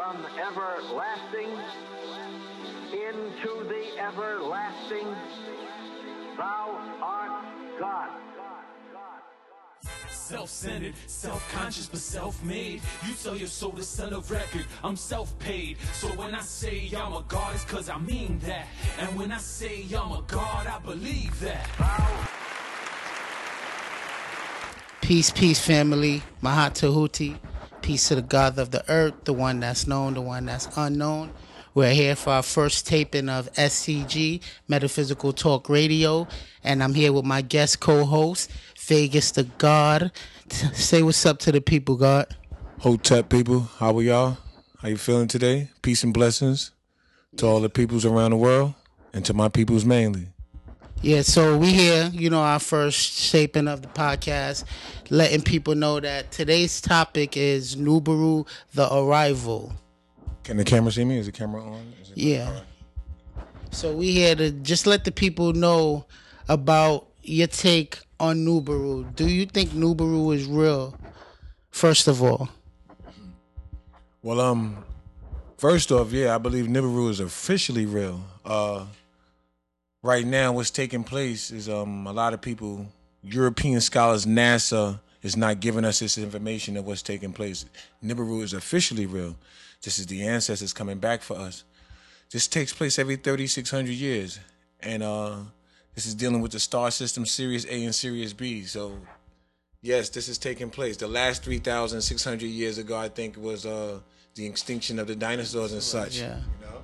from 0.00 0.24
everlasting 0.48 1.50
into 2.90 3.64
the 3.68 4.00
everlasting. 4.00 5.06
Thou 6.38 6.96
art 7.02 7.44
God. 7.78 8.08
Self-centered, 10.08 10.94
self-conscious, 11.06 11.86
but 11.88 11.98
self-made. 11.98 12.80
You 13.06 13.12
sell 13.12 13.36
your 13.36 13.48
soul 13.48 13.72
to 13.72 13.82
sell 13.82 14.14
a 14.14 14.20
record. 14.20 14.64
I'm 14.82 14.96
self-paid. 14.96 15.76
So 15.92 16.08
when 16.08 16.34
I 16.34 16.40
say 16.40 16.90
I'm 16.96 17.12
a 17.12 17.22
god, 17.28 17.54
it's 17.54 17.64
cause 17.64 17.90
I 17.90 17.98
mean 17.98 18.38
that. 18.46 18.68
And 19.00 19.18
when 19.18 19.30
I 19.32 19.38
say 19.38 19.84
I'm 19.94 20.12
a 20.12 20.22
god, 20.26 20.66
I 20.66 20.78
believe 20.78 21.38
that. 21.40 21.68
Peace, 25.02 25.30
peace, 25.30 25.60
family. 25.60 26.22
Mahat 26.42 26.72
Tahuti. 26.74 27.36
Peace 27.82 28.08
to 28.08 28.14
the 28.14 28.22
God 28.22 28.58
of 28.58 28.70
the 28.70 28.84
earth, 28.90 29.24
the 29.24 29.32
one 29.32 29.60
that's 29.60 29.86
known, 29.86 30.14
the 30.14 30.20
one 30.20 30.46
that's 30.46 30.68
unknown. 30.76 31.32
We're 31.72 31.92
here 31.92 32.16
for 32.16 32.30
our 32.30 32.42
first 32.42 32.86
taping 32.86 33.28
of 33.28 33.52
SCG, 33.54 34.42
Metaphysical 34.68 35.32
Talk 35.32 35.68
Radio. 35.68 36.26
And 36.64 36.82
I'm 36.82 36.94
here 36.94 37.12
with 37.12 37.24
my 37.24 37.42
guest 37.42 37.80
co 37.80 38.04
host, 38.04 38.50
Vegas 38.78 39.30
the 39.30 39.44
God. 39.44 40.10
Say 40.50 41.02
what's 41.02 41.24
up 41.24 41.38
to 41.40 41.52
the 41.52 41.60
people, 41.60 41.96
God. 41.96 42.26
Hotep 42.80 43.28
people, 43.28 43.60
how 43.78 43.96
are 43.96 44.02
y'all? 44.02 44.38
How 44.78 44.88
you 44.88 44.96
feeling 44.96 45.28
today? 45.28 45.70
Peace 45.82 46.02
and 46.02 46.12
blessings 46.12 46.72
to 47.36 47.46
all 47.46 47.60
the 47.60 47.70
peoples 47.70 48.04
around 48.04 48.32
the 48.32 48.36
world 48.36 48.74
and 49.12 49.24
to 49.26 49.34
my 49.34 49.48
peoples 49.48 49.84
mainly. 49.84 50.28
Yeah, 51.02 51.22
so 51.22 51.56
we 51.56 51.72
here, 51.72 52.10
you 52.12 52.28
know, 52.28 52.42
our 52.42 52.58
first 52.58 53.18
shaping 53.18 53.68
of 53.68 53.80
the 53.80 53.88
podcast, 53.88 54.64
letting 55.08 55.40
people 55.40 55.74
know 55.74 55.98
that 55.98 56.30
today's 56.30 56.82
topic 56.82 57.38
is 57.38 57.74
Nubaru 57.74 58.46
the 58.74 58.92
Arrival. 58.94 59.72
Can 60.44 60.58
the 60.58 60.64
camera 60.64 60.92
see 60.92 61.06
me? 61.06 61.16
Is 61.16 61.24
the 61.24 61.32
camera 61.32 61.62
on? 61.62 61.94
Is 62.02 62.12
Yeah. 62.14 62.52
Right. 62.52 62.62
So 63.70 63.96
we 63.96 64.12
here 64.12 64.34
to 64.34 64.50
just 64.50 64.86
let 64.86 65.04
the 65.04 65.12
people 65.12 65.54
know 65.54 66.04
about 66.50 67.06
your 67.22 67.46
take 67.46 67.98
on 68.18 68.44
Nubaru. 68.44 69.14
Do 69.16 69.26
you 69.26 69.46
think 69.46 69.70
Nubaru 69.70 70.34
is 70.34 70.44
real? 70.44 70.98
First 71.70 72.08
of 72.08 72.22
all, 72.22 72.50
Well, 74.22 74.40
um, 74.40 74.84
first 75.56 75.90
off, 75.92 76.12
yeah, 76.12 76.34
I 76.34 76.38
believe 76.38 76.66
Nibiru 76.66 77.08
is 77.08 77.20
officially 77.20 77.86
real. 77.86 78.20
Uh, 78.44 78.84
right 80.02 80.26
now, 80.26 80.52
what's 80.52 80.70
taking 80.70 81.04
place 81.04 81.50
is 81.50 81.68
um 81.68 82.06
a 82.06 82.12
lot 82.12 82.34
of 82.34 82.40
people, 82.40 82.86
European 83.22 83.80
scholars, 83.80 84.26
NASA 84.26 85.00
is 85.22 85.36
not 85.36 85.60
giving 85.60 85.84
us 85.84 85.98
this 85.98 86.16
information 86.18 86.76
of 86.76 86.86
what's 86.86 87.02
taking 87.02 87.32
place. 87.32 87.66
Nibiru 88.04 88.42
is 88.42 88.52
officially 88.52 89.06
real. 89.06 89.36
This 89.82 89.98
is 89.98 90.06
the 90.06 90.26
ancestors 90.26 90.72
coming 90.72 90.98
back 90.98 91.22
for 91.22 91.36
us. 91.36 91.64
This 92.30 92.46
takes 92.46 92.72
place 92.72 92.98
every 92.98 93.16
3,600 93.16 93.90
years, 93.90 94.38
and 94.80 95.02
uh, 95.02 95.36
this 95.94 96.06
is 96.06 96.14
dealing 96.14 96.40
with 96.40 96.52
the 96.52 96.60
star 96.60 96.90
system 96.90 97.26
Sirius 97.26 97.64
A 97.66 97.84
and 97.84 97.94
Sirius 97.94 98.32
B. 98.32 98.62
So 98.64 98.98
Yes, 99.82 100.10
this 100.10 100.28
is 100.28 100.36
taking 100.36 100.68
place. 100.68 100.96
The 100.98 101.08
last 101.08 101.42
3,600 101.42 102.46
years 102.46 102.76
ago, 102.76 102.96
I 102.96 103.08
think, 103.08 103.36
was 103.38 103.64
uh, 103.64 104.00
the 104.34 104.46
extinction 104.46 104.98
of 104.98 105.06
the 105.06 105.16
dinosaurs 105.16 105.72
and 105.72 105.82
such. 105.82 106.18
yeah. 106.18 106.36
You 106.36 106.66
know? 106.66 106.79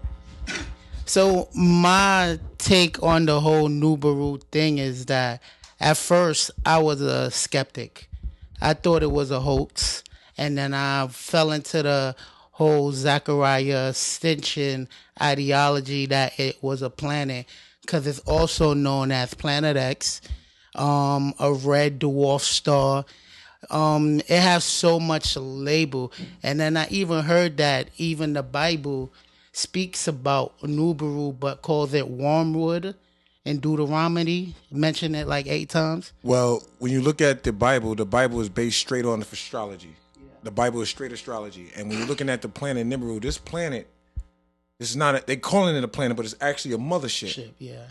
So 1.07 1.49
my 1.55 2.41
take 2.59 3.01
on 3.01 3.27
the 3.27 3.41
whole 3.41 3.69
Nubaru 3.69 4.43
thing 4.51 4.79
is 4.79 5.07
that 5.07 5.41
at 5.79 5.97
first 5.97 6.51
I 6.67 6.79
was 6.79 7.01
a 7.01 7.31
skeptic. 7.31 8.11
I 8.61 8.75
thought 8.75 9.05
it 9.05 9.13
was 9.13 9.31
a 9.31 9.39
hoax, 9.39 10.03
and 10.37 10.59
then 10.59 10.75
I 10.75 11.07
fell 11.07 11.53
into 11.53 11.85
the 11.85 12.17
whole 12.51 12.91
Zachariah 12.91 13.93
Sitchin 13.93 14.89
ideology 15.23 16.07
that 16.07 16.41
it 16.41 16.61
was 16.61 16.83
a 16.83 16.91
planet 16.91 17.47
because 17.83 18.05
it's 18.09 18.19
also 18.21 18.75
known 18.75 19.13
as 19.13 19.33
Planet 19.33 19.77
X, 19.77 20.21
um, 20.75 21.35
a 21.39 21.53
red 21.53 22.01
dwarf 22.01 22.41
star. 22.41 23.05
Um, 23.71 24.21
it 24.27 24.41
has 24.41 24.65
so 24.65 24.99
much 24.99 25.37
label, 25.37 26.13
and 26.43 26.59
then 26.59 26.77
I 26.77 26.89
even 26.89 27.25
heard 27.25 27.59
that 27.59 27.91
even 27.97 28.33
the 28.33 28.43
Bible 28.43 29.13
speaks 29.57 30.07
about 30.07 30.59
Nubaru, 30.61 31.39
but 31.39 31.63
calls 31.63 31.95
it 31.95 32.09
wormwood 32.09 32.95
in 33.47 33.59
Deuteronomy. 33.59 34.55
Mention 34.71 35.15
it 35.15 35.27
like 35.27 35.47
eight 35.47 35.71
times. 35.71 36.13
Well, 36.23 36.63
when 36.79 36.93
you 36.93 37.01
look 37.01 37.23
at 37.23 37.43
the 37.43 37.53
Bible, 37.53 37.95
the 37.95 38.05
Bible 38.05 38.41
is 38.41 38.51
based 38.51 38.79
straight 38.79 39.07
on 39.07 39.23
astrology. 39.23 39.97
The 40.43 40.51
Bible 40.51 40.83
is 40.83 40.91
straight 40.91 41.13
astrology. 41.13 41.71
And 41.75 41.89
when 41.89 41.99
you're 41.99 42.07
looking 42.07 42.29
at 42.29 42.43
the 42.43 42.49
planet 42.49 42.87
Nibiru, 42.87 43.21
this 43.21 43.39
planet, 43.39 43.89
this 44.79 44.91
is 44.91 44.97
not, 44.97 45.15
a, 45.15 45.25
they 45.27 45.37
calling 45.37 45.75
it 45.75 45.83
a 45.83 45.89
planet, 45.89 46.19
but 46.19 46.27
it's 46.27 46.37
actually 46.41 46.75
a 46.75 46.79
mothership. 46.79 47.29
Shit, 47.29 47.55
yeah. 47.59 47.87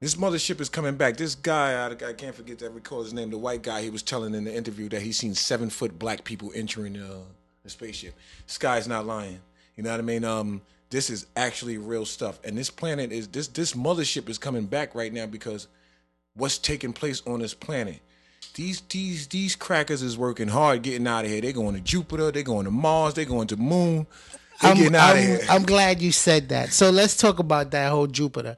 This 0.00 0.16
mothership 0.16 0.60
is 0.60 0.68
coming 0.68 0.96
back. 0.96 1.16
This 1.16 1.34
guy, 1.34 1.72
I, 1.72 2.10
I 2.10 2.12
can't 2.12 2.34
forget 2.34 2.58
to 2.58 2.68
recall 2.68 3.02
his 3.02 3.14
name, 3.14 3.30
the 3.30 3.38
white 3.38 3.62
guy, 3.62 3.80
he 3.80 3.88
was 3.88 4.02
telling 4.02 4.34
in 4.34 4.44
the 4.44 4.54
interview 4.54 4.90
that 4.90 5.00
he's 5.00 5.16
seen 5.16 5.34
seven 5.34 5.70
foot 5.70 5.98
black 5.98 6.24
people 6.24 6.52
entering 6.54 6.98
uh, 6.98 7.20
the 7.62 7.70
spaceship. 7.70 8.14
This 8.46 8.58
guy's 8.58 8.86
not 8.86 9.06
lying. 9.06 9.40
You 9.76 9.82
know 9.82 9.90
what 9.90 10.00
I 10.00 10.02
mean? 10.02 10.22
Um, 10.22 10.60
this 10.90 11.10
is 11.10 11.26
actually 11.36 11.78
real 11.78 12.04
stuff. 12.04 12.38
And 12.44 12.56
this 12.56 12.70
planet 12.70 13.12
is 13.12 13.28
this 13.28 13.48
this 13.48 13.74
mothership 13.74 14.28
is 14.28 14.38
coming 14.38 14.66
back 14.66 14.94
right 14.94 15.12
now 15.12 15.26
because 15.26 15.68
what's 16.34 16.58
taking 16.58 16.92
place 16.92 17.22
on 17.26 17.40
this 17.40 17.54
planet. 17.54 18.00
These 18.54 18.82
these 18.82 19.26
these 19.26 19.56
crackers 19.56 20.02
is 20.02 20.16
working 20.16 20.48
hard 20.48 20.82
getting 20.82 21.06
out 21.06 21.24
of 21.24 21.30
here. 21.30 21.40
They're 21.40 21.52
going 21.52 21.74
to 21.74 21.80
Jupiter, 21.80 22.30
they're 22.30 22.42
going 22.42 22.64
to 22.64 22.70
Mars, 22.70 23.14
they're 23.14 23.24
going 23.24 23.48
to 23.48 23.56
Moon. 23.56 24.06
They 24.62 24.70
I'm, 24.70 24.76
getting 24.76 24.94
out 24.94 25.16
I'm, 25.16 25.22
here. 25.22 25.40
I'm 25.50 25.62
glad 25.64 26.00
you 26.00 26.12
said 26.12 26.48
that. 26.48 26.72
So 26.72 26.90
let's 26.90 27.16
talk 27.16 27.38
about 27.38 27.72
that 27.72 27.90
whole 27.90 28.06
Jupiter. 28.06 28.56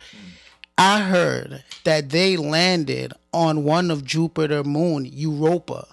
I 0.76 1.00
heard 1.00 1.64
that 1.82 2.10
they 2.10 2.36
landed 2.36 3.12
on 3.32 3.64
one 3.64 3.90
of 3.90 4.04
Jupiter 4.04 4.62
moon, 4.62 5.04
Europa, 5.04 5.88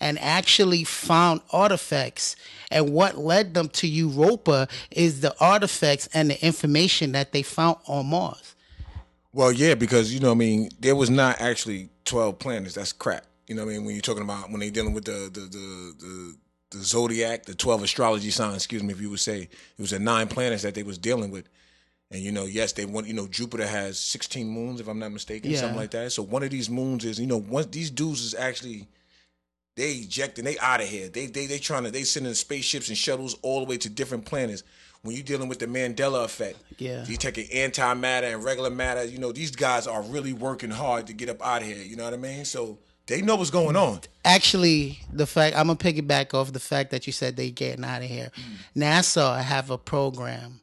and 0.00 0.18
actually 0.18 0.84
found 0.84 1.40
artifacts. 1.50 2.36
And 2.70 2.92
what 2.92 3.16
led 3.16 3.54
them 3.54 3.68
to 3.70 3.86
Europa 3.88 4.68
is 4.90 5.20
the 5.20 5.34
artifacts 5.40 6.08
and 6.12 6.30
the 6.30 6.44
information 6.44 7.12
that 7.12 7.32
they 7.32 7.42
found 7.42 7.78
on 7.86 8.06
Mars. 8.06 8.54
Well, 9.32 9.52
yeah, 9.52 9.74
because 9.74 10.12
you 10.12 10.20
know, 10.20 10.30
I 10.32 10.34
mean, 10.34 10.70
there 10.80 10.96
was 10.96 11.10
not 11.10 11.40
actually 11.40 11.90
twelve 12.04 12.38
planets. 12.38 12.74
That's 12.74 12.92
crap. 12.92 13.24
You 13.46 13.54
know, 13.54 13.64
what 13.64 13.72
I 13.72 13.74
mean, 13.76 13.84
when 13.86 13.94
you're 13.94 14.02
talking 14.02 14.22
about 14.22 14.50
when 14.50 14.60
they 14.60 14.70
dealing 14.70 14.92
with 14.94 15.04
the 15.04 15.30
the 15.32 15.40
the 15.40 15.94
the, 15.98 16.36
the 16.70 16.84
zodiac, 16.84 17.44
the 17.44 17.54
twelve 17.54 17.82
astrology 17.82 18.30
signs. 18.30 18.56
Excuse 18.56 18.82
me, 18.82 18.92
if 18.92 19.00
you 19.00 19.10
would 19.10 19.20
say 19.20 19.42
it 19.42 19.80
was 19.80 19.90
the 19.90 19.98
nine 19.98 20.28
planets 20.28 20.62
that 20.62 20.74
they 20.74 20.82
was 20.82 20.98
dealing 20.98 21.30
with. 21.30 21.48
And 22.10 22.22
you 22.22 22.32
know, 22.32 22.44
yes, 22.46 22.72
they 22.72 22.86
want. 22.86 23.06
You 23.06 23.12
know, 23.14 23.26
Jupiter 23.26 23.66
has 23.66 23.98
sixteen 23.98 24.48
moons, 24.48 24.80
if 24.80 24.88
I'm 24.88 24.98
not 24.98 25.12
mistaken, 25.12 25.50
Yeah. 25.50 25.60
something 25.60 25.78
like 25.78 25.90
that. 25.92 26.12
So 26.12 26.22
one 26.22 26.42
of 26.42 26.50
these 26.50 26.68
moons 26.70 27.04
is, 27.04 27.20
you 27.20 27.26
know, 27.26 27.36
once 27.36 27.66
these 27.66 27.90
dudes 27.90 28.22
is 28.24 28.34
actually 28.34 28.88
they 29.78 29.92
ejecting, 29.92 30.44
they 30.44 30.58
out 30.58 30.80
of 30.80 30.88
here. 30.88 31.08
They 31.08 31.26
they 31.26 31.46
they 31.46 31.58
trying 31.58 31.84
to 31.84 31.90
they 31.90 32.02
sending 32.02 32.34
spaceships 32.34 32.88
and 32.88 32.96
shuttles 32.98 33.36
all 33.42 33.60
the 33.60 33.66
way 33.66 33.78
to 33.78 33.88
different 33.88 34.24
planets. 34.26 34.62
When 35.02 35.14
you're 35.14 35.24
dealing 35.24 35.48
with 35.48 35.60
the 35.60 35.66
Mandela 35.66 36.24
effect, 36.24 36.58
Yeah. 36.78 37.04
you 37.06 37.16
taking 37.16 37.46
antimatter 37.48 38.34
and 38.34 38.42
regular 38.42 38.68
matter. 38.70 39.04
You 39.04 39.18
know, 39.18 39.30
these 39.30 39.52
guys 39.52 39.86
are 39.86 40.02
really 40.02 40.32
working 40.32 40.70
hard 40.70 41.06
to 41.06 41.12
get 41.12 41.28
up 41.28 41.40
out 41.40 41.62
of 41.62 41.68
here. 41.68 41.82
You 41.82 41.94
know 41.94 42.04
what 42.04 42.14
I 42.14 42.16
mean? 42.16 42.44
So 42.44 42.78
they 43.06 43.22
know 43.22 43.36
what's 43.36 43.50
going 43.50 43.76
on. 43.76 44.00
Actually, 44.24 45.00
the 45.12 45.26
fact 45.26 45.56
I'm 45.56 45.68
gonna 45.68 45.78
piggyback 45.78 46.34
off 46.34 46.52
the 46.52 46.60
fact 46.60 46.90
that 46.90 47.06
you 47.06 47.12
said 47.12 47.36
they 47.36 47.50
getting 47.50 47.84
out 47.84 48.02
of 48.02 48.08
here. 48.08 48.30
Mm-hmm. 48.36 48.82
NASA 48.82 49.40
have 49.40 49.70
a 49.70 49.78
program 49.78 50.60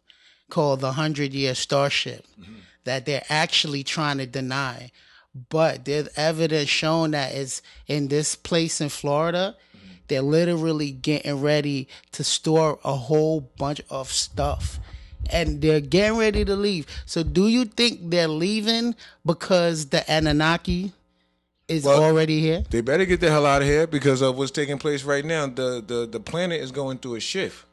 called 0.50 0.82
the 0.82 0.92
Hundred 0.92 1.34
Year 1.34 1.56
Starship 1.56 2.26
mm-hmm. 2.40 2.56
that 2.84 3.06
they're 3.06 3.26
actually 3.30 3.84
trying 3.84 4.18
to 4.20 4.28
deny, 4.28 4.92
but 5.50 5.86
there's 5.86 6.08
evidence 6.16 6.70
shown 6.70 7.12
that 7.12 7.34
it's 7.34 7.62
in 7.88 8.08
this 8.08 8.36
place 8.36 8.80
in 8.80 8.90
Florida. 8.90 9.56
They're 10.08 10.22
literally 10.22 10.92
getting 10.92 11.42
ready 11.42 11.88
to 12.14 12.24
store 12.24 12.80
a 12.84 12.94
whole 12.94 13.42
bunch 13.42 13.82
of 13.90 14.12
stuff. 14.12 14.80
And 15.32 15.62
they're 15.62 15.82
getting 15.82 16.20
ready 16.20 16.46
to 16.46 16.56
leave. 16.56 16.86
So, 17.06 17.24
do 17.24 17.48
you 17.48 17.66
think 17.66 18.12
they're 18.12 18.28
leaving 18.28 18.96
because 19.26 19.88
the 19.88 20.10
Anunnaki 20.10 20.94
is 21.68 21.84
Well, 21.84 22.04
already 22.04 22.40
here? 22.40 22.64
They 22.70 22.82
better 22.82 23.06
get 23.06 23.22
the 23.22 23.32
hell 23.32 23.46
out 23.48 23.64
of 23.64 23.68
here 23.68 23.88
because 23.88 24.22
of 24.22 24.38
what's 24.38 24.52
taking 24.52 24.78
place 24.78 25.04
right 25.04 25.26
now. 25.26 25.48
The 25.48 25.84
the 25.86 26.06
the 26.06 26.20
planet 26.20 26.62
is 26.62 26.72
going 26.72 27.00
through 27.00 27.16
a 27.16 27.20
shift. 27.20 27.66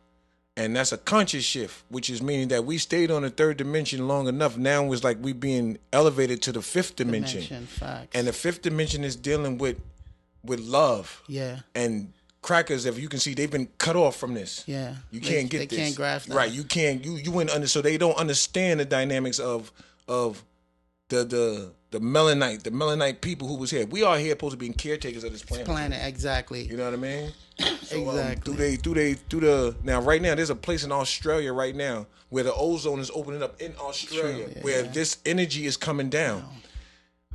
And 0.56 0.76
that's 0.76 0.92
a 0.92 0.98
conscious 0.98 1.44
shift, 1.44 1.82
which 1.88 2.10
is 2.10 2.20
meaning 2.22 2.48
that 2.48 2.66
we 2.66 2.76
stayed 2.76 3.10
on 3.10 3.22
the 3.22 3.30
third 3.30 3.56
dimension 3.56 4.06
long 4.06 4.28
enough. 4.28 4.58
Now 4.58 4.92
it's 4.92 5.02
like 5.02 5.16
we 5.20 5.32
being 5.32 5.78
elevated 5.92 6.42
to 6.42 6.52
the 6.52 6.60
fifth 6.60 6.96
dimension. 6.96 7.42
Dimension. 7.42 8.08
And 8.14 8.26
the 8.26 8.34
fifth 8.34 8.60
dimension 8.60 9.02
is 9.02 9.16
dealing 9.16 9.56
with 9.56 9.80
with 10.44 10.60
love. 10.60 11.22
Yeah. 11.26 11.60
And 11.74 12.12
crackers, 12.42 12.84
if 12.84 12.98
you 12.98 13.08
can 13.08 13.18
see, 13.18 13.32
they've 13.32 13.50
been 13.50 13.68
cut 13.78 13.96
off 13.96 14.16
from 14.16 14.34
this. 14.34 14.64
Yeah. 14.66 14.96
You 15.10 15.20
can't 15.20 15.48
get 15.48 15.58
they 15.60 15.66
this. 15.66 15.78
can't 15.78 15.96
grasp 15.96 16.28
that. 16.28 16.34
Right. 16.34 16.52
You 16.52 16.64
can't 16.64 17.02
you 17.02 17.16
you 17.16 17.30
wouldn't 17.30 17.54
under 17.54 17.66
so 17.66 17.80
they 17.80 17.96
don't 17.96 18.16
understand 18.18 18.80
the 18.80 18.84
dynamics 18.84 19.38
of 19.38 19.72
of 20.06 20.44
the 21.08 21.24
the 21.24 21.72
the 21.92 22.00
Melanite, 22.00 22.62
the 22.62 22.70
Melanite 22.70 23.20
people 23.20 23.46
who 23.46 23.54
was 23.54 23.70
here. 23.70 23.86
We 23.86 24.02
are 24.02 24.18
here 24.18 24.30
supposed 24.30 24.52
to 24.52 24.56
be 24.56 24.70
caretakers 24.70 25.22
of 25.24 25.32
this 25.32 25.42
planet. 25.42 25.66
Planet, 25.66 26.00
exactly. 26.04 26.62
You 26.66 26.76
know 26.76 26.86
what 26.86 26.94
I 26.94 26.96
mean? 26.96 27.30
So, 27.82 28.08
um, 28.08 28.16
Exactly. 28.16 28.52
do 28.54 28.58
they 28.58 28.76
do 28.76 28.94
they 28.94 29.16
do 29.28 29.40
the 29.40 29.76
now 29.84 30.00
right 30.00 30.22
now 30.22 30.34
there's 30.34 30.48
a 30.48 30.54
place 30.54 30.82
in 30.82 30.90
Australia 30.90 31.52
right 31.52 31.76
now 31.76 32.06
where 32.30 32.42
the 32.42 32.54
ozone 32.54 32.98
is 33.00 33.10
opening 33.14 33.42
up 33.42 33.60
in 33.60 33.74
Australia 33.78 34.44
True, 34.46 34.52
yeah. 34.56 34.62
where 34.62 34.82
this 34.84 35.18
energy 35.26 35.66
is 35.66 35.76
coming 35.76 36.08
down. 36.08 36.42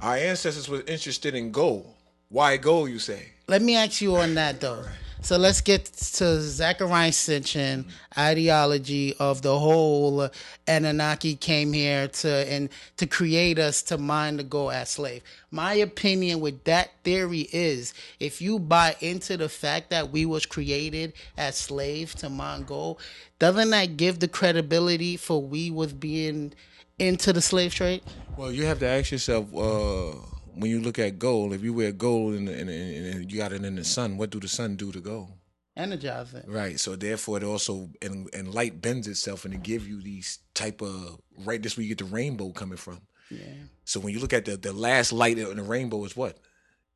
Our 0.01 0.15
ancestors 0.15 0.68
were 0.68 0.81
interested 0.88 1.36
in 1.36 1.51
gold. 1.51 1.94
Why 2.30 2.57
gold, 2.57 2.89
you 2.89 2.98
say? 2.98 3.33
Let 3.48 3.62
me 3.62 3.75
ask 3.75 4.01
you 4.01 4.15
on 4.15 4.33
that 4.33 4.60
though. 4.60 4.83
So 5.27 5.35
let's 5.35 5.59
get 5.59 5.83
to 5.83 6.39
Zachariah 6.39 7.12
Sitchin 7.12 7.83
ideology 8.18 9.13
of 9.19 9.41
the 9.41 9.59
whole 9.59 10.29
Anunnaki 10.65 11.35
came 11.35 11.74
here 11.74 12.07
to 12.07 12.29
and 12.50 12.69
to 12.95 13.07
create 13.07 13.59
us 13.59 13.81
to 13.81 13.97
mine 13.97 14.38
the 14.38 14.45
gold 14.45 14.71
as 14.71 14.91
slave. 14.91 15.24
My 15.51 15.74
opinion 15.74 16.39
with 16.39 16.63
that 16.63 16.91
theory 17.03 17.50
is 17.51 17.94
if 18.21 18.41
you 18.41 18.57
buy 18.57 18.95
into 19.01 19.35
the 19.35 19.50
fact 19.50 19.89
that 19.89 20.12
we 20.12 20.25
was 20.25 20.45
created 20.45 21.12
as 21.38 21.57
slave 21.57 22.15
to 22.15 22.29
mine 22.29 22.63
gold, 22.63 23.01
doesn't 23.38 23.71
that 23.71 23.97
give 23.97 24.19
the 24.19 24.29
credibility 24.29 25.18
for 25.18 25.41
we 25.41 25.69
was 25.69 25.91
being 25.91 26.53
into 27.00 27.33
the 27.33 27.41
slave 27.41 27.74
trade? 27.75 28.01
Well, 28.38 28.53
you 28.53 28.63
have 28.63 28.79
to 28.79 28.88
ask 28.88 29.12
yourself 29.12 29.53
uh, 29.53 30.37
when 30.59 30.71
you 30.71 30.80
look 30.80 31.00
at 31.00 31.19
gold. 31.19 31.54
If 31.54 31.63
you 31.63 31.74
wear 31.74 31.92
gold 31.92 32.33
and, 32.33 32.50
and, 32.50 32.69
and, 32.69 33.31
you 33.31 33.38
got 33.38 33.51
it 33.51 33.63
in 33.63 33.75
the 33.75 33.83
sun, 33.83 34.18
what 34.18 34.30
do 34.30 34.39
the 34.39 34.48
sun 34.48 34.75
do 34.75 34.92
to 34.92 35.00
gold? 35.00 35.31
Energize 35.75 36.33
it. 36.33 36.45
Right. 36.48 36.80
So 36.80 36.95
therefore, 36.95 37.38
it 37.38 37.44
also 37.44 37.89
and, 38.01 38.30
and 38.33 38.54
light 38.54 38.81
bends 38.81 39.07
itself 39.07 39.45
and 39.45 39.54
it 39.54 39.63
give 39.63 39.88
you 39.88 40.01
these 40.01 40.39
type 40.56 40.81
of 40.81 41.19
right. 41.45 41.62
This 41.62 41.77
where 41.77 41.83
you 41.83 41.95
get 41.95 42.00
the 42.00 42.12
rainbow 42.12 42.51
coming 42.51 42.77
from. 42.77 43.01
Yeah. 43.30 43.45
So 43.86 44.00
when 44.00 44.13
you 44.13 44.19
look 44.19 44.33
at 44.33 44.45
the 44.45 44.57
the 44.57 44.74
last 44.74 45.13
light 45.13 45.38
in 45.38 45.56
the 45.56 45.63
rainbow 45.63 46.04
is 46.06 46.18
what? 46.18 46.39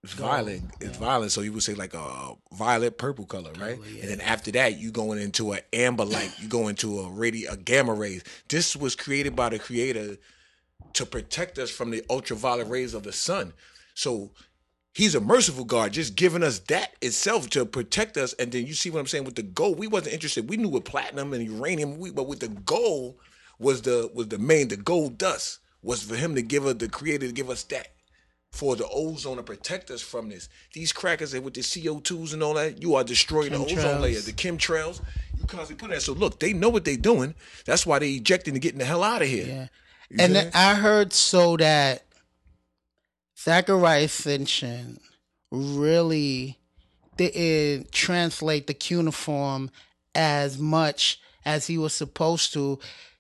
It's 0.04 0.14
violet. 0.14 0.64
It's 0.80 0.98
violet. 0.98 1.30
So 1.30 1.42
you 1.42 1.54
would 1.54 1.62
say 1.62 1.76
like 1.76 1.94
a 1.94 2.34
violet 2.54 2.98
purple 2.98 3.26
color, 3.26 3.52
right? 3.60 3.78
And 3.78 4.10
then 4.10 4.22
after 4.22 4.52
that, 4.54 4.80
you 4.80 4.92
going 4.92 5.22
into 5.22 5.52
an 5.52 5.60
amber 5.74 6.06
light. 6.06 6.34
You 6.40 6.48
go 6.48 6.70
into 6.70 7.02
a 7.02 7.04
radi 7.04 7.52
a 7.52 7.56
gamma 7.56 7.94
rays. 7.94 8.24
This 8.50 8.76
was 8.76 8.96
created 8.96 9.36
by 9.36 9.50
the 9.50 9.60
creator 9.60 10.18
to 10.94 11.06
protect 11.06 11.58
us 11.58 11.70
from 11.70 11.92
the 11.92 12.04
ultraviolet 12.10 12.68
rays 12.68 12.94
of 12.94 13.04
the 13.04 13.12
sun. 13.12 13.54
So 13.94 14.32
he's 14.94 15.16
a 15.16 15.22
merciful 15.22 15.66
God, 15.66 15.94
just 15.94 16.16
giving 16.16 16.44
us 16.44 16.60
that 16.60 16.94
itself 17.02 17.50
to 17.52 17.66
protect 17.66 18.18
us. 18.18 18.34
And 18.34 18.52
then 18.52 18.66
you 18.66 18.74
see 18.74 18.90
what 18.90 19.00
I'm 19.00 19.08
saying 19.08 19.26
with 19.26 19.36
the 19.36 19.44
gold. 19.44 19.80
We 19.80 19.88
wasn't 19.88 20.14
interested. 20.14 20.50
We 20.50 20.58
knew 20.58 20.70
with 20.70 20.86
platinum 20.86 21.34
and 21.34 21.46
uranium, 21.46 21.98
we, 21.98 22.12
but 22.12 22.28
with 22.28 22.40
the 22.40 22.50
gold 22.50 23.16
was 23.60 23.82
the 23.84 24.10
was 24.14 24.28
the 24.30 24.40
main. 24.40 24.68
The 24.68 24.78
gold 24.78 25.18
dust 25.18 25.60
was 25.82 26.04
for 26.04 26.16
him 26.16 26.36
to 26.36 26.42
give 26.42 26.66
us 26.66 26.76
the 26.76 26.90
creator 26.90 27.28
to 27.28 27.34
give 27.34 27.50
us 27.50 27.64
that 27.66 27.90
for 28.52 28.76
the 28.76 28.88
ozone 28.90 29.38
to 29.38 29.44
protect 29.44 29.90
us 29.92 30.02
from 30.02 30.30
this. 30.30 30.50
These 30.74 30.92
crackers 30.92 31.34
with 31.40 31.54
the 31.54 31.62
CO2s 31.62 32.34
and 32.34 32.44
all 32.44 32.56
that, 32.56 32.82
you 32.82 32.96
are 32.96 33.04
destroying 33.04 33.54
the 33.54 33.60
ozone 33.60 34.02
layer, 34.02 34.20
the 34.20 34.34
chemtrails. 34.34 35.02
You 35.40 35.46
constantly 35.48 35.76
put 35.76 35.94
that. 35.94 36.02
So 36.02 36.14
look, 36.14 36.40
they 36.40 36.54
know 36.54 36.70
what 36.70 36.84
they're 36.84 36.98
doing. 36.98 37.34
That's 37.66 37.86
why 37.86 38.00
they 38.00 38.12
ejecting 38.12 38.54
and 38.54 38.62
getting 38.62 38.80
the 38.80 38.86
hell 38.86 39.04
out 39.04 39.22
of 39.22 39.28
here. 39.28 39.48
Yeah. 39.48 39.68
You 40.12 40.18
and 40.20 40.32
see 40.32 40.34
then 40.34 40.52
that? 40.52 40.56
I 40.56 40.76
heard 40.76 41.14
so 41.14 41.56
that 41.56 42.04
Zachariah 43.40 44.08
Sitchin 44.08 45.00
really 45.52 46.60
didn't 47.16 47.94
translate 47.94 48.68
the 48.68 48.74
cuneiform 48.74 49.72
as 50.14 50.58
much 50.58 51.22
as 51.46 51.68
he 51.68 51.78
was 51.78 51.94
supposed 51.94 52.52
to. 52.54 52.80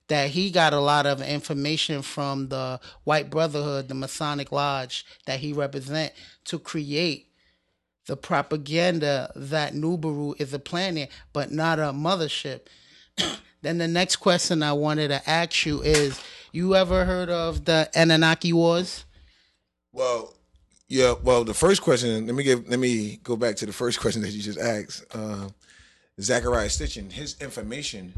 That 0.10 0.32
he 0.32 0.52
got 0.52 0.74
a 0.74 0.82
lot 0.82 1.06
of 1.06 1.22
information 1.22 2.02
from 2.02 2.50
the 2.50 2.82
White 3.06 3.30
Brotherhood, 3.30 3.88
the 3.88 3.94
Masonic 3.94 4.52
Lodge 4.52 5.06
that 5.26 5.40
he 5.40 5.54
represent, 5.54 6.12
to 6.46 6.60
create 6.60 7.28
the 8.08 8.18
propaganda 8.18 9.32
that 9.38 9.74
Nubaru 9.74 10.34
is 10.38 10.54
a 10.54 10.60
planet 10.60 11.10
but 11.32 11.54
not 11.54 11.80
a 11.80 11.94
mothership. 11.94 12.62
then 13.62 13.78
the 13.78 13.88
next 13.88 14.18
question 14.18 14.62
I 14.62 14.74
wanted 14.74 15.08
to 15.08 15.30
ask 15.30 15.66
you 15.66 15.82
is: 15.82 16.20
You 16.51 16.75
ever 16.75 17.06
heard 17.06 17.30
of 17.30 17.65
the 17.65 17.89
Anunnaki 17.95 18.51
Wars? 18.53 19.06
Well, 19.94 20.33
yeah. 20.88 21.13
Well, 21.24 21.44
the 21.44 21.53
first 21.53 21.81
question. 21.81 22.25
Let 22.25 22.36
me 22.36 22.44
give. 22.44 22.68
Let 22.68 22.80
me 22.80 23.19
go 23.24 23.36
back 23.36 23.56
to 23.57 23.65
the 23.65 23.74
first 23.74 24.00
question 24.00 24.21
that 24.21 24.31
you 24.31 24.42
just 24.42 24.59
asked. 24.59 25.06
Uh, 25.13 25.50
Zachariah 26.19 26.68
Sitchin, 26.68 27.12
his 27.12 27.36
information, 27.42 28.13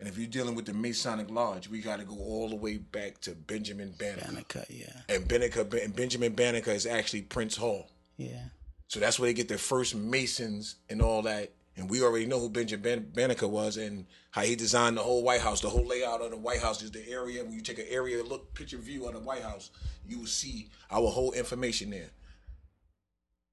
and 0.00 0.08
if 0.08 0.16
you're 0.18 0.26
dealing 0.26 0.54
with 0.54 0.64
the 0.64 0.72
Masonic 0.74 1.30
Lodge, 1.30 1.68
we 1.68 1.80
got 1.80 1.98
to 1.98 2.04
go 2.04 2.16
all 2.16 2.48
the 2.48 2.56
way 2.56 2.78
back 2.78 3.20
to 3.22 3.32
Benjamin 3.32 3.94
Banneker. 3.98 4.26
Banneker, 4.26 4.64
yeah, 4.70 4.86
And 5.08 5.28
Banneker, 5.28 5.66
and 5.82 5.94
Benjamin 5.94 6.32
Banneker 6.32 6.70
is 6.72 6.86
actually 6.86 7.22
Prince 7.22 7.56
Hall. 7.56 7.90
yeah, 8.16 8.44
So 8.88 8.98
that's 8.98 9.20
where 9.20 9.28
they 9.28 9.34
get 9.34 9.46
their 9.48 9.58
first 9.58 9.94
Masons 9.94 10.76
and 10.88 11.00
all 11.02 11.22
that. 11.22 11.52
And 11.80 11.88
we 11.88 12.02
already 12.02 12.26
know 12.26 12.38
who 12.38 12.50
Benjamin 12.50 12.82
Ban- 12.82 13.10
Banneker 13.14 13.48
was 13.48 13.78
and 13.78 14.04
how 14.32 14.42
he 14.42 14.54
designed 14.54 14.98
the 14.98 15.02
whole 15.02 15.22
White 15.22 15.40
House. 15.40 15.62
The 15.62 15.70
whole 15.70 15.86
layout 15.86 16.20
of 16.20 16.30
the 16.30 16.36
White 16.36 16.60
House 16.60 16.82
is 16.82 16.90
the 16.90 17.08
area. 17.08 17.42
When 17.42 17.54
you 17.54 17.62
take 17.62 17.78
an 17.78 17.86
area 17.88 18.22
look, 18.22 18.52
picture 18.52 18.76
view 18.76 19.06
of 19.06 19.14
the 19.14 19.20
White 19.20 19.42
House, 19.42 19.70
you 20.06 20.18
will 20.18 20.26
see 20.26 20.68
our 20.90 21.08
whole 21.08 21.32
information 21.32 21.88
there. 21.88 22.10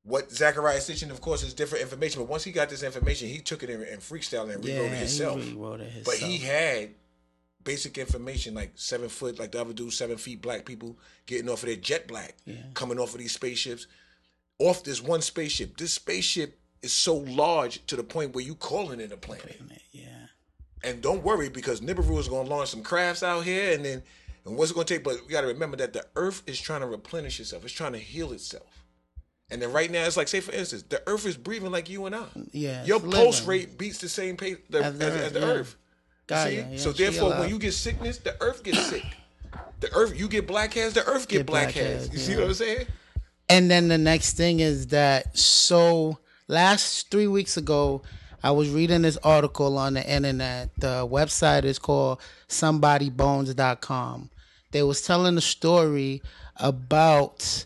What 0.04 0.30
Zachariah 0.30 0.80
Sitchin, 0.80 1.10
of 1.10 1.22
course, 1.22 1.42
is 1.42 1.54
different 1.54 1.84
information. 1.84 2.22
But 2.22 2.30
once 2.30 2.44
he 2.44 2.52
got 2.52 2.70
this 2.70 2.84
information, 2.84 3.30
he 3.30 3.40
took 3.40 3.64
it 3.64 3.70
in, 3.70 3.82
in 3.82 4.00
freestyle 4.00 4.54
and 4.54 4.64
rewrote 4.64 4.86
yeah. 4.88 4.92
it 4.92 4.98
himself. 4.98 5.42
He 5.42 5.52
rewrote 5.52 5.80
it 5.80 5.92
But 6.04 6.18
himself. 6.18 6.32
he 6.32 6.38
had 6.40 6.90
basic 7.64 7.98
information 7.98 8.54
like 8.56 8.72
seven 8.76 9.08
foot, 9.08 9.40
like 9.40 9.54
the 9.54 9.62
other 9.62 9.74
dude, 9.74 9.94
seven 9.94 10.18
feet 10.18 10.42
black 10.42 10.66
people 10.66 10.98
getting 11.26 11.50
off 11.50 11.64
of 11.64 11.68
their 11.68 11.78
jet 11.78 12.10
black, 12.10 12.36
coming 12.74 13.00
off 13.00 13.14
of 13.14 13.20
these 13.20 13.34
spaceships. 13.34 13.88
Off 14.60 14.84
this 14.84 15.02
one 15.02 15.22
spaceship. 15.22 15.78
This 15.78 15.94
spaceship 15.94 16.60
is 16.82 16.94
so 16.94 17.16
large 17.16 17.86
to 17.88 17.96
the 17.96 18.04
point 18.04 18.34
where 18.36 18.44
you 18.44 18.56
calling 18.56 19.00
it 19.00 19.12
a 19.12 19.18
planet. 19.18 19.60
yeah, 19.92 20.06
And 20.84 21.02
don't 21.02 21.24
worry 21.24 21.50
because 21.50 21.82
Nibiru 21.82 22.18
is 22.20 22.28
gonna 22.28 22.48
launch 22.50 22.70
some 22.70 22.84
crafts 22.84 23.24
out 23.24 23.44
here 23.44 23.74
and 23.74 23.84
then 23.84 24.04
and 24.46 24.56
what's 24.56 24.72
it 24.72 24.76
gonna 24.76 24.86
take? 24.86 25.04
But 25.04 25.18
we 25.26 25.32
gotta 25.32 25.48
remember 25.48 25.76
that 25.78 25.94
the 25.94 26.06
earth 26.16 26.44
is 26.48 26.60
trying 26.60 26.82
to 26.82 26.88
replenish 26.88 27.40
itself, 27.40 27.64
it's 27.66 27.74
trying 27.74 27.94
to 27.94 28.00
heal 28.00 28.32
itself. 28.32 28.84
And 29.50 29.62
then 29.62 29.72
right 29.72 29.90
now 29.90 30.04
it's 30.04 30.18
like, 30.18 30.28
say 30.28 30.40
for 30.42 30.52
instance, 30.54 30.84
the 30.84 31.02
earth 31.08 31.26
is 31.26 31.38
breathing 31.38 31.72
like 31.72 31.90
you 31.90 32.06
and 32.06 32.16
I. 32.16 32.26
Yeah, 32.52 32.84
Your 32.86 33.00
pulse 33.00 33.40
living. 33.46 33.48
rate 33.70 33.78
beats 33.78 33.98
the 34.00 34.10
same 34.10 34.36
pace 34.38 34.58
the, 34.70 34.84
as, 34.84 34.98
the 35.00 35.06
as 35.06 35.14
earth, 35.16 35.34
the 35.34 35.40
yeah. 35.40 35.46
earth. 35.46 35.76
Gaia, 36.28 36.50
see? 36.50 36.56
yeah, 36.58 36.78
so 36.78 36.92
therefore, 36.92 37.30
when 37.40 37.50
you 37.50 37.58
get 37.58 37.74
sickness, 37.74 38.18
the 38.18 38.36
earth 38.42 38.62
gets 38.64 38.86
sick. 38.88 39.06
The 39.80 39.94
earth, 39.94 40.20
you 40.20 40.28
get 40.28 40.46
black 40.48 40.74
hairs, 40.74 40.94
the 40.94 41.06
earth 41.08 41.28
get, 41.30 41.38
Get 41.38 41.46
black, 41.46 41.66
black 41.74 41.76
hairs. 41.76 42.08
hairs, 42.08 42.12
You 42.14 42.20
see 42.20 42.36
what 42.36 42.46
I'm 42.46 42.54
saying? 42.54 42.88
And 43.48 43.72
then 43.72 43.88
the 43.88 43.98
next 43.98 44.34
thing 44.36 44.60
is 44.60 44.88
that 44.88 45.38
so 45.38 46.20
last 46.48 47.10
three 47.12 47.28
weeks 47.28 47.58
ago, 47.58 48.02
I 48.44 48.52
was 48.52 48.70
reading 48.70 49.02
this 49.02 49.18
article 49.18 49.78
on 49.78 49.96
the 49.96 50.10
internet. 50.10 50.70
The 50.78 51.08
website 51.08 51.64
is 51.64 51.80
called 51.80 52.20
somebodybones.com. 52.48 54.30
They 54.72 54.84
was 54.84 55.02
telling 55.02 55.38
a 55.38 55.42
story 55.42 56.22
about 56.58 57.66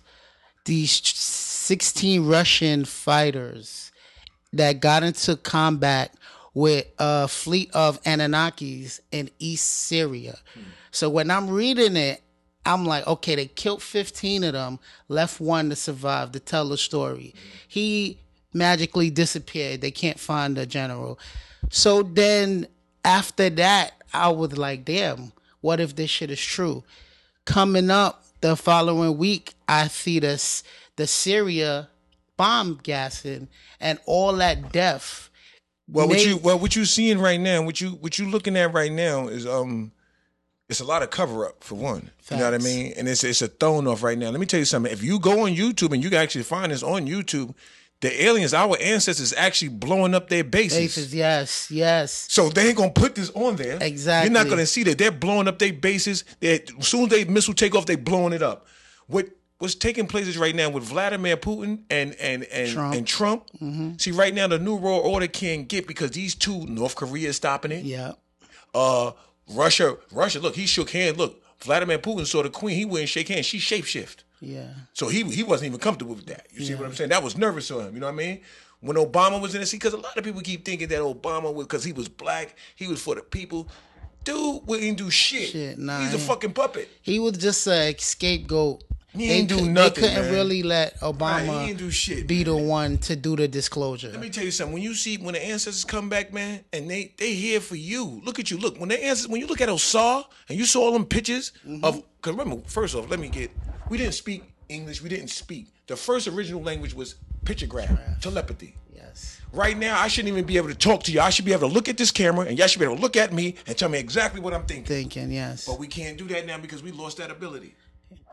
these 0.66 0.92
16 0.92 2.26
Russian 2.26 2.86
fighters 2.86 3.92
that 4.54 4.80
got 4.80 5.04
into 5.04 5.36
combat 5.36 6.14
with 6.54 6.86
a 7.00 7.28
fleet 7.28 7.72
of 7.74 8.02
Anunnakis 8.04 9.00
in 9.12 9.30
East 9.40 9.68
Syria. 9.68 10.38
So 10.92 11.10
when 11.10 11.32
I'm 11.32 11.50
reading 11.50 11.96
it, 11.96 12.22
I'm 12.66 12.86
like, 12.86 13.08
okay, 13.08 13.36
they 13.36 13.48
killed 13.48 13.82
15 13.82 14.44
of 14.44 14.54
them, 14.54 14.80
left 15.08 15.40
one 15.40 15.70
to 15.70 15.76
survive 15.76 16.32
to 16.34 16.40
tell 16.40 16.70
the 16.70 16.78
story. 16.78 17.34
He 17.68 18.20
magically 18.54 19.10
disappeared. 19.10 19.82
They 19.82 19.92
can't 19.92 20.20
find 20.20 20.56
the 20.56 20.66
general. 20.66 21.20
So 21.70 22.04
then 22.04 22.68
after 23.06 23.50
that, 23.50 23.94
I 24.14 24.30
was 24.30 24.58
like, 24.58 24.86
damn, 24.86 25.32
what 25.62 25.80
if 25.80 25.96
this 25.96 26.10
shit 26.10 26.32
is 26.32 26.42
true? 26.42 26.84
Coming 27.46 27.90
up 27.90 28.24
the 28.42 28.56
following 28.56 29.18
week, 29.18 29.54
I 29.68 29.88
see 29.88 30.20
this 30.20 30.64
the 30.96 31.08
Syria 31.08 31.90
bomb 32.38 32.80
gassing 32.84 33.48
and 33.80 34.00
all 34.06 34.34
that 34.34 34.72
death. 34.72 35.30
Well, 35.88 36.08
what 36.08 36.26
you 36.26 36.38
well 36.38 36.60
what 36.60 36.76
you 36.76 36.86
seeing 36.86 37.20
right 37.20 37.40
now, 37.40 37.64
what 37.64 37.82
you 37.82 37.92
what 37.92 38.18
you 38.20 38.30
looking 38.30 38.58
at 38.58 38.74
right 38.74 38.92
now 38.92 39.28
is 39.28 39.46
um, 39.46 39.92
it's 40.70 40.80
a 40.80 40.86
lot 40.86 41.04
of 41.04 41.10
cover 41.10 41.46
up 41.46 41.64
for 41.64 41.76
one. 41.76 42.12
You 42.30 42.38
know 42.38 42.46
what 42.46 42.54
I 42.54 42.60
mean? 42.60 42.94
And 42.96 43.08
it's 43.08 43.24
it's 43.24 43.42
a 43.42 43.48
thrown 43.48 43.88
off 43.88 44.04
right 44.04 44.18
now. 44.18 44.30
Let 44.30 44.40
me 44.40 44.46
tell 44.46 44.60
you 44.60 44.66
something. 44.66 44.92
If 44.92 45.04
you 45.04 45.20
go 45.20 45.42
on 45.46 45.52
YouTube 45.54 45.94
and 45.94 46.02
you 46.04 46.10
can 46.10 46.20
actually 46.20 46.44
find 46.44 46.72
this 46.72 46.82
on 46.82 47.08
YouTube, 47.08 47.54
the 48.02 48.24
aliens, 48.26 48.54
our 48.54 48.76
ancestors, 48.80 49.34
actually 49.38 49.70
blowing 49.70 50.14
up 50.14 50.28
their 50.28 50.44
bases. 50.44 50.78
Bases, 50.78 51.16
yes, 51.16 51.70
yes. 51.72 52.28
So 52.30 52.50
they 52.50 52.68
ain't 52.70 52.78
gonna 52.78 52.92
put 52.92 53.16
this 53.16 53.30
on 53.32 53.56
there. 53.56 53.78
Exactly. 53.80 54.30
You're 54.30 54.44
not 54.44 54.50
gonna 54.50 54.66
see 54.66 54.84
that 54.84 54.98
they're 54.98 55.12
blowing 55.12 55.48
up 55.48 55.60
their 55.60 55.72
bases. 55.72 56.24
They 56.40 56.64
as 56.80 56.88
soon 56.88 57.04
as 57.04 57.10
they 57.10 57.26
missile 57.26 57.54
take 57.54 57.76
off, 57.76 57.86
they 57.86 57.96
blowing 57.96 58.34
it 58.34 58.42
up. 58.42 58.66
What 59.08 59.30
what's 59.60 59.76
taking 59.76 60.08
places 60.08 60.38
right 60.38 60.56
now 60.56 60.70
with 60.70 60.84
Vladimir 60.84 61.38
Putin 61.38 61.84
and 61.92 62.16
and 62.16 62.44
and 62.46 62.72
Trump. 62.72 62.96
and 62.96 63.08
Trump? 63.08 63.48
Mm-hmm. 63.62 63.98
See, 63.98 64.12
right 64.12 64.34
now 64.34 64.48
the 64.48 64.58
new 64.58 64.76
world 64.76 65.06
order 65.06 65.28
can't 65.28 65.68
get 65.68 65.88
because 65.88 66.12
these 66.12 66.34
two, 66.34 66.66
North 66.66 66.96
Korea 66.96 67.30
is 67.30 67.36
stopping 67.36 67.72
it. 67.72 67.86
Yeah. 67.86 68.14
Uh, 68.74 69.12
Russia, 69.54 69.98
Russia. 70.12 70.40
Look, 70.40 70.56
he 70.56 70.66
shook 70.66 70.90
hand. 70.90 71.18
Look, 71.18 71.42
Vladimir 71.60 72.00
Putin 72.00 72.26
saw 72.26 72.42
the 72.42 72.50
queen, 72.50 72.76
he 72.76 72.86
wouldn't 72.86 73.10
shake 73.10 73.28
hands. 73.28 73.46
She 73.46 73.60
shapeshift. 73.60 74.24
Yeah. 74.42 74.68
So 74.94 75.08
he 75.08 75.24
he 75.24 75.44
wasn't 75.44 75.68
even 75.68 75.80
comfortable 75.80 76.16
with 76.16 76.26
that. 76.26 76.48
You 76.52 76.66
see 76.66 76.76
what 76.76 76.86
I'm 76.86 76.94
saying? 76.96 77.12
That 77.12 77.24
was 77.24 77.38
nervous 77.38 77.68
for 77.70 77.82
him. 77.84 77.94
You 77.94 78.00
know 78.02 78.08
what 78.08 78.14
I 78.14 78.18
mean? 78.18 78.42
When 78.80 78.98
Obama 78.98 79.40
was 79.40 79.54
in 79.54 79.62
the 79.62 79.68
seat, 79.68 79.78
because 79.78 79.94
a 79.94 79.98
lot 79.98 80.18
of 80.18 80.24
people 80.24 80.42
keep 80.42 80.66
thinking 80.66 80.88
that 80.90 81.00
Obama 81.00 81.54
was 81.54 81.68
because 81.68 81.84
he 81.84 81.94
was 81.94 82.10
black, 82.10 82.56
he 82.76 82.88
was 82.88 83.00
for 83.02 83.14
the 83.16 83.22
people. 83.22 83.68
Dude 84.24 84.62
wouldn't 84.68 84.98
do 84.98 85.10
shit. 85.10 85.50
Shit, 85.50 85.78
nah, 85.80 86.00
He's 86.00 86.14
a 86.14 86.20
fucking 86.20 86.54
puppet. 86.54 86.90
He 87.02 87.18
was 87.20 87.38
just 87.38 87.68
a 87.68 87.96
scapegoat. 87.98 88.84
He 89.14 89.30
ain't 89.30 89.50
do 89.50 89.66
nothing, 89.70 89.74
They 90.04 90.10
couldn't 90.10 90.24
man. 90.26 90.32
really 90.34 90.64
let 90.64 90.98
Obama 91.02 91.76
do 91.78 91.92
shit. 91.92 92.28
be 92.28 92.44
the 92.44 92.56
one 92.56 92.98
to 93.00 93.16
do 93.16 93.36
the 93.36 93.48
disclosure. 93.48 94.10
Let 94.10 94.22
me 94.22 94.30
tell 94.30 94.46
you 94.46 94.52
something. 94.52 94.74
When 94.74 94.82
you 94.84 94.94
see 94.96 95.18
when 95.18 95.34
the 95.34 95.46
ancestors 95.46 95.84
come 95.84 96.08
back, 96.08 96.32
man, 96.34 96.62
and 96.72 96.90
they 96.90 97.14
they 97.18 97.34
here 97.34 97.60
for 97.60 97.76
you. 97.76 98.22
Look 98.24 98.40
at 98.40 98.50
you. 98.50 98.58
Look 98.58 98.80
when 98.80 98.90
the 98.90 99.04
ancestors. 99.04 99.28
When 99.28 99.42
you 99.42 99.48
look 99.48 99.60
at 99.60 99.70
Osar 99.70 100.24
and 100.50 100.58
you 100.58 100.66
saw 100.66 100.82
all 100.84 100.94
them 100.94 101.06
pictures 101.06 101.52
Mm-hmm. 101.68 101.84
of. 101.86 102.02
Cause 102.22 102.36
remember, 102.36 102.62
first 102.68 102.96
off, 102.96 103.10
let 103.10 103.20
me 103.20 103.28
get. 103.30 103.52
We 103.92 103.98
didn't 103.98 104.14
speak 104.14 104.44
English. 104.70 105.02
We 105.02 105.10
didn't 105.10 105.32
speak. 105.32 105.68
The 105.88 105.98
first 105.98 106.26
original 106.26 106.64
language 106.64 106.94
was 106.94 107.16
pictograph, 107.44 108.22
telepathy. 108.22 108.74
yes. 108.96 109.42
Right 109.52 109.78
now, 109.78 110.00
I 110.00 110.08
shouldn't 110.08 110.32
even 110.32 110.46
be 110.46 110.56
able 110.56 110.70
to 110.70 110.76
talk 110.76 111.04
to 111.04 111.12
you. 111.12 111.20
I 111.20 111.30
should 111.30 111.44
be 111.44 111.52
able 111.52 111.68
to 111.68 111.74
look 111.74 111.90
at 111.90 111.98
this 111.98 112.10
camera, 112.10 112.46
and 112.46 112.58
y'all 112.58 112.68
should 112.68 112.80
be 112.80 112.86
able 112.86 112.96
to 112.96 113.02
look 113.02 113.18
at 113.18 113.34
me 113.34 113.56
and 113.68 113.78
tell 113.78 113.90
me 113.90 114.00
exactly 114.00 114.40
what 114.40 114.54
I'm 114.54 114.64
thinking. 114.64 114.86
Thinking, 114.86 115.30
yes. 115.30 115.66
But 115.66 115.78
we 115.78 115.88
can't 115.88 116.18
do 116.18 116.26
that 116.30 116.46
now 116.46 116.58
because 116.58 116.82
we 116.82 116.92
lost 116.92 117.18
that 117.18 117.32
ability. 117.32 117.76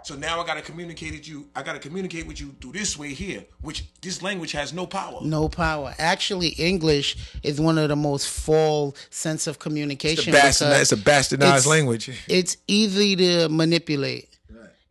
So 0.04 0.14
now 0.14 0.40
I 0.40 0.46
gotta 0.46 0.62
communicate 0.62 1.10
with 1.10 1.26
you. 1.28 1.48
I 1.56 1.64
gotta 1.64 1.80
communicate 1.80 2.28
with 2.28 2.40
you 2.40 2.54
through 2.60 2.72
this 2.72 2.96
way 2.96 3.12
here, 3.12 3.44
which 3.60 3.84
this 4.00 4.22
language 4.22 4.52
has 4.52 4.72
no 4.72 4.86
power. 4.86 5.18
no 5.22 5.48
power. 5.48 5.92
Actually, 5.98 6.50
English 6.50 7.16
is 7.42 7.60
one 7.60 7.78
of 7.78 7.88
the 7.88 7.96
most 7.96 8.28
full 8.28 8.94
sense 9.10 9.48
of 9.48 9.58
communication. 9.58 10.32
bastard- 10.32 10.68
because 10.68 10.82
it's 10.82 10.92
a 10.92 10.96
bastardized 11.04 11.42
it's- 11.42 11.66
language. 11.66 12.10
It's 12.28 12.58
easy 12.68 13.16
to 13.16 13.48
manipulate, 13.48 14.28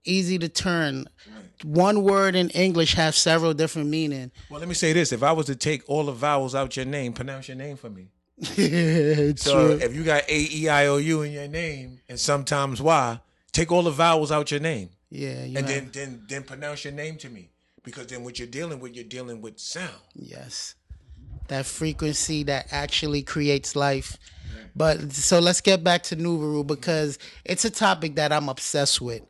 easy 0.08 0.38
to 0.40 0.50
turn. 0.50 1.08
One 1.64 2.04
word 2.04 2.36
in 2.36 2.50
English 2.52 2.94
has 2.94 3.16
several 3.16 3.54
different 3.54 3.90
meanings. 3.90 4.32
Well, 4.50 4.60
let 4.60 4.70
me 4.70 4.76
say 4.76 4.94
this: 4.94 5.12
if 5.12 5.24
I 5.24 5.32
was 5.32 5.48
to 5.48 5.56
take 5.56 5.84
all 5.90 6.04
the 6.06 6.12
vowels 6.12 6.54
out 6.56 6.76
your 6.76 6.86
name, 6.86 7.14
pronounce 7.14 7.48
your 7.48 7.58
name 7.58 7.78
for 7.78 7.90
me. 7.90 8.08
It's 8.58 9.44
So 9.44 9.54
true. 9.78 9.86
if 9.86 9.96
you 9.96 10.04
got 10.04 10.24
A, 10.30 10.48
E, 10.52 10.70
I, 10.70 10.86
O, 10.88 10.98
U 10.98 11.22
in 11.24 11.32
your 11.32 11.48
name, 11.48 12.00
and 12.08 12.20
sometimes 12.20 12.82
Y, 12.82 13.20
take 13.52 13.72
all 13.72 13.84
the 13.84 13.92
vowels 13.92 14.32
out 14.32 14.52
your 14.52 14.60
name, 14.60 14.90
Yeah, 15.10 15.44
you 15.46 15.58
and 15.58 15.68
then 15.68 15.90
then 15.92 16.24
then 16.28 16.44
pronounce 16.44 16.84
your 16.86 16.94
name 16.94 17.18
to 17.18 17.30
me, 17.30 17.50
because 17.84 18.08
then 18.08 18.24
what 18.24 18.38
you're 18.38 18.48
dealing 18.48 18.80
with, 18.80 18.96
you're 18.96 19.04
dealing 19.18 19.42
with 19.42 19.58
sound. 19.60 20.02
Yes. 20.14 20.76
That 21.48 21.66
frequency 21.66 22.44
that 22.44 22.68
actually 22.72 23.24
creates 23.24 23.76
life. 23.76 24.18
But 24.76 25.12
so 25.14 25.40
let's 25.40 25.62
get 25.62 25.84
back 25.84 26.04
to 26.04 26.16
Nubaru 26.16 26.64
because 26.68 27.18
it's 27.46 27.66
a 27.66 27.70
topic 27.72 28.16
that 28.16 28.32
I'm 28.32 28.48
obsessed 28.50 29.02
with. 29.02 29.24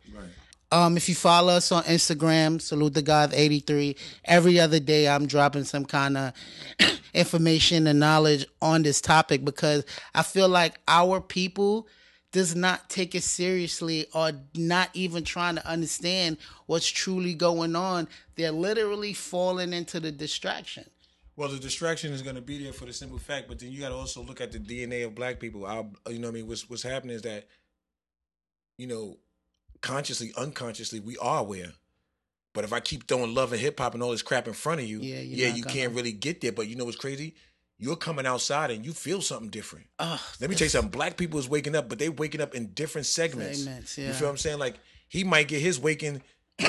Um, 0.71 0.97
if 0.97 1.07
you 1.07 1.15
follow 1.15 1.53
us 1.53 1.71
on 1.71 1.83
Instagram, 1.83 2.61
salute 2.61 2.93
the 2.93 3.01
God 3.01 3.33
83. 3.33 3.95
Every 4.25 4.59
other 4.59 4.79
day 4.79 5.07
I'm 5.07 5.25
dropping 5.25 5.63
some 5.63 5.85
kind 5.85 6.17
of 6.17 6.33
information 7.13 7.87
and 7.87 7.99
knowledge 7.99 8.45
on 8.61 8.83
this 8.83 8.99
topic 8.99 9.45
because 9.45 9.85
I 10.13 10.23
feel 10.23 10.49
like 10.49 10.77
our 10.87 11.21
people 11.21 11.87
does 12.33 12.53
not 12.55 12.89
take 12.89 13.15
it 13.15 13.23
seriously 13.23 14.07
or 14.13 14.31
not 14.55 14.89
even 14.93 15.23
trying 15.23 15.55
to 15.55 15.65
understand 15.65 16.37
what's 16.65 16.87
truly 16.87 17.33
going 17.33 17.75
on. 17.75 18.07
They're 18.35 18.51
literally 18.51 19.13
falling 19.13 19.71
into 19.71 20.01
the 20.01 20.11
distraction. 20.11 20.85
Well, 21.37 21.49
the 21.49 21.59
distraction 21.59 22.11
is 22.11 22.21
going 22.21 22.35
to 22.35 22.41
be 22.41 22.61
there 22.61 22.73
for 22.73 22.85
the 22.85 22.93
simple 22.93 23.19
fact, 23.19 23.47
but 23.47 23.59
then 23.59 23.71
you 23.71 23.79
got 23.79 23.89
to 23.89 23.95
also 23.95 24.21
look 24.21 24.41
at 24.41 24.51
the 24.51 24.59
DNA 24.59 25.05
of 25.05 25.15
black 25.15 25.39
people. 25.39 25.65
Our, 25.65 25.85
you 26.09 26.19
know, 26.19 26.27
what 26.27 26.33
I 26.33 26.39
mean, 26.39 26.47
what's 26.47 26.69
what's 26.69 26.83
happening 26.83 27.15
is 27.15 27.21
that, 27.21 27.47
you 28.77 28.87
know, 28.87 29.17
consciously, 29.81 30.31
unconsciously, 30.37 30.99
we 30.99 31.17
are 31.17 31.39
aware. 31.39 31.73
But 32.53 32.63
if 32.63 32.73
I 32.73 32.79
keep 32.79 33.07
throwing 33.07 33.35
love 33.35 33.51
and 33.53 33.61
hip 33.61 33.79
hop 33.79 33.93
and 33.93 34.01
all 34.01 34.11
this 34.11 34.21
crap 34.23 34.47
in 34.47 34.53
front 34.53 34.81
of 34.81 34.87
you, 34.87 34.99
Yeah, 34.99 35.19
yeah, 35.19 35.47
you 35.53 35.63
can't 35.63 35.93
really 35.93 36.11
get 36.11 36.41
there. 36.41 36.51
But 36.51 36.67
you 36.67 36.75
know 36.75 36.85
what's 36.85 36.97
crazy? 36.97 37.35
You're 37.77 37.95
coming 37.95 38.25
outside 38.25 38.71
and 38.71 38.83
you 38.83 38.93
feel 38.93 39.21
something 39.21 39.49
different. 39.49 39.85
Ugh, 39.99 40.19
Let 40.41 40.49
me 40.49 40.55
tell 40.55 40.65
you 40.65 40.69
something. 40.69 40.89
Black 40.89 41.15
people 41.17 41.39
is 41.39 41.47
waking 41.47 41.75
up, 41.75 41.87
but 41.87 41.99
they 41.99 42.09
waking 42.09 42.41
up 42.41 42.55
in 42.55 42.67
different 42.73 43.05
segments. 43.05 43.63
Segments, 43.63 43.97
You 43.97 44.05
yeah. 44.05 44.13
feel 44.13 44.27
what 44.27 44.31
I'm 44.31 44.37
saying? 44.37 44.57
Like 44.57 44.79
he 45.07 45.23
might 45.23 45.47
get 45.47 45.61
his 45.61 45.79
waking. 45.79 46.23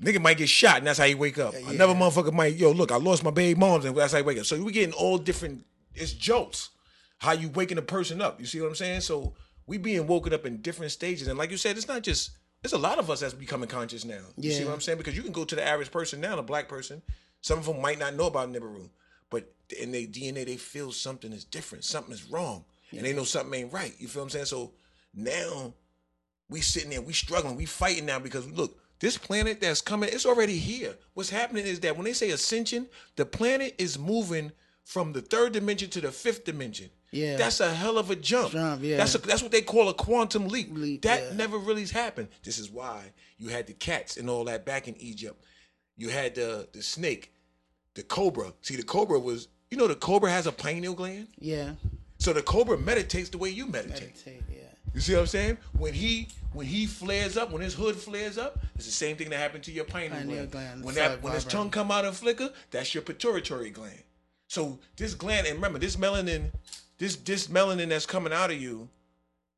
Nigga 0.00 0.20
might 0.22 0.38
get 0.38 0.48
shot, 0.48 0.78
and 0.78 0.86
that's 0.86 0.98
how 0.98 1.04
he 1.06 1.14
wake 1.14 1.38
up. 1.38 1.54
Another 1.54 1.92
motherfucker 1.92 2.32
might, 2.32 2.54
yo, 2.54 2.70
look, 2.70 2.92
I 2.92 2.96
lost 2.96 3.24
my 3.24 3.32
baby 3.32 3.58
moms, 3.58 3.84
and 3.84 3.96
that's 3.96 4.12
how 4.12 4.18
he 4.18 4.22
wake 4.24 4.38
up. 4.38 4.46
So 4.46 4.62
we 4.62 4.70
getting 4.72 4.94
all 4.94 5.18
different. 5.18 5.66
It's 5.94 6.12
jolts. 6.12 6.70
How 7.18 7.32
you 7.32 7.48
waking 7.48 7.78
a 7.78 7.82
person 7.82 8.22
up? 8.22 8.38
You 8.38 8.46
see 8.46 8.60
what 8.60 8.68
I'm 8.68 8.76
saying? 8.76 9.00
So 9.00 9.34
we 9.68 9.78
being 9.78 10.06
woken 10.06 10.32
up 10.32 10.46
in 10.46 10.60
different 10.62 10.90
stages, 10.90 11.28
and 11.28 11.38
like 11.38 11.50
you 11.52 11.56
said, 11.56 11.76
it's 11.76 11.86
not 11.86 12.02
just. 12.02 12.30
it's 12.64 12.72
a 12.72 12.78
lot 12.78 12.98
of 12.98 13.08
us 13.10 13.20
that's 13.20 13.34
becoming 13.34 13.68
conscious 13.68 14.04
now. 14.04 14.22
You 14.36 14.50
see 14.50 14.64
what 14.64 14.74
I'm 14.74 14.80
saying? 14.80 14.98
Because 14.98 15.16
you 15.16 15.22
can 15.22 15.30
go 15.30 15.44
to 15.44 15.54
the 15.54 15.64
average 15.64 15.92
person 15.92 16.20
now, 16.20 16.34
the 16.34 16.42
black 16.42 16.68
person. 16.68 17.02
Some 17.42 17.58
of 17.58 17.66
them 17.66 17.80
might 17.80 18.00
not 18.00 18.14
know 18.14 18.26
about 18.26 18.50
Nibiru, 18.50 18.88
but 19.30 19.52
in 19.78 19.92
their 19.92 20.02
DNA, 20.06 20.44
they 20.44 20.56
feel 20.56 20.90
something 20.90 21.32
is 21.32 21.44
different, 21.44 21.84
something 21.84 22.12
is 22.12 22.24
wrong, 22.30 22.64
and 22.90 23.02
they 23.02 23.12
know 23.12 23.22
something 23.24 23.60
ain't 23.60 23.72
right. 23.72 23.94
You 23.98 24.08
feel 24.08 24.22
what 24.22 24.26
I'm 24.26 24.30
saying? 24.30 24.46
So 24.46 24.72
now 25.14 25.74
we 26.48 26.60
sitting 26.62 26.90
there, 26.90 27.02
we 27.02 27.12
struggling, 27.12 27.54
we 27.54 27.66
fighting 27.66 28.06
now 28.06 28.18
because 28.18 28.50
look, 28.50 28.80
this 29.00 29.16
planet 29.18 29.60
that's 29.60 29.80
coming, 29.80 30.08
it's 30.12 30.26
already 30.26 30.58
here. 30.58 30.94
What's 31.14 31.30
happening 31.30 31.66
is 31.66 31.78
that 31.80 31.94
when 31.94 32.04
they 32.04 32.12
say 32.14 32.30
ascension, 32.30 32.88
the 33.16 33.26
planet 33.26 33.74
is 33.78 33.98
moving 33.98 34.50
from 34.88 35.12
the 35.12 35.20
third 35.20 35.52
dimension 35.52 35.90
to 35.90 36.00
the 36.00 36.10
fifth 36.10 36.46
dimension. 36.46 36.88
Yeah. 37.10 37.36
That's 37.36 37.60
a 37.60 37.74
hell 37.74 37.98
of 37.98 38.10
a 38.10 38.16
jump. 38.16 38.52
Jump, 38.52 38.82
yeah. 38.82 38.96
That's 38.96 39.14
a, 39.14 39.18
that's 39.18 39.42
what 39.42 39.52
they 39.52 39.60
call 39.60 39.90
a 39.90 39.94
quantum 39.94 40.48
leap. 40.48 40.68
Leap, 40.72 41.02
that 41.02 41.22
yeah. 41.22 41.36
never 41.36 41.58
really 41.58 41.84
happened. 41.84 42.28
This 42.42 42.58
is 42.58 42.70
why 42.70 43.12
you 43.36 43.50
had 43.50 43.66
the 43.66 43.74
cats 43.74 44.16
and 44.16 44.30
all 44.30 44.44
that 44.44 44.64
back 44.64 44.88
in 44.88 44.96
Egypt. 44.96 45.44
You 45.98 46.08
had 46.08 46.36
the 46.36 46.68
the 46.72 46.82
snake, 46.82 47.34
the 47.96 48.02
cobra. 48.02 48.54
See, 48.62 48.76
the 48.76 48.82
cobra 48.82 49.18
was, 49.18 49.48
you 49.70 49.76
know, 49.76 49.88
the 49.88 49.94
cobra 49.94 50.30
has 50.30 50.46
a 50.46 50.52
pineal 50.52 50.94
gland. 50.94 51.28
Yeah. 51.38 51.72
So 52.18 52.32
the 52.32 52.42
cobra 52.42 52.78
meditates 52.78 53.28
the 53.28 53.36
way 53.36 53.50
you 53.50 53.66
meditate. 53.66 54.24
Meditate, 54.24 54.42
yeah. 54.50 54.68
You 54.94 55.00
see 55.02 55.12
what 55.12 55.20
I'm 55.20 55.26
saying? 55.26 55.58
When 55.76 55.92
he 55.92 56.28
when 56.54 56.66
he 56.66 56.86
flares 56.86 57.36
up, 57.36 57.50
when 57.50 57.60
his 57.60 57.74
hood 57.74 57.94
flares 57.94 58.38
up, 58.38 58.58
it's 58.74 58.86
the 58.86 58.92
same 58.92 59.16
thing 59.16 59.28
that 59.28 59.36
happened 59.38 59.64
to 59.64 59.70
your 59.70 59.84
pineal, 59.84 60.18
Pineal 60.18 60.46
gland. 60.46 60.50
gland, 60.50 60.84
When 60.84 60.94
that 60.94 61.22
when 61.22 61.34
his 61.34 61.44
tongue 61.44 61.68
come 61.68 61.90
out 61.90 62.06
and 62.06 62.16
flicker, 62.16 62.48
that's 62.70 62.94
your 62.94 63.02
pituitary 63.02 63.68
gland. 63.68 64.02
So 64.48 64.78
this 64.96 65.14
gland, 65.14 65.46
and 65.46 65.56
remember 65.56 65.78
this 65.78 65.96
melanin, 65.96 66.50
this 66.98 67.16
this 67.16 67.46
melanin 67.48 67.90
that's 67.90 68.06
coming 68.06 68.32
out 68.32 68.50
of 68.50 68.60
you, 68.60 68.88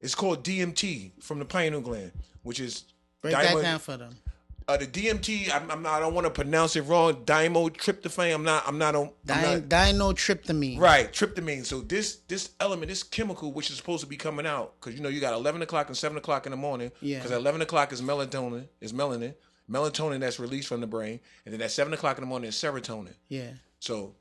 is 0.01 0.15
called 0.15 0.45
DMT 0.45 1.13
from 1.23 1.39
the 1.39 1.45
pineal 1.45 1.81
gland, 1.81 2.13
which 2.43 2.61
is 2.61 2.85
Break 3.23 3.35
diamond- 3.35 3.59
that 3.59 3.63
down 3.63 3.79
for 3.79 3.97
them. 3.97 4.17
uh, 4.67 4.77
the 4.77 4.87
DMT. 4.87 5.53
I'm, 5.55 5.71
I'm 5.71 5.83
not. 5.83 5.93
I 5.95 6.01
don't 6.01 6.13
want 6.15 6.27
to 6.27 6.31
pronounce 6.31 6.75
it 6.75 6.83
wrong. 6.83 7.25
Dimotryptophan. 7.25 8.35
I'm 8.35 8.43
not. 8.43 8.65
I'm 8.67 8.79
not 8.79 8.95
on. 8.97 9.11
I'm 9.29 9.61
Di- 9.69 9.93
Dinotryptamine. 9.93 10.79
Right, 10.81 11.13
tryptamine. 11.13 11.65
So 11.65 11.83
this 11.83 12.17
this 12.27 12.51
element, 12.59 12.89
this 12.89 13.03
chemical, 13.05 13.53
which 13.53 13.71
is 13.71 13.77
supposed 13.77 14.03
to 14.03 14.09
be 14.09 14.17
coming 14.17 14.45
out, 14.47 14.75
because 14.81 14.95
you 14.97 15.03
know 15.03 15.09
you 15.09 15.21
got 15.21 15.35
eleven 15.35 15.63
o'clock 15.63 15.87
and 15.87 15.97
seven 15.97 16.19
o'clock 16.19 16.47
in 16.47 16.51
the 16.51 16.57
morning. 16.57 16.91
Yeah. 17.01 17.19
Because 17.19 17.31
eleven 17.31 17.63
o'clock 17.63 17.93
is 17.93 18.03
melatonin, 18.03 18.67
is 18.81 18.93
melanin, 18.93 19.35
melatonin 19.71 20.19
that's 20.21 20.41
released 20.41 20.67
from 20.69 20.81
the 20.81 20.87
brain, 20.89 21.21
and 21.45 21.55
then 21.55 21.63
at 21.63 21.71
seven 21.71 21.93
o'clock 21.93 22.19
in 22.19 22.23
the 22.23 22.29
morning 22.29 22.49
is 22.49 22.57
serotonin. 22.57 23.15
Yeah. 23.29 23.51
So 23.79 24.15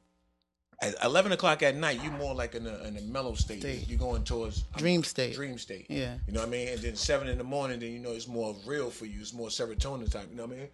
at 0.82 0.96
eleven 1.04 1.32
o'clock 1.32 1.62
at 1.64 1.76
night, 1.76 2.02
you're 2.04 2.14
more 2.14 2.34
like 2.34 2.56
in 2.56 2.66
a 2.66 2.84
in 2.84 2.96
a 2.98 3.02
mellow 3.02 3.34
state. 3.36 3.60
State. 3.62 3.88
You're 3.90 4.00
going 4.00 4.24
towards 4.24 4.64
Dream 4.78 5.04
state. 5.04 5.36
dream 5.36 5.58
state. 5.58 5.88
Yeah. 5.90 6.16
You 6.28 6.34
know 6.34 6.40
what 6.42 6.48
I 6.48 6.52
mean? 6.52 6.68
And 6.70 6.80
then 6.80 6.96
seven 6.96 7.28
in 7.28 7.38
the 7.38 7.44
morning, 7.44 7.80
then 7.80 7.92
you 7.92 8.00
know 8.00 8.12
it's 8.12 8.28
more 8.28 8.56
real 8.66 8.90
for 8.90 9.06
you. 9.06 9.20
It's 9.20 9.34
more 9.34 9.50
serotonin 9.50 10.10
type. 10.12 10.28
You 10.30 10.38
know 10.38 10.46
what 10.46 10.56
I 10.56 10.60
mean? 10.60 10.68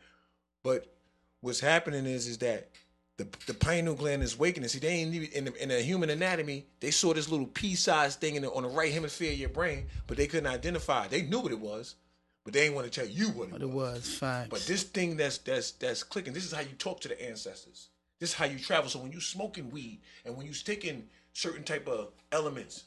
But 0.63 0.93
what's 1.41 1.59
happening 1.59 2.05
is 2.05 2.27
is 2.27 2.38
that 2.39 2.69
the 3.17 3.27
the 3.47 3.53
pineal 3.53 3.95
gland 3.95 4.21
is 4.24 4.38
waking. 4.38 4.67
See, 4.67 4.79
they 4.79 4.89
ain't 4.89 5.13
even 5.15 5.29
in 5.31 5.45
the, 5.45 5.63
in 5.63 5.69
the 5.69 5.81
human 5.81 6.09
anatomy. 6.09 6.65
They 6.81 6.91
saw 6.91 7.13
this 7.13 7.29
little 7.29 7.47
pea-sized 7.47 8.19
thing 8.19 8.35
in 8.35 8.41
the, 8.43 8.51
on 8.51 8.63
the 8.63 8.69
right 8.69 8.91
hemisphere 8.91 9.31
of 9.31 9.39
your 9.39 9.50
brain, 9.50 9.88
but 10.05 10.17
they 10.17 10.27
couldn't 10.27 10.47
identify. 10.47 11.05
it. 11.05 11.12
They 11.12 11.21
knew 11.24 11.39
what 11.39 11.51
it 11.53 11.59
was, 11.59 11.95
but 12.43 12.53
they 12.53 12.62
didn't 12.63 12.75
want 12.75 12.91
to 12.91 13.00
tell 13.00 13.09
you 13.09 13.29
what 13.29 13.47
it 13.47 13.51
What 13.53 13.62
it 13.62 13.69
was. 13.69 14.00
was. 14.01 14.17
Facts. 14.17 14.50
But 14.50 14.59
this 14.67 14.83
thing 14.83 15.15
that's 15.17 15.38
that's 15.39 15.71
that's 15.71 16.03
clicking. 16.03 16.33
This 16.33 16.45
is 16.45 16.51
how 16.51 16.62
you 16.62 16.75
talk 16.77 17.00
to 17.01 17.07
the 17.07 17.27
ancestors. 17.27 17.88
This 18.19 18.29
is 18.29 18.36
how 18.36 18.45
you 18.45 18.60
travel. 18.60 18.89
So 18.89 19.00
when 19.00 19.12
you 19.12 19.19
smoking 19.22 19.69
weed 19.69 20.01
and 20.25 20.36
when 20.36 20.45
you 20.45 20.53
taking 20.53 21.07
certain 21.34 21.63
type 21.63 21.88
of 21.88 22.12
elements, 22.31 22.84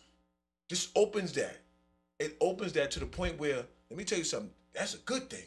this 0.68 0.88
opens 0.96 1.32
that. 1.32 1.58
It 2.18 2.36
opens 2.40 2.72
that 2.74 2.90
to 2.92 3.00
the 3.00 3.06
point 3.06 3.38
where 3.38 3.64
let 3.90 3.96
me 3.96 4.04
tell 4.04 4.18
you 4.18 4.24
something. 4.24 4.50
That's 4.74 4.94
a 4.94 4.98
good 4.98 5.30
thing. 5.30 5.44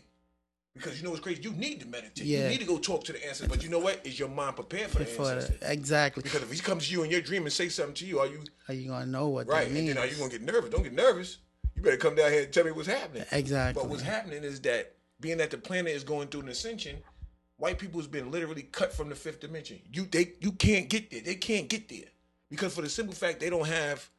Because 0.74 0.98
you 0.98 1.04
know 1.04 1.10
what's 1.10 1.22
crazy? 1.22 1.42
You 1.42 1.52
need 1.52 1.82
to 1.82 1.88
meditate. 1.88 2.26
Yeah. 2.26 2.44
You 2.44 2.50
need 2.50 2.62
to 2.62 2.66
go 2.66 2.78
talk 2.78 3.04
to 3.06 3.12
the 3.12 3.22
ancestors. 3.22 3.50
But 3.50 3.62
you 3.62 3.70
know 3.70 3.80
what? 3.80 4.06
Is 4.06 4.18
your 4.18 4.30
mind 4.30 4.56
prepared 4.56 4.90
for 4.90 5.00
the 5.00 5.06
for 5.06 5.24
ancestors? 5.24 5.60
the, 5.60 5.72
exactly. 5.72 6.24
Because 6.24 6.44
if 6.44 6.52
he 6.52 6.60
comes 6.60 6.88
to 6.88 6.94
you 6.94 7.04
in 7.04 7.12
your 7.12 7.20
dream 7.20 7.44
and 7.44 7.52
say 7.52 7.68
something 7.68 7.94
to 7.96 8.06
you, 8.06 8.20
are 8.20 8.28
you 8.28 8.40
Are 8.70 8.74
you 8.74 8.88
gonna 8.88 9.06
know 9.06 9.28
what 9.28 9.48
right? 9.48 9.60
that 9.62 9.66
And 9.66 9.74
means? 9.76 9.88
then 9.94 9.98
are 9.98 10.08
you 10.08 10.16
gonna 10.16 10.32
get 10.32 10.42
nervous? 10.44 10.70
Don't 10.70 10.84
get 10.84 10.94
nervous. 10.94 11.40
You 11.76 11.82
better 11.82 11.98
come 11.98 12.16
down 12.16 12.32
here 12.32 12.44
and 12.44 12.54
tell 12.54 12.64
me 12.64 12.72
what's 12.72 12.88
happening. 12.88 13.26
Exactly. 13.34 13.82
But 13.84 13.90
what's 13.90 14.04
happening 14.04 14.44
is 14.44 14.62
that 14.62 14.96
being 15.20 15.38
that 15.40 15.52
the 15.52 15.58
planet 15.58 15.92
is 15.94 16.06
going 16.06 16.30
through 16.30 16.42
an 16.42 16.50
ascension, 16.50 16.98
white 17.62 17.80
people 17.80 18.00
has 18.02 18.08
been 18.08 18.32
literally 18.32 18.64
cut 18.64 18.92
from 18.92 19.10
the 19.10 19.16
fifth 19.16 19.40
dimension. 19.42 19.80
You 19.94 20.06
they 20.06 20.34
you 20.42 20.52
can't 20.52 20.90
get 20.90 21.12
there. 21.12 21.22
They 21.22 21.36
can't 21.36 21.70
get 21.70 21.88
there 21.90 22.10
because 22.50 22.74
for 22.76 22.82
the 22.82 22.90
simple 22.90 23.16
fact 23.16 23.40
they 23.40 23.50
don't 23.50 23.68
have 23.68 24.10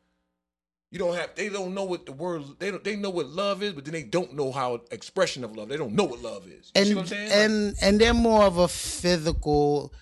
You 0.92 0.98
don't 0.98 1.14
have. 1.16 1.34
They 1.34 1.48
don't 1.48 1.72
know 1.74 1.84
what 1.84 2.04
the 2.04 2.12
word. 2.12 2.42
They 2.58 2.70
don't. 2.70 2.84
They 2.84 2.96
know 2.96 3.10
what 3.10 3.26
love 3.26 3.62
is, 3.62 3.72
but 3.72 3.84
then 3.86 3.94
they 3.94 4.02
don't 4.04 4.34
know 4.34 4.52
how 4.52 4.82
expression 4.90 5.42
of 5.42 5.56
love. 5.56 5.68
They 5.70 5.78
don't 5.78 5.94
know 5.94 6.04
what 6.04 6.20
love 6.22 6.46
is. 6.46 6.70
You 6.74 6.82
and 6.82 6.86
see 6.86 6.94
what 6.94 7.00
I'm 7.00 7.06
saying? 7.06 7.30
Like, 7.30 7.38
and 7.38 7.76
and 7.82 8.00
they're 8.00 8.14
more 8.14 8.44
of 8.44 8.58
a 8.58 8.68
physical 8.68 9.92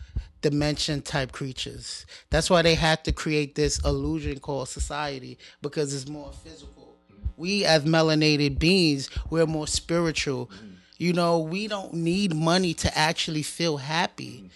dimension 0.43 1.01
type 1.03 1.31
creatures. 1.33 2.07
That's 2.31 2.51
why 2.51 2.63
they 2.63 2.75
had 2.75 3.05
to 3.05 3.13
create 3.13 3.55
this 3.55 3.79
illusion 3.85 4.41
called 4.41 4.69
society 4.69 5.39
because 5.63 5.95
it's 5.95 6.09
more 6.09 6.33
physical. 6.33 6.97
We 7.37 7.65
as 7.65 7.85
melanated 7.85 8.59
beings, 8.59 9.11
we're 9.31 9.47
more 9.47 9.69
spiritual. 9.69 10.47
Mm-hmm. 10.47 10.67
You 11.01 11.15
know, 11.15 11.39
we 11.39 11.67
don't 11.67 11.95
need 11.95 12.37
money 12.37 12.75
to 12.75 12.97
actually 12.97 13.43
feel 13.43 13.79
happy. 13.79 14.43
Mm. 14.45 14.51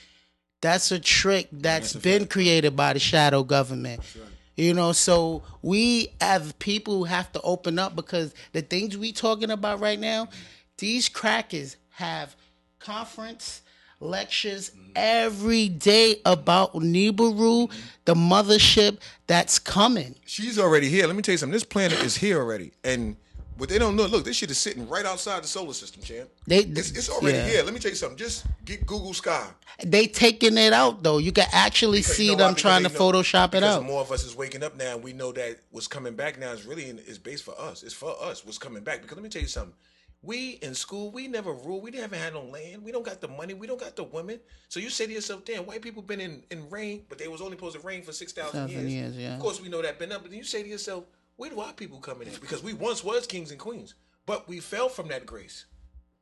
That's 0.61 0.93
a 0.93 0.99
trick 1.01 1.49
that's 1.51 1.95
That's 1.95 1.95
a 1.95 1.99
been 2.01 2.21
fact. 2.21 2.33
created 2.33 2.77
by 2.77 2.93
the 2.93 2.99
shadow 2.99 3.43
government. 3.43 4.03
You 4.55 4.75
know, 4.75 4.93
so 4.93 5.43
we 5.63 6.09
as 6.21 6.53
people 6.59 7.05
have 7.05 7.33
to 7.33 7.41
open 7.41 7.79
up 7.79 7.97
because 7.97 8.35
the 8.53 8.61
things 8.61 8.99
we 8.99 9.11
talking 9.11 9.51
about 9.51 9.81
right 9.81 9.99
now, 9.99 10.29
these 10.77 11.09
crackers 11.09 11.79
have 11.93 12.37
conference 12.79 13.63
lectures 13.99 14.71
mm. 14.71 14.91
every 14.95 15.71
day 15.71 16.21
about 16.27 16.75
Nibiru, 16.75 17.69
mm-hmm. 17.69 17.79
the 18.05 18.15
mothership 18.15 18.99
that's 19.27 19.59
coming. 19.59 20.15
she's 20.27 20.59
already 20.59 20.91
here. 20.91 21.07
Let 21.07 21.17
me 21.17 21.23
tell 21.23 21.33
you 21.33 21.39
something. 21.39 21.55
This 21.55 21.65
planet 21.65 22.05
is 22.05 22.19
here 22.19 22.39
already, 22.39 22.73
and 22.85 23.17
what 23.57 23.69
they 23.69 23.79
don't 23.79 23.97
know. 23.97 24.07
Look, 24.07 24.25
this 24.25 24.37
shit 24.37 24.51
is 24.51 24.59
sitting 24.59 24.89
right 24.89 25.05
outside 25.07 25.43
the 25.43 25.47
solar 25.49 25.73
system, 25.73 26.03
champ. 26.03 26.29
They- 26.47 26.59
it's, 26.61 26.91
it's 26.91 27.09
already 27.09 27.39
yeah. 27.39 27.47
here. 27.49 27.63
Let 27.63 27.75
me 27.75 27.81
tell 27.81 27.91
you 27.91 27.97
something. 27.97 28.19
Just 28.19 28.47
get 28.65 28.85
Google 28.87 29.15
Sky. 29.15 29.47
They 29.85 30.07
taking 30.07 30.57
it 30.59 30.73
out 30.73 31.03
though. 31.03 31.19
You 31.19 31.33
can 31.33 31.47
actually 31.53 31.99
Because 32.01 32.17
see 32.17 32.25
you 32.27 32.33
know 32.33 32.39
them 32.39 32.53
why? 32.55 32.59
Trying 32.61 32.83
to 32.85 32.89
know- 32.89 32.99
Photoshop 32.99 33.55
it 33.55 33.63
out. 33.63 33.85
More 33.85 34.01
of 34.01 34.11
us 34.13 34.25
is 34.25 34.37
waking 34.37 34.63
up 34.63 34.77
now, 34.77 34.95
and 34.95 35.03
we 35.03 35.13
know 35.13 35.33
that 35.33 35.59
what's 35.71 35.89
coming 35.89 36.15
back 36.15 36.39
now 36.39 36.53
is 36.53 36.65
really 36.67 36.89
in, 36.91 36.99
is 37.01 37.19
based 37.19 37.45
for 37.45 37.59
us. 37.61 37.83
It's 37.83 37.95
for 37.95 38.15
us. 38.23 38.45
What's 38.45 38.59
coming 38.59 38.83
back? 38.83 39.03
Because 39.03 39.17
let 39.17 39.23
me 39.23 39.29
tell 39.31 39.43
you 39.43 39.49
something. 39.49 39.75
We 40.23 40.53
in 40.63 40.75
school, 40.75 41.11
we 41.11 41.29
never 41.29 41.53
ruled. 41.53 41.83
We 41.83 41.91
never 41.91 42.17
had 42.17 42.33
no 42.33 42.45
land. 42.45 42.83
We 42.83 42.93
don't 42.93 43.05
got 43.05 43.21
the 43.21 43.29
money. 43.29 43.53
We 43.53 43.67
don't 43.67 43.79
got 43.79 43.95
the 43.95 44.05
women. 44.05 44.41
So 44.71 44.81
you 44.81 44.89
say 44.89 45.07
to 45.07 45.13
yourself, 45.13 45.45
"Damn, 45.45 45.67
white 45.67 45.83
people 45.83 46.01
been 46.03 46.21
in, 46.21 46.43
in 46.51 46.71
reign, 46.71 47.05
but 47.11 47.19
they 47.19 47.29
was 47.29 47.43
only 47.43 47.57
supposed 47.59 47.79
to 47.79 47.87
reign 47.87 48.03
for 48.03 48.13
six 48.13 48.33
thousand 48.33 48.69
Thousand 48.69 48.89
years. 48.89 48.93
years, 48.93 49.17
yeah. 49.19 49.35
Of 49.35 49.41
course, 49.41 49.61
we 49.61 49.69
know 49.69 49.83
that 49.83 49.99
been 49.99 50.13
up. 50.13 50.23
But 50.23 50.31
then 50.31 50.39
you 50.39 50.45
say 50.45 50.63
to 50.63 50.69
yourself, 50.69 51.05
"Where 51.37 51.51
do 51.51 51.61
our 51.61 51.73
people 51.73 51.99
coming 52.01 52.29
in?" 52.29 52.35
Because 52.41 52.63
we 52.63 52.73
once 52.73 53.03
was 53.05 53.27
kings 53.27 53.51
and 53.51 53.59
queens, 53.61 53.95
but 54.27 54.49
we 54.49 54.61
fell 54.61 54.89
from 54.89 55.09
that 55.09 55.27
grace. 55.27 55.67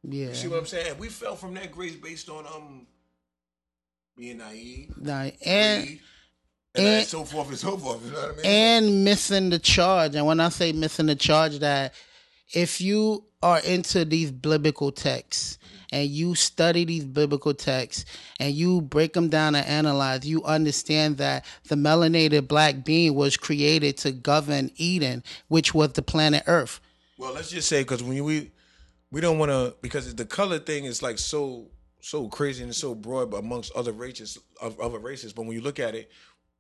Yeah. 0.02 0.28
You 0.28 0.34
see 0.34 0.48
what 0.48 0.58
I'm 0.58 0.66
saying? 0.66 0.98
We 0.98 1.08
fell 1.08 1.36
from 1.36 1.54
that 1.54 1.70
grace 1.72 1.94
based 1.96 2.28
on 2.28 2.46
um 2.46 2.86
being 4.16 4.38
naive, 4.38 4.92
Nah, 5.00 5.30
and 5.44 5.84
greed, 5.86 6.00
and, 6.74 6.86
and- 6.86 7.06
so 7.06 7.24
forth 7.24 7.48
and 7.48 7.58
so 7.58 7.76
forth. 7.76 8.04
You 8.04 8.10
know 8.12 8.18
what 8.20 8.32
I 8.32 8.36
mean? 8.36 8.46
and 8.46 9.04
missing 9.04 9.50
the 9.50 9.58
charge. 9.58 10.14
And 10.14 10.26
when 10.26 10.40
I 10.40 10.48
say 10.50 10.72
missing 10.72 11.06
the 11.06 11.14
charge, 11.16 11.58
that 11.60 11.94
if 12.52 12.80
you 12.80 13.24
are 13.42 13.60
into 13.60 14.04
these 14.04 14.30
biblical 14.30 14.92
texts 14.92 15.58
and 15.92 16.08
you 16.08 16.34
study 16.34 16.84
these 16.84 17.04
biblical 17.04 17.54
texts 17.54 18.04
and 18.40 18.54
you 18.54 18.80
break 18.80 19.12
them 19.12 19.28
down 19.28 19.54
and 19.54 19.66
analyze, 19.66 20.26
you 20.26 20.42
understand 20.44 21.18
that 21.18 21.44
the 21.68 21.76
melanated 21.76 22.48
black 22.48 22.84
being 22.84 23.14
was 23.14 23.36
created 23.36 23.96
to 23.98 24.10
govern 24.10 24.70
Eden, 24.76 25.22
which 25.48 25.74
was 25.74 25.92
the 25.92 26.02
planet 26.02 26.42
Earth. 26.46 26.80
Well, 27.18 27.34
let's 27.34 27.50
just 27.50 27.68
say 27.68 27.82
because 27.82 28.02
when 28.02 28.24
we 28.24 28.50
we 29.10 29.20
don't 29.20 29.38
want 29.38 29.50
to 29.52 29.74
because 29.82 30.12
the 30.14 30.24
color 30.24 30.58
thing 30.58 30.86
is 30.86 31.02
like 31.02 31.18
so 31.18 31.68
so 32.00 32.28
crazy 32.28 32.64
and 32.64 32.74
so 32.74 32.94
broad, 32.94 33.32
amongst 33.32 33.72
other 33.76 33.92
races 33.92 34.36
of 34.60 34.78
other 34.80 34.98
races. 34.98 35.32
But 35.32 35.42
when 35.42 35.52
you 35.52 35.60
look 35.60 35.78
at 35.78 35.94
it, 35.94 36.10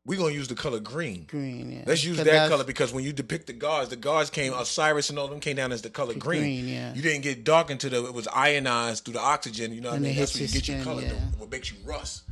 we're 0.04 0.18
gonna 0.18 0.32
use 0.34 0.48
the 0.48 0.54
color 0.54 0.80
green. 0.80 1.24
Green, 1.28 1.70
yeah. 1.70 1.82
Let's 1.86 2.04
use 2.04 2.16
that 2.16 2.48
color 2.50 2.64
because 2.64 2.92
when 2.92 3.04
you 3.04 3.12
depict 3.12 3.46
the 3.46 3.52
gods, 3.52 3.88
the 3.90 3.96
gods 3.96 4.30
came 4.30 4.52
Osiris 4.52 5.10
and 5.10 5.18
all 5.18 5.28
them 5.28 5.38
came 5.40 5.56
down 5.56 5.70
as 5.72 5.82
the 5.82 5.90
color 5.90 6.14
green. 6.14 6.40
green, 6.42 6.68
yeah. 6.68 6.92
You 6.94 7.02
didn't 7.02 7.22
get 7.22 7.44
dark 7.44 7.70
into 7.70 7.88
the 7.88 8.04
it 8.04 8.12
was 8.14 8.26
ionized 8.28 9.04
through 9.04 9.14
the 9.14 9.20
oxygen. 9.20 9.72
You 9.72 9.80
know 9.80 9.90
what 9.90 9.96
And 9.98 10.06
I 10.06 10.08
mean? 10.10 10.18
That's 10.18 10.32
what 10.34 10.40
you 10.40 10.48
get 10.48 10.68
your 10.68 10.76
skin, 10.80 10.84
color. 10.84 11.02
yeah. 11.02 11.08
the- 11.10 11.38
what 11.38 11.50
makes 11.50 11.70
you 11.70 11.78
rust. 11.84 12.22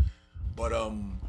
But 0.57 0.73
um, 0.73 1.21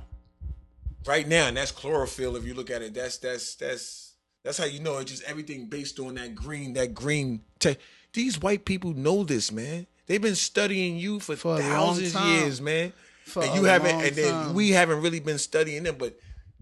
right 1.06 1.28
now, 1.28 1.48
and 1.48 1.58
that's 1.58 1.72
chlorophyll. 1.72 2.36
If 2.36 2.46
you 2.46 2.54
look 2.54 2.70
at 2.70 2.82
it, 2.82 2.94
that's 2.94 3.18
that's 3.18 3.56
that's 3.56 4.14
that's 4.44 4.58
how 4.58 4.66
you 4.66 4.80
know 4.80 4.98
it's 4.98 5.12
just 5.12 5.24
everything 5.24 5.68
based 5.68 6.00
on 6.00 6.16
that 6.16 6.36
green. 6.36 6.74
That 6.74 6.94
green. 6.94 7.42
Te- 7.60 7.78
These 8.14 8.42
white 8.42 8.66
people 8.66 8.94
know 8.94 9.24
this, 9.24 9.52
man. 9.52 9.88
They've 10.08 10.22
been 10.22 10.36
studying 10.36 10.98
you 10.98 11.20
for, 11.20 11.36
For 11.36 11.60
thousands 11.60 12.16
years, 12.16 12.60
man. 12.60 12.92
For 13.26 13.44
and 13.44 13.56
you 13.56 13.64
haven't, 13.66 14.02
and 14.02 14.16
then 14.16 14.32
time. 14.34 14.54
we 14.56 14.72
haven't 14.72 15.02
really 15.02 15.20
been 15.22 15.38
studying 15.38 15.84
them, 15.84 15.96
but 15.98 16.20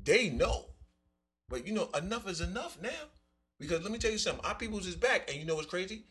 they 0.09 0.29
know. 0.29 0.65
But 1.47 1.65
you 1.67 1.73
know, 1.73 1.89
enough 1.97 2.27
is 2.27 2.41
enough 2.41 2.77
now. 2.81 2.89
Because 3.59 3.83
let 3.83 3.91
me 3.91 3.97
tell 3.99 4.11
you 4.11 4.17
something, 4.17 4.43
our 4.45 4.55
people's 4.55 4.87
is 4.87 4.95
back, 4.95 5.29
and 5.29 5.37
you 5.37 5.45
know 5.45 5.55
what's 5.55 5.67
crazy? 5.67 6.03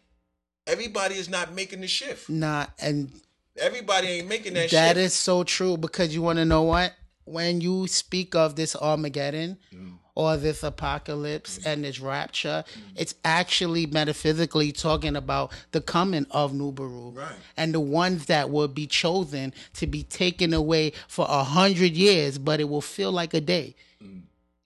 Everybody 0.66 1.14
is 1.14 1.28
not 1.28 1.54
making 1.54 1.80
the 1.80 1.88
shift. 1.88 2.28
Not 2.28 2.70
and 2.78 3.10
Everybody 3.56 4.06
ain't 4.08 4.28
making 4.28 4.54
that, 4.54 4.70
That 4.70 4.94
shift. 4.94 4.98
is 4.98 5.14
so 5.14 5.42
true 5.42 5.76
because 5.76 6.14
you 6.14 6.22
want 6.22 6.38
to 6.38 6.44
know 6.44 6.62
what? 6.62 6.94
When 7.24 7.60
you 7.60 7.86
speak 7.88 8.34
of 8.34 8.54
this 8.54 8.76
Armageddon 8.76 9.58
Mm. 9.74 9.98
Or 10.18 10.36
this 10.36 10.64
apocalypse 10.64 11.64
and 11.64 11.84
this 11.84 12.00
rapture, 12.00 12.64
it's 12.96 13.14
actually 13.24 13.86
metaphysically 13.86 14.72
talking 14.72 15.14
about 15.14 15.52
the 15.70 15.80
coming 15.80 16.26
of 16.32 16.52
Nubaru. 16.52 17.16
Right. 17.16 17.36
And 17.56 17.72
the 17.72 17.78
ones 17.78 18.26
that 18.26 18.50
will 18.50 18.66
be 18.66 18.88
chosen 18.88 19.54
to 19.74 19.86
be 19.86 20.02
taken 20.02 20.52
away 20.52 20.92
for 21.06 21.24
a 21.28 21.44
hundred 21.44 21.92
years, 21.92 22.36
but 22.36 22.58
it 22.58 22.68
will 22.68 22.80
feel 22.80 23.12
like 23.12 23.32
a 23.32 23.40
day. 23.40 23.76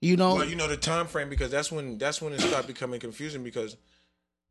You 0.01 0.17
know? 0.17 0.33
Mm. 0.33 0.37
Well, 0.37 0.49
you 0.49 0.55
know 0.55 0.67
the 0.67 0.75
time 0.75 1.05
frame 1.05 1.29
because 1.29 1.51
that's 1.51 1.71
when 1.71 1.99
that's 1.99 2.19
when 2.19 2.33
it 2.33 2.41
started 2.41 2.65
becoming 2.65 2.99
confusing 2.99 3.43
because 3.43 3.77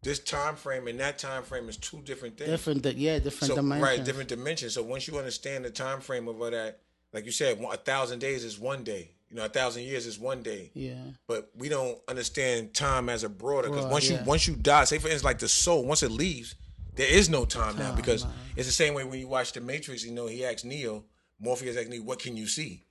this 0.02 0.20
time 0.20 0.54
frame 0.54 0.86
and 0.86 1.00
that 1.00 1.18
time 1.18 1.42
frame 1.42 1.68
is 1.68 1.76
two 1.76 2.00
different 2.04 2.38
things. 2.38 2.48
different, 2.48 2.86
yeah, 2.96 3.18
different 3.18 3.50
so, 3.50 3.56
dimensions. 3.56 3.82
Right, 3.82 4.04
different 4.04 4.28
dimensions. 4.28 4.74
So 4.74 4.84
once 4.84 5.08
you 5.08 5.18
understand 5.18 5.64
the 5.64 5.70
time 5.70 6.00
frame 6.00 6.28
of 6.28 6.40
all 6.40 6.50
that, 6.52 6.78
like 7.12 7.26
you 7.26 7.32
said, 7.32 7.58
a 7.60 7.76
thousand 7.76 8.20
days 8.20 8.44
is 8.44 8.58
one 8.58 8.84
day. 8.84 9.10
You 9.32 9.38
know, 9.38 9.46
a 9.46 9.48
thousand 9.48 9.84
years 9.84 10.04
is 10.04 10.18
one 10.18 10.42
day. 10.42 10.70
Yeah. 10.74 10.96
But 11.26 11.48
we 11.56 11.70
don't 11.70 11.98
understand 12.06 12.74
time 12.74 13.08
as 13.08 13.24
a 13.24 13.30
broader 13.30 13.70
because 13.70 13.86
once 13.86 14.10
you 14.10 14.18
once 14.26 14.46
you 14.46 14.54
die, 14.54 14.84
say 14.84 14.98
for 14.98 15.08
instance, 15.08 15.24
like 15.24 15.38
the 15.38 15.48
soul, 15.48 15.86
once 15.86 16.02
it 16.02 16.10
leaves, 16.10 16.54
there 16.96 17.08
is 17.08 17.30
no 17.30 17.46
time, 17.46 17.78
now 17.78 17.88
Time, 17.88 17.96
because 17.96 18.26
it's 18.56 18.66
the 18.68 18.72
same 18.72 18.92
way 18.92 19.04
when 19.04 19.18
you 19.18 19.26
watch 19.26 19.54
the 19.54 19.62
Matrix. 19.62 20.04
You 20.04 20.12
know, 20.12 20.26
he 20.26 20.44
asked 20.44 20.66
Neo, 20.66 21.04
Morpheus 21.40 21.78
asked 21.78 21.88
Neo, 21.88 22.02
"What 22.02 22.18
can 22.18 22.36
you 22.36 22.46
see?" 22.46 22.84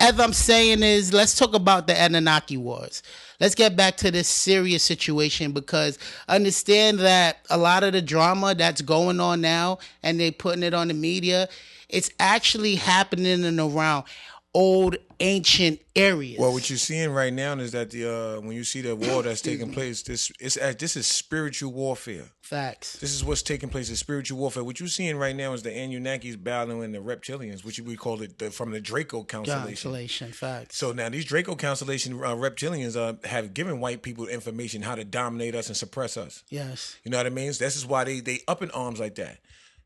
as 0.00 0.18
I'm 0.18 0.32
saying 0.32 0.82
is, 0.82 1.12
let's 1.12 1.36
talk 1.36 1.54
about 1.54 1.86
the 1.86 1.94
Anunnaki 1.94 2.56
Wars. 2.56 3.04
Let's 3.42 3.56
get 3.56 3.74
back 3.74 3.96
to 3.96 4.12
this 4.12 4.28
serious 4.28 4.84
situation 4.84 5.50
because 5.50 5.98
understand 6.28 7.00
that 7.00 7.38
a 7.50 7.58
lot 7.58 7.82
of 7.82 7.92
the 7.92 8.00
drama 8.00 8.54
that's 8.54 8.80
going 8.82 9.18
on 9.18 9.40
now 9.40 9.80
and 10.04 10.20
they 10.20 10.30
putting 10.30 10.62
it 10.62 10.74
on 10.74 10.86
the 10.86 10.94
media, 10.94 11.48
it's 11.88 12.08
actually 12.20 12.76
happening 12.76 13.42
in 13.42 13.58
around 13.58 14.04
old 14.54 14.96
ancient 15.20 15.80
areas. 15.94 16.38
Well, 16.38 16.52
what 16.52 16.68
you're 16.68 16.78
seeing 16.78 17.10
right 17.10 17.32
now 17.32 17.54
is 17.54 17.72
that 17.72 17.90
the 17.90 18.36
uh, 18.36 18.40
when 18.40 18.52
you 18.52 18.64
see 18.64 18.80
the 18.80 18.94
war 18.94 19.22
that's 19.22 19.40
taking 19.50 19.72
place, 19.72 20.02
this 20.02 20.30
it's 20.40 20.56
this 20.78 20.96
is 20.96 21.06
spiritual 21.06 21.72
warfare. 21.72 22.30
Facts. 22.40 22.98
This 22.98 23.14
is 23.14 23.24
what's 23.24 23.40
taking 23.40 23.70
place 23.70 23.88
in 23.88 23.96
spiritual 23.96 24.38
warfare. 24.38 24.62
What 24.62 24.78
you're 24.78 24.88
seeing 24.88 25.16
right 25.16 25.34
now 25.34 25.54
is 25.54 25.62
the 25.62 25.70
Anunnakis 25.70 26.42
battling 26.42 26.92
the 26.92 26.98
reptilians, 26.98 27.64
which 27.64 27.80
we 27.80 27.96
call 27.96 28.20
it 28.20 28.38
the, 28.38 28.50
from 28.50 28.72
the 28.72 28.80
Draco 28.80 29.22
constellation. 29.22 29.68
Constellation. 29.68 30.32
Facts. 30.32 30.76
So 30.76 30.92
now 30.92 31.08
these 31.08 31.24
Draco 31.24 31.54
constellation 31.54 32.14
uh, 32.14 32.34
reptilians 32.34 32.96
uh, 32.96 33.14
have 33.26 33.54
given 33.54 33.80
white 33.80 34.02
people 34.02 34.26
information 34.26 34.82
how 34.82 34.96
to 34.96 35.04
dominate 35.04 35.54
us 35.54 35.68
and 35.68 35.76
suppress 35.76 36.16
us. 36.16 36.42
yes. 36.50 36.96
You 37.04 37.10
know 37.10 37.16
what 37.16 37.26
I 37.26 37.30
mean? 37.30 37.52
So 37.52 37.64
this 37.64 37.76
is 37.76 37.86
why 37.86 38.04
they 38.04 38.20
they 38.20 38.40
up 38.46 38.60
in 38.60 38.70
arms 38.72 39.00
like 39.00 39.14
that. 39.14 39.38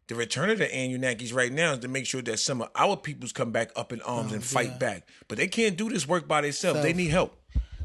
The 0.08 0.14
return 0.14 0.50
of 0.50 0.58
the 0.58 0.66
Anunnakis 0.66 1.34
right 1.34 1.52
now 1.52 1.72
is 1.72 1.80
to 1.80 1.88
make 1.88 2.06
sure 2.06 2.22
that 2.22 2.38
some 2.38 2.62
of 2.62 2.70
our 2.76 2.96
peoples 2.96 3.32
come 3.32 3.50
back 3.50 3.70
up 3.74 3.92
in 3.92 4.00
arms 4.02 4.30
oh, 4.32 4.36
and 4.36 4.44
fight 4.44 4.68
Oh, 4.68 4.72
yeah. 4.72 4.78
back. 4.78 5.08
But 5.26 5.38
they 5.38 5.48
can't 5.48 5.76
do 5.76 5.88
this 5.88 6.06
work 6.06 6.28
by 6.28 6.42
themselves. 6.42 6.82
They 6.82 6.92
need 6.92 7.10
help. 7.10 7.36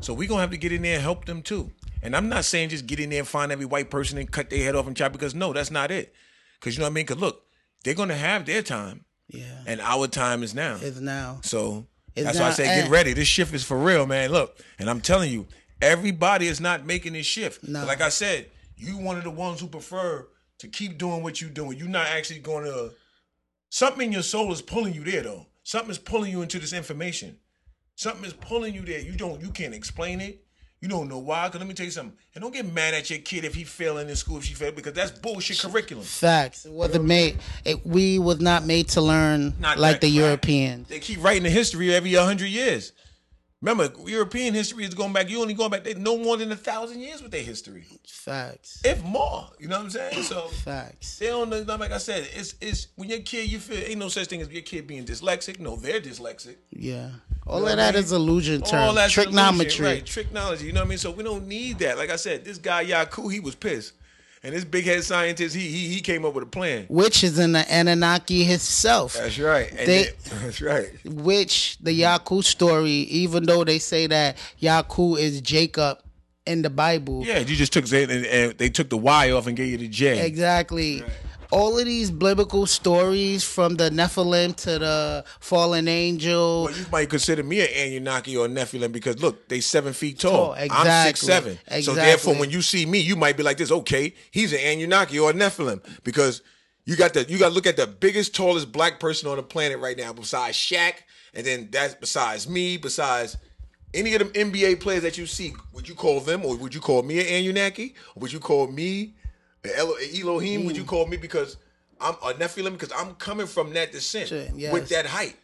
So 0.01 0.13
we're 0.13 0.27
gonna 0.27 0.41
have 0.41 0.51
to 0.51 0.57
get 0.57 0.71
in 0.71 0.83
there 0.83 0.95
and 0.95 1.01
help 1.03 1.25
them 1.25 1.41
too. 1.41 1.71
And 2.03 2.15
I'm 2.15 2.29
not 2.29 2.45
saying 2.45 2.69
just 2.69 2.85
get 2.87 2.99
in 2.99 3.09
there 3.09 3.19
and 3.19 3.27
find 3.27 3.51
every 3.51 3.65
white 3.65 3.89
person 3.89 4.17
and 4.17 4.29
cut 4.31 4.49
their 4.49 4.63
head 4.63 4.75
off 4.75 4.87
and 4.87 4.95
chop 4.97 5.11
because 5.11 5.33
no, 5.35 5.53
that's 5.53 5.71
not 5.71 5.91
it. 5.91 6.13
Because 6.59 6.75
you 6.75 6.79
know 6.81 6.85
what 6.85 6.91
I 6.91 6.93
mean? 6.93 7.05
Because 7.05 7.21
look, 7.21 7.43
they're 7.83 7.93
gonna 7.95 8.15
have 8.15 8.45
their 8.45 8.61
time, 8.61 9.05
Yeah. 9.27 9.63
and 9.65 9.81
our 9.81 10.07
time 10.07 10.43
is 10.43 10.53
now. 10.55 10.77
It's 10.81 10.99
now. 10.99 11.39
So 11.43 11.87
It's 12.15 12.25
that's 12.25 12.39
why 12.39 12.47
I 12.47 12.51
say 12.51 12.65
get 12.81 12.89
ready. 12.89 13.13
This 13.13 13.27
shift 13.27 13.53
is 13.53 13.63
for 13.63 13.77
real, 13.77 14.05
man. 14.05 14.31
Look, 14.31 14.57
and 14.79 14.89
I'm 14.89 15.01
telling 15.01 15.31
you, 15.31 15.47
everybody 15.81 16.47
is 16.47 16.59
not 16.59 16.85
making 16.85 17.13
this 17.13 17.25
shift. 17.25 17.63
No. 17.67 17.85
Like 17.85 18.01
I 18.01 18.09
said, 18.09 18.47
you 18.77 18.97
one 18.97 19.17
of 19.17 19.23
the 19.23 19.29
ones 19.31 19.59
who 19.59 19.67
prefer 19.67 20.27
to 20.61 20.67
keep 20.67 20.97
doing 20.97 21.23
what 21.23 21.41
you're 21.41 21.49
doing. 21.49 21.77
You're 21.77 21.87
not 21.89 22.07
actually 22.07 22.39
going 22.39 22.65
to. 22.65 22.91
Something 23.69 24.07
in 24.07 24.11
your 24.11 24.21
soul 24.21 24.51
is 24.51 24.61
pulling 24.61 24.93
you 24.93 25.03
there, 25.03 25.23
though. 25.23 25.47
Something 25.63 25.91
is 25.91 25.97
pulling 25.97 26.31
you 26.31 26.41
into 26.41 26.59
this 26.59 26.73
information. 26.73 27.37
Something 27.95 28.25
is 28.25 28.33
pulling 28.33 28.73
you 28.73 28.81
there. 28.81 28.99
You 28.99 29.13
don't. 29.13 29.41
You 29.41 29.49
can't 29.49 29.73
explain 29.73 30.21
it. 30.21 30.43
You 30.79 30.87
don't 30.87 31.07
know 31.07 31.19
why. 31.19 31.47
Cause 31.49 31.59
let 31.59 31.67
me 31.67 31.73
tell 31.75 31.85
you 31.85 31.91
something. 31.91 32.17
And 32.33 32.41
don't 32.41 32.53
get 32.53 32.65
mad 32.71 32.95
at 32.95 33.09
your 33.09 33.19
kid 33.19 33.43
if 33.45 33.53
he 33.53 33.63
failing 33.63 34.09
in 34.09 34.15
school 34.15 34.37
if 34.37 34.45
she 34.45 34.55
failed 34.55 34.75
because 34.75 34.93
that's 34.93 35.11
bullshit 35.11 35.59
curriculum. 35.59 36.03
Facts. 36.03 36.65
It 36.65 36.71
wasn't 36.71 37.05
made. 37.05 37.37
It, 37.65 37.85
we 37.85 38.17
was 38.17 38.39
not 38.39 38.65
made 38.65 38.89
to 38.89 39.01
learn 39.01 39.53
Not 39.59 39.77
like 39.77 40.01
the 40.01 40.07
crap. 40.07 40.25
Europeans. 40.25 40.87
They 40.89 40.99
keep 40.99 41.23
writing 41.23 41.43
the 41.43 41.51
history 41.51 41.93
every 41.93 42.13
hundred 42.15 42.47
years. 42.47 42.93
Remember, 43.61 43.91
European 44.07 44.55
history 44.55 44.85
is 44.85 44.95
going 44.95 45.13
back. 45.13 45.29
You 45.29 45.39
only 45.39 45.53
going 45.53 45.69
back. 45.69 45.83
They 45.83 45.93
no 45.93 46.17
more 46.17 46.35
than 46.35 46.51
a 46.51 46.55
thousand 46.55 46.99
years 47.01 47.21
with 47.21 47.31
their 47.31 47.43
history, 47.43 47.85
Facts. 48.07 48.81
if 48.83 49.03
more. 49.03 49.47
You 49.59 49.67
know 49.67 49.77
what 49.77 49.83
I'm 49.83 49.89
saying? 49.91 50.23
So 50.23 50.47
Facts. 50.47 51.19
they 51.19 51.27
don't 51.27 51.49
know. 51.49 51.61
Like 51.75 51.91
I 51.91 51.99
said, 51.99 52.27
it's 52.33 52.55
it's 52.59 52.87
when 52.95 53.09
your 53.09 53.19
kid, 53.19 53.51
you 53.51 53.59
feel 53.59 53.77
ain't 53.77 53.99
no 53.99 54.07
such 54.07 54.27
thing 54.29 54.41
as 54.41 54.49
your 54.49 54.63
kid 54.63 54.87
being 54.87 55.05
dyslexic. 55.05 55.59
No, 55.59 55.75
they're 55.75 56.01
dyslexic. 56.01 56.55
Yeah. 56.71 57.11
All 57.45 57.59
know 57.61 57.67
of 57.67 57.77
that 57.77 57.95
I 57.95 57.99
is 57.99 58.11
mean? 58.11 58.21
illusion 58.21 58.61
All 58.63 58.69
term. 58.69 58.95
that's 58.95 59.15
illusion, 59.15 59.33
Trigonometry. 59.33 59.85
right? 59.85 60.05
Trigonometry. 60.05 60.65
You 60.67 60.73
know 60.73 60.79
what 60.81 60.85
I 60.87 60.89
mean? 60.89 60.97
So 60.97 61.11
we 61.11 61.23
don't 61.23 61.47
need 61.47 61.77
that. 61.79 61.97
Like 61.99 62.09
I 62.09 62.15
said, 62.15 62.43
this 62.43 62.57
guy 62.57 62.85
Yaku, 62.85 63.31
he 63.31 63.39
was 63.39 63.53
pissed, 63.55 63.93
and 64.43 64.55
this 64.55 64.63
big 64.65 64.85
head 64.85 65.03
scientist, 65.03 65.55
he 65.55 65.67
he 65.67 65.87
he 65.89 66.01
came 66.01 66.25
up 66.25 66.33
with 66.33 66.43
a 66.43 66.47
plan. 66.47 66.85
Which 66.89 67.23
is 67.23 67.37
in 67.39 67.51
the 67.51 67.65
Anunnaki 67.71 68.43
himself. 68.43 69.13
That's 69.13 69.37
right. 69.39 69.69
And 69.71 69.87
They- 69.87 70.09
that's 70.43 70.61
right. 70.61 70.87
which 71.05 71.77
the 71.81 71.91
Yaku 72.01 72.43
story, 72.43 72.89
even 72.91 73.45
though 73.45 73.63
they 73.63 73.79
say 73.79 74.07
that 74.07 74.37
Yaku 74.61 75.19
is 75.19 75.41
Jacob 75.41 75.99
in 76.47 76.63
the 76.63 76.69
Bible, 76.71 77.23
Yeah, 77.25 77.37
you 77.39 77.55
just 77.55 77.71
took 77.71 77.85
and, 77.91 78.11
and 78.25 78.57
they 78.57 78.69
took 78.69 78.89
the 78.89 78.97
Y 78.97 79.31
off 79.31 79.45
and 79.47 79.55
gave 79.55 79.67
you 79.67 79.77
the 79.77 79.87
J. 79.87 80.25
exactly. 80.25 81.03
All 81.51 81.77
of 81.77 81.85
these 81.85 82.09
biblical 82.11 82.65
stories 82.65 83.43
from 83.43 83.75
the 83.75 83.89
Nephilim 83.89 84.55
to 84.57 84.79
the 84.79 85.25
fallen 85.41 85.87
angel, 85.89 86.63
Well, 86.63 86.77
you 86.77 86.85
might 86.91 87.09
consider 87.09 87.43
me 87.43 87.59
an 87.61 87.67
Anunnaki 87.75 88.37
or 88.37 88.45
a 88.45 88.49
Nephilim 88.49 88.91
because 88.91 89.21
look, 89.21 89.49
they 89.49 89.59
seven 89.59 89.91
feet 89.91 90.19
tall. 90.19 90.55
Tall, 90.55 90.69
I'm 90.71 91.07
six 91.07 91.19
seven. 91.21 91.59
So 91.81 91.93
therefore, 91.93 92.35
when 92.35 92.49
you 92.49 92.61
see 92.61 92.85
me, 92.85 92.99
you 92.99 93.15
might 93.15 93.35
be 93.35 93.43
like 93.43 93.57
this. 93.57 93.71
Okay, 93.71 94.13
he's 94.31 94.53
an 94.53 94.59
Anunnaki 94.59 95.19
or 95.19 95.31
a 95.31 95.33
Nephilim 95.33 95.81
because 96.03 96.41
you 96.85 96.95
got 96.95 97.13
the 97.13 97.23
you 97.23 97.37
got 97.37 97.49
to 97.49 97.53
look 97.53 97.67
at 97.67 97.77
the 97.77 97.87
biggest, 97.87 98.33
tallest 98.33 98.71
black 98.71 98.99
person 98.99 99.29
on 99.29 99.37
the 99.37 99.43
planet 99.43 99.79
right 99.79 99.97
now, 99.97 100.13
besides 100.13 100.57
Shaq, 100.57 100.93
and 101.33 101.45
then 101.45 101.69
that's 101.71 101.95
besides 101.95 102.49
me, 102.49 102.77
besides. 102.77 103.37
Any 103.93 104.13
of 104.13 104.19
them 104.19 104.29
NBA 104.29 104.79
players 104.79 105.03
that 105.03 105.17
you 105.17 105.25
see, 105.25 105.53
would 105.73 105.85
you 105.89 105.95
call 105.95 106.21
them, 106.21 106.45
or 106.45 106.55
would 106.55 106.73
you 106.73 106.79
call 106.79 107.03
me 107.03 107.19
an 107.19 107.27
Anunnaki, 107.27 107.93
or 108.15 108.21
would 108.21 108.31
you 108.31 108.39
call 108.39 108.67
me 108.67 109.15
Elo- 109.63 109.95
Elohim? 109.95 110.65
Would 110.65 110.77
you 110.77 110.83
call 110.83 111.05
me 111.07 111.17
because 111.17 111.57
I'm 111.99 112.15
a 112.15 112.33
Nephilim 112.33 112.71
because 112.73 112.91
I'm 112.95 113.15
coming 113.15 113.47
from 113.47 113.73
that 113.73 113.91
descent 113.91 114.29
Sure, 114.29 114.45
yes. 114.55 114.73
with 114.73 114.89
that 114.89 115.05
height. 115.05 115.35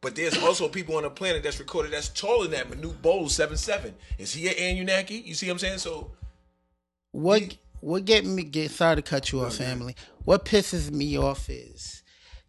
But 0.00 0.14
there's 0.16 0.36
also 0.36 0.68
people 0.68 0.96
on 0.96 1.02
the 1.04 1.10
planet 1.10 1.42
that's 1.42 1.58
recorded 1.58 1.92
that's 1.92 2.10
taller 2.10 2.46
than 2.46 2.52
that. 2.52 2.70
Manute 2.70 3.00
Bowles, 3.00 3.34
seven 3.34 3.56
seven. 3.56 3.94
Is 4.18 4.34
he 4.34 4.48
an 4.48 4.54
Anunnaki? 4.54 5.16
You 5.16 5.34
see 5.34 5.46
what 5.46 5.52
I'm 5.54 5.58
saying? 5.60 5.78
So 5.78 6.12
what 7.10 7.56
what 7.80 8.04
get 8.04 8.24
me 8.26 8.44
get 8.44 8.70
sorry 8.70 8.96
to 8.96 9.02
cut 9.02 9.32
you 9.32 9.40
off, 9.40 9.56
family. 9.56 9.96
What 10.24 10.44
pisses 10.44 10.90
me 10.90 11.16
off 11.18 11.48
is 11.50 12.02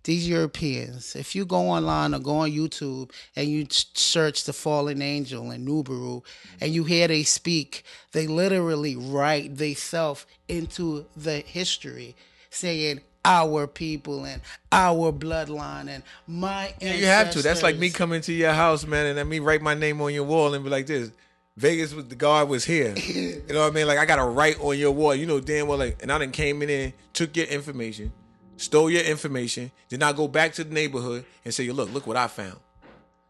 these 0.06 0.28
Europeans. 0.28 1.16
If 1.16 1.36
you 1.36 1.46
go 1.46 1.70
online 1.70 2.14
or 2.16 2.20
go 2.20 2.38
on 2.38 2.52
YouTube 2.52 3.12
and 3.36 3.48
you 3.48 3.68
search 3.70 4.46
the 4.46 4.54
fallen 4.54 5.02
angel 5.02 5.52
and 5.52 5.66
Nubaru 5.66 6.22
and 6.62 6.72
you 6.72 6.86
hear 6.86 7.08
they 7.08 7.24
speak, 7.24 7.84
they 8.14 8.28
literally 8.28 8.96
write 8.96 9.58
themselves 9.58 10.26
into 10.48 11.06
the 11.18 11.40
history, 11.40 12.16
saying 12.50 13.02
our 13.26 13.66
people 13.66 14.24
and 14.26 14.42
our 14.72 15.12
bloodline 15.12 15.90
and 15.90 16.04
my 16.28 16.74
you 16.80 17.06
have 17.06 17.32
to. 17.32 17.42
That's 17.42 17.64
like 17.64 17.78
me 17.78 17.90
coming 17.90 18.22
to 18.22 18.34
your 18.34 18.54
house, 18.54 18.86
man, 18.86 19.08
and 19.08 19.18
let 19.18 19.28
me 19.28 19.40
write 19.40 19.64
my 19.64 19.74
name 19.74 20.00
on 20.02 20.14
your 20.14 20.24
wall 20.24 20.54
and 20.54 20.64
be 20.64 20.70
like 20.70 20.86
this. 20.86 21.12
Vegas 21.58 21.94
was 21.94 22.06
the 22.06 22.16
guard 22.16 22.50
was 22.50 22.66
here. 22.66 22.94
you 22.98 23.42
know 23.50 23.62
what 23.62 23.72
I 23.72 23.74
mean? 23.74 23.88
Like 23.88 23.98
I 23.98 24.06
got 24.06 24.18
to 24.18 24.26
write 24.26 24.60
on 24.60 24.78
your 24.78 24.92
wall. 24.92 25.16
You 25.16 25.26
know 25.26 25.40
damn 25.40 25.68
well 25.68 25.80
like 25.80 26.02
and 26.04 26.12
I 26.12 26.20
done 26.20 26.32
came 26.32 26.62
in 26.62 26.70
and 26.70 26.94
took 27.14 27.36
your 27.36 27.48
information, 27.48 28.12
stole 28.58 28.90
your 28.90 29.04
information, 29.04 29.72
then 29.90 30.04
I 30.04 30.14
go 30.14 30.28
back 30.28 30.54
to 30.54 30.64
the 30.64 30.74
neighborhood 30.74 31.26
and 31.44 31.54
say, 31.54 31.70
look, 31.70 31.94
look 31.94 32.08
what 32.08 32.18
I 32.18 32.28
found. 32.28 32.58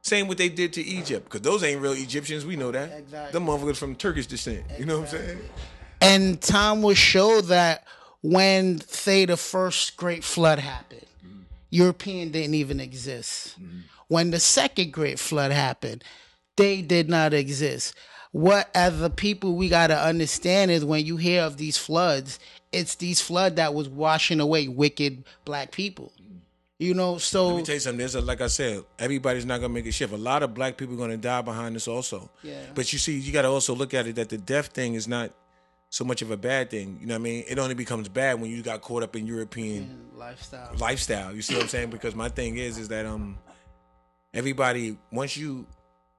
Same 0.02 0.28
what 0.28 0.38
they 0.38 0.50
did 0.50 0.74
to 0.74 0.84
Egypt, 0.84 1.26
because 1.26 1.42
those 1.42 1.64
ain't 1.64 1.82
real 1.82 1.94
Egyptians. 1.94 2.46
We 2.46 2.56
know 2.56 2.72
that. 2.72 3.00
Exactly. 3.00 3.32
Them 3.32 3.48
motherfuckers 3.48 3.78
from 3.78 3.96
Turkish 3.96 4.28
descent. 4.28 4.64
You 4.78 4.86
know 4.86 5.00
what 5.00 5.14
I'm 5.14 5.20
saying? 5.20 5.40
And 6.00 6.42
time 6.42 6.84
will 6.84 6.94
show 6.94 7.42
that 7.42 7.86
when, 8.22 8.82
say, 8.82 9.26
the 9.26 9.38
first 9.38 9.98
great 9.98 10.24
flood 10.24 10.60
happened, 10.60 11.08
mm-hmm. 11.26 11.42
European 11.72 12.32
didn't 12.32 12.54
even 12.54 12.80
exist. 12.80 13.60
Mm-hmm. 13.60 13.80
When 14.08 14.30
the 14.30 14.40
second 14.40 14.94
great 14.94 15.18
flood 15.18 15.52
happened, 15.52 16.04
they 16.56 16.84
did 16.84 17.10
not 17.10 17.34
exist. 17.34 17.96
What, 18.32 18.70
as 18.76 19.02
a 19.02 19.10
people, 19.10 19.56
we 19.56 19.70
got 19.70 19.88
to 19.88 19.98
understand 19.98 20.70
is 20.70 20.86
when 20.86 21.06
you 21.06 21.18
hear 21.18 21.42
of 21.42 21.58
these 21.58 21.78
floods, 21.78 22.38
it's 22.76 22.96
these 22.96 23.22
flood 23.22 23.56
that 23.56 23.74
was 23.74 23.88
washing 23.88 24.40
away 24.40 24.68
wicked 24.68 25.24
black 25.46 25.72
people. 25.72 26.12
You 26.78 26.94
know, 26.94 27.18
so 27.18 27.48
Let 27.48 27.56
me 27.56 27.64
tell 27.64 27.76
you 27.76 27.80
something. 27.80 28.00
There's 28.00 28.16
a, 28.16 28.22
like 28.22 28.42
I 28.42 28.48
said, 28.48 28.84
everybody's 29.00 29.46
not 29.46 29.62
gonna 29.62 29.74
make 29.74 29.86
a 29.86 29.94
shift. 29.94 30.12
A 30.12 30.18
lot 30.18 30.44
of 30.44 30.54
black 30.54 30.76
people 30.76 30.96
are 30.96 30.98
gonna 30.98 31.16
die 31.16 31.42
behind 31.42 31.74
this 31.74 31.88
also. 31.88 32.30
Yeah. 32.44 32.60
But 32.74 32.92
you 32.92 33.00
see, 33.00 33.18
you 33.18 33.32
got 33.32 33.44
to 33.44 33.48
also 33.48 33.74
look 33.74 33.94
at 33.94 34.08
it 34.08 34.18
that 34.18 34.28
the 34.28 34.38
death 34.38 34.68
thing 34.68 34.96
is 34.96 35.08
not 35.08 35.32
so 35.90 36.04
much 36.04 36.22
of 36.22 36.32
a 36.32 36.38
bad 36.38 36.70
thing. 36.70 36.98
You 37.00 37.08
know 37.08 37.14
what 37.14 37.20
I 37.20 37.24
mean? 37.24 37.46
It 37.48 37.60
only 37.60 37.76
becomes 37.76 38.10
bad 38.10 38.42
when 38.42 38.52
you 38.52 38.62
got 38.62 38.82
caught 38.82 39.04
up 39.04 39.16
in 39.16 39.26
European 39.26 40.10
lifestyle. 40.18 40.76
lifestyle. 40.78 41.34
You 41.34 41.42
see 41.42 41.54
what 41.54 41.64
I'm 41.64 41.70
saying? 41.70 41.92
Because 41.92 42.14
my 42.14 42.28
thing 42.28 42.58
is, 42.58 42.78
is 42.78 42.90
that 42.90 43.06
um, 43.06 43.38
everybody 44.34 44.98
once 45.14 45.38
you 45.38 45.66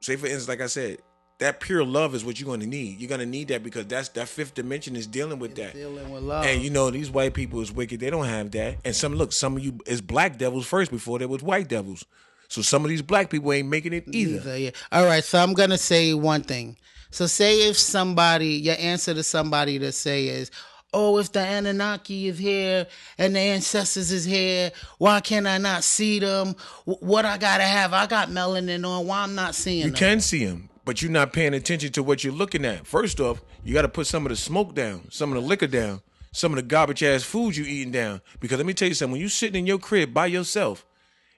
say 0.00 0.16
for 0.16 0.24
instance, 0.24 0.48
like 0.48 0.62
I 0.62 0.68
said, 0.68 1.02
that 1.38 1.60
pure 1.60 1.84
love 1.84 2.14
is 2.14 2.24
what 2.24 2.40
you're 2.40 2.48
gonna 2.48 2.66
need. 2.66 2.98
You're 2.98 3.08
gonna 3.10 3.26
need 3.26 3.48
that 3.48 3.62
because 3.62 3.86
that's 3.86 4.08
that 4.10 4.28
fifth 4.28 4.54
dimension 4.54 4.96
is 4.96 5.06
dealing 5.06 5.38
with 5.38 5.54
that. 5.56 5.74
Dealing 5.74 6.10
with 6.10 6.22
love. 6.22 6.46
And 6.46 6.62
you 6.62 6.70
know 6.70 6.90
these 6.90 7.10
white 7.10 7.34
people 7.34 7.60
is 7.60 7.70
wicked. 7.72 8.00
They 8.00 8.10
don't 8.10 8.24
have 8.26 8.50
that. 8.52 8.76
And 8.84 8.96
some 8.96 9.14
look, 9.14 9.32
some 9.32 9.56
of 9.56 9.62
you 9.64 9.78
is 9.86 10.00
black 10.00 10.38
devils 10.38 10.66
first 10.66 10.90
before 10.90 11.18
there 11.18 11.28
was 11.28 11.42
white 11.42 11.68
devils. 11.68 12.04
So 12.48 12.62
some 12.62 12.84
of 12.84 12.88
these 12.90 13.02
black 13.02 13.28
people 13.28 13.52
ain't 13.52 13.68
making 13.68 13.92
it 13.92 14.04
either. 14.12 14.36
Either, 14.36 14.58
yeah. 14.58 14.70
All 14.92 15.04
right, 15.04 15.24
so 15.24 15.38
I'm 15.38 15.52
gonna 15.52 15.78
say 15.78 16.14
one 16.14 16.42
thing. 16.42 16.76
So 17.10 17.26
say 17.26 17.68
if 17.68 17.76
somebody, 17.76 18.48
your 18.54 18.76
answer 18.78 19.12
to 19.14 19.22
somebody 19.22 19.78
to 19.78 19.90
say 19.92 20.28
is, 20.28 20.50
"Oh, 20.92 21.18
if 21.18 21.32
the 21.32 21.40
Anunnaki 21.40 22.28
is 22.28 22.38
here 22.38 22.86
and 23.18 23.34
the 23.34 23.40
ancestors 23.40 24.10
is 24.12 24.24
here, 24.24 24.70
why 24.98 25.20
can 25.20 25.46
I 25.46 25.58
not 25.58 25.82
see 25.84 26.18
them? 26.18 26.54
Wh- 26.84 27.02
What 27.02 27.24
I 27.24 27.36
gotta 27.36 27.64
have? 27.64 27.92
I 27.92 28.06
got 28.06 28.28
melanin 28.30 28.86
on. 28.86 29.06
Why 29.06 29.18
I'm 29.22 29.34
not 29.34 29.54
seeing 29.54 29.84
You 29.84 29.90
them? 29.90 29.94
can 29.98 30.20
see 30.20 30.44
them, 30.44 30.68
but 30.86 31.02
you're 31.02 31.10
not 31.10 31.32
paying 31.32 31.52
attention 31.52 31.90
to 31.92 32.02
what 32.02 32.24
you're 32.24 32.32
looking 32.32 32.64
at. 32.64 32.86
First 32.86 33.20
off, 33.20 33.42
you 33.64 33.74
got 33.74 33.82
to 33.82 33.88
put 33.88 34.06
some 34.06 34.24
of 34.24 34.30
the 34.30 34.36
smoke 34.36 34.74
down, 34.74 35.10
some 35.10 35.32
of 35.32 35.42
the 35.42 35.46
liquor 35.46 35.66
down, 35.66 36.00
some 36.32 36.52
of 36.52 36.56
the 36.56 36.62
garbage 36.62 37.02
ass 37.02 37.24
food 37.24 37.56
you 37.56 37.64
eating 37.64 37.92
down. 37.92 38.22
Because 38.40 38.56
let 38.56 38.66
me 38.66 38.72
tell 38.72 38.88
you 38.88 38.94
something: 38.94 39.12
when 39.12 39.20
you 39.20 39.28
sitting 39.28 39.58
in 39.60 39.66
your 39.66 39.78
crib 39.78 40.14
by 40.14 40.26
yourself, 40.26 40.86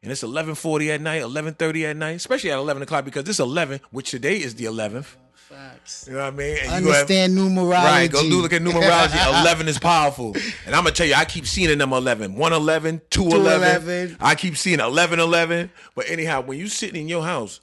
and 0.02 0.12
it's 0.12 0.22
11:40 0.22 0.90
at 0.90 1.00
night, 1.00 1.22
11:30 1.22 1.90
at 1.90 1.96
night, 1.96 2.16
especially 2.16 2.52
at 2.52 2.58
11 2.58 2.82
o'clock, 2.82 3.04
because 3.06 3.24
this 3.24 3.40
11, 3.40 3.80
which 3.90 4.10
today 4.10 4.36
is 4.36 4.54
the 4.54 4.66
11th. 4.66 5.16
Facts. 5.34 6.04
You 6.06 6.12
know 6.12 6.24
what 6.24 6.34
I 6.34 6.36
mean? 6.36 6.58
And 6.60 6.84
you 6.84 6.92
Understand 6.92 7.32
numerology. 7.38 7.72
Right, 7.72 8.10
go 8.10 8.20
do 8.20 8.42
look 8.42 8.52
at 8.52 8.60
numerology. 8.60 9.40
11 9.40 9.66
is 9.66 9.78
powerful. 9.78 10.36
And 10.66 10.74
I'm 10.74 10.82
going 10.82 10.92
to 10.92 10.92
tell 10.92 11.06
you, 11.06 11.14
I 11.14 11.24
keep 11.24 11.46
seeing 11.46 11.68
the 11.68 11.76
number 11.76 11.96
11. 11.96 12.34
111, 12.34 13.00
211. 13.08 13.80
211. 13.80 14.16
I 14.20 14.34
keep 14.34 14.58
seeing 14.58 14.78
11, 14.78 15.18
11. 15.18 15.70
But 15.94 16.10
anyhow, 16.10 16.42
when 16.42 16.58
you 16.58 16.68
sitting 16.68 17.00
in 17.00 17.08
your 17.08 17.24
house, 17.24 17.60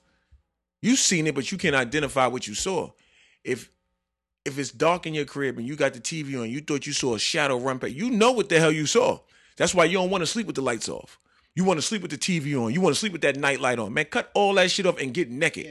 you 0.86 0.96
seen 0.96 1.28
it, 1.28 1.36
but 1.36 1.52
you 1.52 1.58
can't 1.58 1.76
identify 1.76 2.28
what 2.28 2.48
you 2.48 2.54
saw. 2.54 2.92
If 3.44 3.70
if 4.46 4.60
it's 4.60 4.72
dark 4.72 5.08
in 5.08 5.14
your 5.16 5.26
crib 5.26 5.58
and 5.58 5.68
you 5.68 5.76
got 5.76 5.94
the 5.94 6.00
TV 6.00 6.40
on, 6.40 6.50
you 6.50 6.62
thought 6.62 6.86
you 6.86 6.94
saw 6.94 7.16
a 7.16 7.20
shadow 7.20 7.58
run 7.58 7.80
past, 7.80 7.94
you 7.94 8.12
know 8.12 8.32
what 8.32 8.48
the 8.50 8.60
hell 8.60 8.72
you 8.72 8.86
saw. 8.86 9.20
That's 9.58 9.74
why 9.74 9.86
you 9.86 9.94
don't 9.94 10.12
want 10.12 10.22
to 10.22 10.28
sleep 10.28 10.46
with 10.46 10.56
the 10.56 10.62
lights 10.62 10.88
off. 10.88 11.20
You 11.56 11.64
want 11.64 11.80
to 11.80 11.82
sleep 11.82 12.02
with 12.02 12.12
the 12.12 12.18
TV 12.18 12.62
on. 12.62 12.74
You 12.74 12.82
want 12.82 12.94
to 12.94 13.00
sleep 13.00 13.14
with 13.14 13.22
that 13.22 13.38
night 13.38 13.62
light 13.62 13.80
on. 13.80 13.94
Man, 13.94 14.06
cut 14.06 14.30
all 14.34 14.54
that 14.56 14.70
shit 14.70 14.86
off 14.86 15.00
and 15.02 15.14
get 15.14 15.32
naked. 15.32 15.66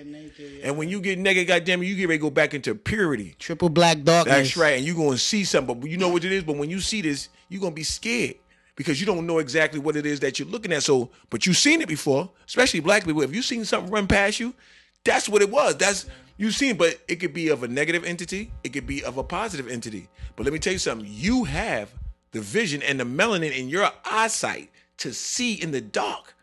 And 0.65 0.79
when 0.79 0.89
you 0.89 1.01
get 1.01 1.19
naked, 1.19 1.47
goddamn 1.47 1.83
it, 1.83 1.87
you 1.87 1.95
get 1.95 2.09
ready 2.09 2.19
to 2.19 2.23
go 2.23 2.31
back 2.31 2.55
into 2.55 2.75
purity. 2.75 3.37
Triple 3.39 3.69
black 3.69 4.03
darkness. 4.03 4.35
That's 4.35 4.57
right. 4.57 4.79
And 4.79 4.85
you're 4.87 4.97
going 4.97 5.13
to 5.13 5.19
see 5.19 5.45
something. 5.45 5.79
But 5.79 5.91
you 5.91 5.99
know 5.99 6.09
what 6.09 6.25
it 6.25 6.33
is? 6.33 6.43
But 6.43 6.57
when 6.57 6.71
you 6.71 6.81
see 6.81 7.03
this, 7.03 7.29
you're 7.49 7.61
going 7.61 7.73
to 7.75 7.77
be 7.77 7.85
scared. 7.85 8.37
because 8.77 9.01
you 9.01 9.07
don't 9.07 9.27
know 9.27 9.39
exactly 9.39 9.79
what 9.79 9.97
it 9.97 10.07
is 10.07 10.21
that 10.21 10.39
you're 10.39 10.49
looking 10.49 10.73
at. 10.73 10.83
So, 10.83 11.11
but 11.31 11.47
you've 11.47 11.57
seen 11.57 11.81
it 11.81 11.89
before, 11.89 12.31
especially 12.47 12.81
black 12.81 13.05
people. 13.05 13.23
If 13.23 13.35
you've 13.35 13.45
seen 13.45 13.65
something 13.65 13.93
run 13.93 14.07
past 14.07 14.41
you, 14.41 14.55
that's 15.05 15.29
what 15.29 15.43
it 15.43 15.51
was. 15.51 15.77
That's 15.77 16.07
you've 16.37 16.55
seen, 16.55 16.77
but 16.77 17.01
it 17.09 17.17
could 17.17 17.35
be 17.35 17.49
of 17.49 17.63
a 17.63 17.69
negative 17.69 18.05
entity, 18.05 18.51
it 18.65 18.73
could 18.73 18.87
be 18.87 19.05
of 19.05 19.19
a 19.19 19.25
positive 19.25 19.69
entity. 19.69 20.09
But 20.37 20.45
let 20.45 20.53
me 20.53 20.59
tell 20.59 20.73
you 20.73 20.79
something: 20.79 21.07
you 21.09 21.45
have 21.45 21.93
the 22.33 22.41
vision 22.41 22.83
and 22.83 22.99
the 22.99 23.05
melanin 23.05 23.57
in 23.57 23.69
your 23.69 23.91
eyesight 24.05 24.71
to 24.99 25.13
see 25.13 25.55
in 25.55 25.71
the 25.71 25.81
dark. 25.81 26.35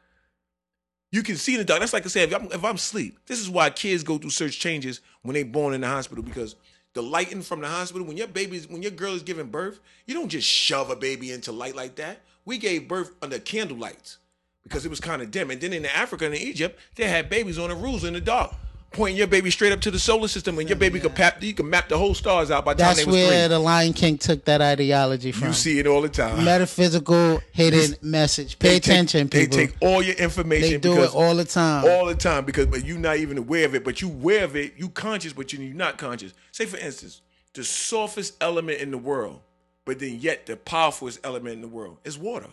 You 1.11 1.23
can 1.23 1.35
see 1.35 1.53
in 1.53 1.59
the 1.59 1.65
dark. 1.65 1.81
That's 1.81 1.91
like 1.93 2.05
I 2.05 2.09
said, 2.09 2.31
if 2.31 2.35
I'm, 2.35 2.45
if 2.51 2.63
I'm 2.63 2.75
asleep, 2.75 3.19
this 3.25 3.39
is 3.39 3.49
why 3.49 3.69
kids 3.69 4.03
go 4.03 4.17
through 4.17 4.29
search 4.29 4.59
changes 4.59 5.01
when 5.23 5.33
they 5.33 5.43
born 5.43 5.73
in 5.73 5.81
the 5.81 5.87
hospital 5.87 6.23
because 6.23 6.55
the 6.93 7.03
lighting 7.03 7.41
from 7.41 7.59
the 7.59 7.67
hospital, 7.67 8.07
when 8.07 8.17
your 8.17 8.27
baby's, 8.27 8.69
when 8.69 8.81
your 8.81 8.91
girl 8.91 9.13
is 9.13 9.23
giving 9.23 9.47
birth, 9.47 9.79
you 10.05 10.13
don't 10.13 10.29
just 10.29 10.47
shove 10.47 10.89
a 10.89 10.95
baby 10.95 11.31
into 11.31 11.51
light 11.51 11.75
like 11.75 11.95
that. 11.95 12.19
We 12.45 12.57
gave 12.57 12.87
birth 12.87 13.13
under 13.21 13.39
candle 13.39 13.77
lights 13.77 14.17
because 14.63 14.85
it 14.85 14.89
was 14.89 14.99
kind 14.99 15.21
of 15.21 15.31
dim. 15.31 15.51
And 15.51 15.59
then 15.61 15.73
in 15.73 15.85
Africa 15.85 16.25
and 16.25 16.35
in 16.35 16.41
Egypt, 16.41 16.79
they 16.95 17.05
had 17.07 17.29
babies 17.29 17.57
on 17.59 17.69
the 17.69 17.75
rules 17.75 18.03
in 18.03 18.13
the 18.13 18.21
dark, 18.21 18.53
pointing 18.91 19.17
your 19.17 19.27
baby 19.27 19.49
straight 19.51 19.71
up 19.71 19.81
to 19.81 19.91
the 19.91 19.99
solar 19.99 20.27
system, 20.27 20.59
and 20.59 20.67
your 20.69 20.77
baby 20.77 20.99
could 20.99 21.17
map, 21.17 21.41
you 21.41 21.53
could 21.53 21.65
map 21.65 21.89
the 21.89 21.97
whole 21.97 22.13
stars 22.13 22.51
out 22.51 22.65
by 22.65 22.73
the 22.73 22.79
That's 22.79 23.03
time 23.03 23.11
they 23.11 23.21
was 23.21 23.29
where 23.29 23.47
three. 23.47 23.55
the 23.55 23.59
Lion 23.59 23.93
King 23.93 24.17
took 24.17 24.45
that 24.45 24.61
ideology 24.61 25.31
from. 25.31 25.47
You 25.47 25.53
see 25.53 25.79
it 25.79 25.87
all 25.87 26.01
the 26.01 26.09
time. 26.09 26.43
metaphysical 26.45 27.41
hidden 27.53 27.95
message. 28.01 28.59
Pay 28.59 28.67
They 28.69 28.73
take- 28.79 28.83
attention, 28.93 29.29
people. 29.29 29.57
They 29.57 29.67
take 29.67 29.75
all 29.81 30.01
your 30.01 30.15
information. 30.15 30.71
They 30.71 30.77
do 30.77 31.03
it 31.03 31.13
all 31.13 31.35
the 31.35 31.45
time. 31.45 31.85
all 31.85 32.05
the 32.05 32.15
time 32.15 32.45
because 32.45 32.67
but 32.67 32.85
you're 32.85 32.97
not 32.99 33.17
even 33.17 33.37
aware 33.37 33.65
of 33.65 33.75
it. 33.75 33.83
But 33.83 34.01
you 34.01 34.09
aware 34.09 34.43
of 34.43 34.55
it. 34.55 34.73
You 34.77 34.89
conscious, 34.89 35.33
but 35.33 35.51
you're 35.53 35.73
not 35.73 35.97
conscious. 35.97 36.33
Say 36.51 36.65
for 36.65 36.77
instance, 36.77 37.21
the 37.53 37.63
softest 37.63 38.35
element 38.41 38.79
in 38.79 38.91
the 38.91 38.97
world, 38.97 39.41
but 39.85 39.99
then 39.99 40.19
yet 40.19 40.45
the 40.45 40.55
powerfulest 40.55 41.19
element 41.23 41.55
in 41.55 41.61
the 41.61 41.67
world 41.67 41.97
is 42.05 42.17
water. 42.17 42.47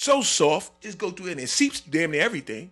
So 0.00 0.22
soft, 0.22 0.80
just 0.80 0.96
go 0.96 1.10
through 1.10 1.26
it 1.26 1.32
and 1.32 1.40
it 1.42 1.50
seeps 1.50 1.82
damn 1.82 2.12
near 2.12 2.22
everything, 2.22 2.70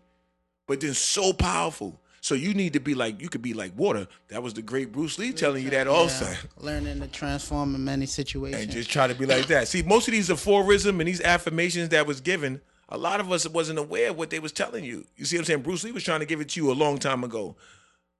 but 0.66 0.80
then 0.80 0.94
so 0.94 1.34
powerful. 1.34 2.00
So 2.22 2.34
you 2.34 2.54
need 2.54 2.72
to 2.72 2.80
be 2.80 2.94
like 2.94 3.20
you 3.20 3.28
could 3.28 3.42
be 3.42 3.52
like 3.52 3.76
water. 3.76 4.08
That 4.28 4.42
was 4.42 4.54
the 4.54 4.62
great 4.62 4.92
Bruce 4.92 5.18
Lee 5.18 5.32
telling 5.32 5.62
you 5.62 5.68
that 5.68 5.88
also. 5.88 6.24
Yeah, 6.24 6.36
learning 6.56 7.00
to 7.00 7.06
transform 7.06 7.74
in 7.74 7.84
many 7.84 8.06
situations. 8.06 8.62
and 8.62 8.72
just 8.72 8.88
try 8.88 9.06
to 9.06 9.14
be 9.14 9.26
like 9.26 9.46
that. 9.48 9.68
See, 9.68 9.82
most 9.82 10.08
of 10.08 10.12
these 10.12 10.30
aphorism 10.30 11.02
and 11.02 11.06
these 11.06 11.20
affirmations 11.20 11.90
that 11.90 12.06
was 12.06 12.22
given, 12.22 12.62
a 12.88 12.96
lot 12.96 13.20
of 13.20 13.30
us 13.30 13.46
wasn't 13.46 13.78
aware 13.78 14.08
of 14.08 14.16
what 14.16 14.30
they 14.30 14.38
was 14.38 14.52
telling 14.52 14.82
you. 14.82 15.04
You 15.18 15.26
see 15.26 15.36
what 15.36 15.42
I'm 15.42 15.44
saying? 15.44 15.62
Bruce 15.64 15.84
Lee 15.84 15.92
was 15.92 16.04
trying 16.04 16.20
to 16.20 16.26
give 16.26 16.40
it 16.40 16.48
to 16.48 16.62
you 16.62 16.72
a 16.72 16.72
long 16.72 16.96
time 16.96 17.24
ago. 17.24 17.56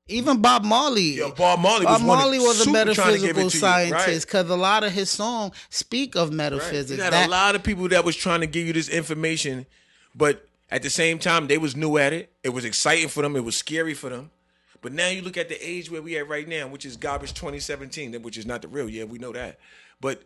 Even 0.08 0.40
Bob 0.40 0.64
Marley. 0.64 1.18
Yeah, 1.18 1.30
Bob 1.36 1.60
Marley 1.60 1.84
Bob 1.84 2.00
was 2.00 2.02
Marley 2.02 2.38
was 2.38 2.60
a 2.60 2.64
super 2.64 2.94
trying 2.94 3.14
to 3.14 3.20
give 3.20 3.36
it 3.36 3.36
metaphysical 3.36 3.50
scientist 3.50 4.06
right? 4.08 4.20
because 4.22 4.50
a 4.50 4.56
lot 4.56 4.82
of 4.84 4.92
his 4.92 5.10
songs 5.10 5.54
speak 5.68 6.16
of 6.16 6.28
Right. 6.30 6.36
metaphysics. 6.36 6.96
You 6.96 7.02
had 7.02 7.12
That- 7.12 7.28
a 7.28 7.30
lot 7.30 7.54
of 7.54 7.62
people 7.62 7.88
that 7.88 8.04
was 8.04 8.16
trying 8.16 8.40
to 8.40 8.46
give 8.46 8.66
you 8.66 8.72
this 8.72 8.88
information, 8.88 9.66
but 10.14 10.48
at 10.70 10.82
the 10.82 10.90
same 10.90 11.18
time, 11.18 11.46
they 11.46 11.58
was 11.58 11.76
new 11.76 11.98
at 11.98 12.12
it. 12.12 12.32
It 12.42 12.50
was 12.50 12.64
exciting 12.64 13.08
for 13.08 13.22
them. 13.22 13.36
It 13.36 13.44
was 13.44 13.56
scary 13.56 13.94
for 13.94 14.08
them. 14.08 14.30
But 14.80 14.92
now 14.92 15.08
you 15.08 15.22
look 15.22 15.36
at 15.36 15.48
the 15.48 15.56
age 15.66 15.90
where 15.90 16.00
we 16.00 16.16
at 16.16 16.28
right 16.28 16.46
now, 16.48 16.68
which 16.68 16.86
is 16.86 16.96
garbage 16.96 17.34
2017, 17.34 18.14
which 18.22 18.38
is 18.38 18.46
not 18.46 18.62
the 18.62 18.68
real. 18.68 18.88
Yeah, 18.88 19.04
we 19.04 19.18
know 19.18 19.32
that. 19.32 19.58
But 20.00 20.22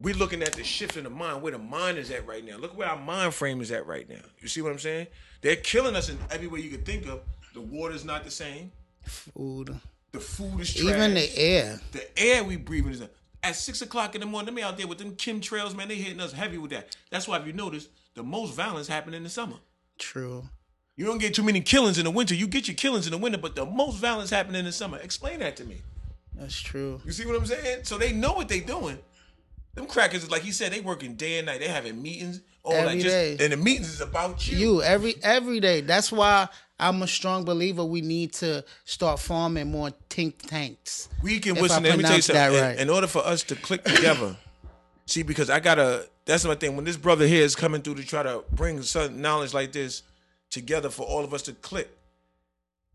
we're 0.00 0.14
looking 0.14 0.42
at 0.42 0.52
the 0.52 0.62
shift 0.64 0.96
in 0.96 1.04
the 1.04 1.10
mind, 1.10 1.42
where 1.42 1.52
the 1.52 1.58
mind 1.58 1.98
is 1.98 2.10
at 2.10 2.26
right 2.26 2.44
now. 2.44 2.58
Look 2.58 2.76
where 2.76 2.88
our 2.88 2.96
mind 2.98 3.34
frame 3.34 3.60
is 3.60 3.70
at 3.72 3.86
right 3.86 4.08
now. 4.08 4.20
You 4.40 4.48
see 4.48 4.60
what 4.60 4.70
I'm 4.70 4.78
saying? 4.78 5.06
They're 5.40 5.56
killing 5.56 5.96
us 5.96 6.08
in 6.10 6.18
every 6.30 6.46
way 6.46 6.60
you 6.60 6.70
could 6.70 6.84
think 6.86 7.06
of. 7.06 7.20
The 7.54 7.60
water's 7.60 8.04
not 8.04 8.24
the 8.24 8.30
same. 8.30 8.70
Food. 9.04 9.80
The 10.12 10.20
food 10.20 10.60
is 10.60 10.74
trash. 10.74 10.94
Even 10.94 11.14
the 11.14 11.38
air. 11.38 11.80
The 11.92 12.18
air 12.20 12.44
we 12.44 12.56
breathing 12.56 12.92
is 12.92 13.02
at 13.42 13.56
six 13.56 13.80
o'clock 13.82 14.14
in 14.14 14.20
the 14.20 14.26
morning. 14.26 14.54
Them 14.54 14.64
out 14.64 14.76
there 14.76 14.86
with 14.86 14.98
them 14.98 15.12
chemtrails, 15.16 15.76
man. 15.76 15.88
They 15.88 15.96
hitting 15.96 16.20
us 16.20 16.32
heavy 16.32 16.58
with 16.58 16.72
that. 16.72 16.96
That's 17.10 17.28
why 17.28 17.38
if 17.38 17.46
you 17.46 17.52
notice, 17.52 17.88
the 18.14 18.22
most 18.22 18.54
violence 18.54 18.88
happen 18.88 19.14
in 19.14 19.22
the 19.22 19.30
summer. 19.30 19.56
True. 19.98 20.48
You 20.96 21.06
don't 21.06 21.18
get 21.18 21.34
too 21.34 21.42
many 21.42 21.60
killings 21.60 21.98
in 21.98 22.04
the 22.04 22.10
winter. 22.10 22.34
You 22.34 22.46
get 22.46 22.68
your 22.68 22.74
killings 22.74 23.06
in 23.06 23.12
the 23.12 23.18
winter, 23.18 23.38
but 23.38 23.54
the 23.54 23.64
most 23.64 23.96
violence 23.96 24.30
happen 24.30 24.54
in 24.54 24.64
the 24.64 24.72
summer. 24.72 24.98
Explain 24.98 25.38
that 25.40 25.56
to 25.56 25.64
me. 25.64 25.82
That's 26.34 26.60
true. 26.60 27.00
You 27.04 27.12
see 27.12 27.24
what 27.26 27.36
I'm 27.36 27.46
saying? 27.46 27.84
So 27.84 27.96
they 27.96 28.12
know 28.12 28.32
what 28.32 28.48
they 28.48 28.60
doing. 28.60 28.98
Them 29.74 29.86
crackers, 29.86 30.30
like 30.30 30.42
he 30.42 30.52
said, 30.52 30.72
they 30.72 30.80
working 30.80 31.14
day 31.14 31.38
and 31.38 31.46
night. 31.46 31.60
They 31.60 31.68
having 31.68 32.02
meetings, 32.02 32.40
all. 32.64 32.72
Every 32.72 33.00
Just, 33.00 33.14
day. 33.14 33.36
And 33.40 33.52
the 33.52 33.56
meetings 33.56 33.88
is 33.88 34.00
about 34.00 34.50
you. 34.50 34.58
You 34.58 34.82
every 34.82 35.14
every 35.22 35.60
day. 35.60 35.80
That's 35.80 36.10
why 36.10 36.48
I'm 36.80 37.02
a 37.02 37.06
strong 37.06 37.44
believer. 37.44 37.84
We 37.84 38.00
need 38.00 38.32
to 38.34 38.64
start 38.84 39.20
forming 39.20 39.70
more 39.70 39.90
think 40.08 40.42
tanks. 40.42 41.08
We 41.22 41.38
can 41.38 41.54
listen. 41.54 41.82
Let 41.82 41.98
me 41.98 42.04
tell 42.04 42.16
you 42.16 42.22
that 42.22 42.22
something. 42.22 42.60
Right. 42.60 42.78
In, 42.78 42.90
order 42.90 43.06
for 43.06 43.24
us 43.24 43.42
to 43.44 43.56
click 43.56 43.84
together, 43.84 44.36
see, 45.06 45.22
because 45.22 45.50
I 45.50 45.60
gotta. 45.60 46.08
That's 46.24 46.44
my 46.44 46.54
thing. 46.54 46.76
When 46.76 46.84
this 46.84 46.96
brother 46.96 47.26
here 47.26 47.44
is 47.44 47.56
coming 47.56 47.82
through 47.82 47.96
to 47.96 48.06
try 48.06 48.22
to 48.22 48.44
bring 48.52 48.82
some 48.82 49.20
knowledge 49.20 49.52
like 49.52 49.72
this 49.72 50.02
together 50.48 50.90
for 50.90 51.02
all 51.02 51.24
of 51.24 51.34
us 51.34 51.42
to 51.42 51.52
click, 51.52 51.90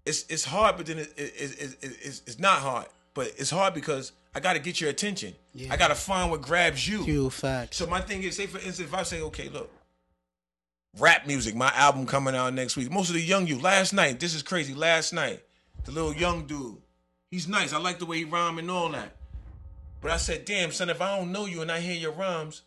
it's 0.05 0.25
it's 0.29 0.45
hard, 0.45 0.77
but 0.77 0.85
then 0.85 0.99
it, 0.99 1.13
it, 1.17 1.33
it, 1.37 1.77
it, 1.81 1.97
it's, 2.01 2.21
it's 2.25 2.39
not 2.39 2.59
hard. 2.59 2.87
But 3.13 3.27
it's 3.37 3.49
hard 3.49 3.73
because 3.73 4.11
I 4.35 4.41
got 4.41 4.53
to 4.53 4.59
get 4.59 4.81
your 4.81 4.89
attention. 4.89 5.33
Yeah. 5.53 5.73
I 5.73 5.77
got 5.77 5.87
to 5.87 5.95
find 5.95 6.29
what 6.29 6.41
grabs 6.41 6.87
you. 6.87 7.03
Few 7.03 7.29
facts. 7.29 7.77
So 7.77 7.87
my 7.87 8.01
thing 8.01 8.23
is, 8.23 8.35
say 8.35 8.45
for 8.45 8.57
instance, 8.57 8.79
if 8.79 8.93
I 8.93 9.03
say, 9.03 9.21
okay, 9.21 9.47
look, 9.47 9.71
rap 10.99 11.27
music, 11.27 11.55
my 11.55 11.71
album 11.75 12.05
coming 12.05 12.35
out 12.35 12.53
next 12.53 12.77
week. 12.77 12.91
Most 12.91 13.09
of 13.09 13.15
the 13.15 13.21
young 13.21 13.47
you, 13.47 13.59
last 13.59 13.93
night, 13.93 14.19
this 14.19 14.33
is 14.33 14.43
crazy. 14.43 14.73
Last 14.73 15.13
night, 15.13 15.43
the 15.83 15.91
little 15.91 16.13
young 16.13 16.45
dude, 16.45 16.77
he's 17.29 17.47
nice. 17.47 17.73
I 17.73 17.79
like 17.79 17.99
the 17.99 18.05
way 18.05 18.17
he 18.17 18.23
rhyme 18.23 18.57
and 18.57 18.69
all 18.69 18.89
that. 18.89 19.15
But 20.01 20.11
I 20.11 20.17
said, 20.17 20.45
damn, 20.45 20.71
son, 20.71 20.89
if 20.89 21.01
I 21.01 21.17
don't 21.17 21.31
know 21.31 21.45
you 21.45 21.61
and 21.61 21.71
I 21.71 21.79
hear 21.79 21.95
your 21.95 22.11
rhymes, 22.11 22.61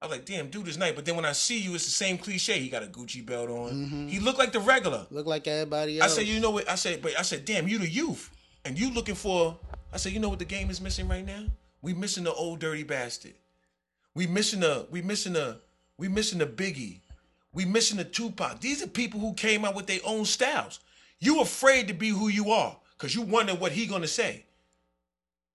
I 0.00 0.06
was 0.06 0.16
like, 0.16 0.26
damn, 0.26 0.50
dude 0.50 0.68
is 0.68 0.78
nice. 0.78 0.92
But 0.92 1.04
then 1.04 1.16
when 1.16 1.24
I 1.24 1.32
see 1.32 1.58
you, 1.58 1.74
it's 1.74 1.84
the 1.84 1.90
same 1.90 2.18
cliche. 2.18 2.58
He 2.60 2.68
got 2.68 2.82
a 2.82 2.86
Gucci 2.86 3.24
belt 3.24 3.48
on. 3.48 3.72
Mm-hmm. 3.72 4.08
He 4.08 4.20
looked 4.20 4.38
like 4.38 4.52
the 4.52 4.60
regular. 4.60 5.06
Look 5.10 5.26
like 5.26 5.48
everybody 5.48 6.00
else. 6.00 6.12
I 6.12 6.14
said, 6.14 6.26
you 6.28 6.38
know 6.38 6.50
what? 6.50 6.68
I 6.68 6.74
said, 6.74 7.02
but 7.02 7.18
I 7.18 7.22
said, 7.22 7.44
damn, 7.44 7.66
you 7.66 7.78
the 7.78 7.88
youth, 7.88 8.30
and 8.64 8.78
you 8.78 8.92
looking 8.92 9.14
for. 9.14 9.58
I 9.92 9.96
said, 9.96 10.12
you 10.12 10.20
know 10.20 10.28
what 10.28 10.38
the 10.38 10.44
game 10.44 10.70
is 10.70 10.80
missing 10.80 11.08
right 11.08 11.24
now? 11.24 11.46
We 11.80 11.94
missing 11.94 12.24
the 12.24 12.32
old 12.32 12.58
dirty 12.58 12.82
bastard. 12.82 13.34
We 14.14 14.26
missing 14.26 14.60
the. 14.60 14.86
We 14.90 15.02
missing 15.02 15.32
the. 15.32 15.60
We 15.98 16.08
missing 16.08 16.38
the 16.38 16.46
Biggie. 16.46 17.00
We 17.56 17.64
missing 17.64 17.96
the 17.96 18.04
Tupac. 18.04 18.60
These 18.60 18.82
are 18.82 18.86
people 18.86 19.18
who 19.18 19.32
came 19.32 19.64
out 19.64 19.74
with 19.74 19.86
their 19.86 20.00
own 20.04 20.26
styles. 20.26 20.78
You 21.18 21.40
afraid 21.40 21.88
to 21.88 21.94
be 21.94 22.10
who 22.10 22.28
you 22.28 22.50
are 22.50 22.76
because 22.98 23.14
you 23.14 23.22
wonder 23.22 23.54
what 23.54 23.72
he 23.72 23.86
gonna 23.86 24.06
say. 24.06 24.44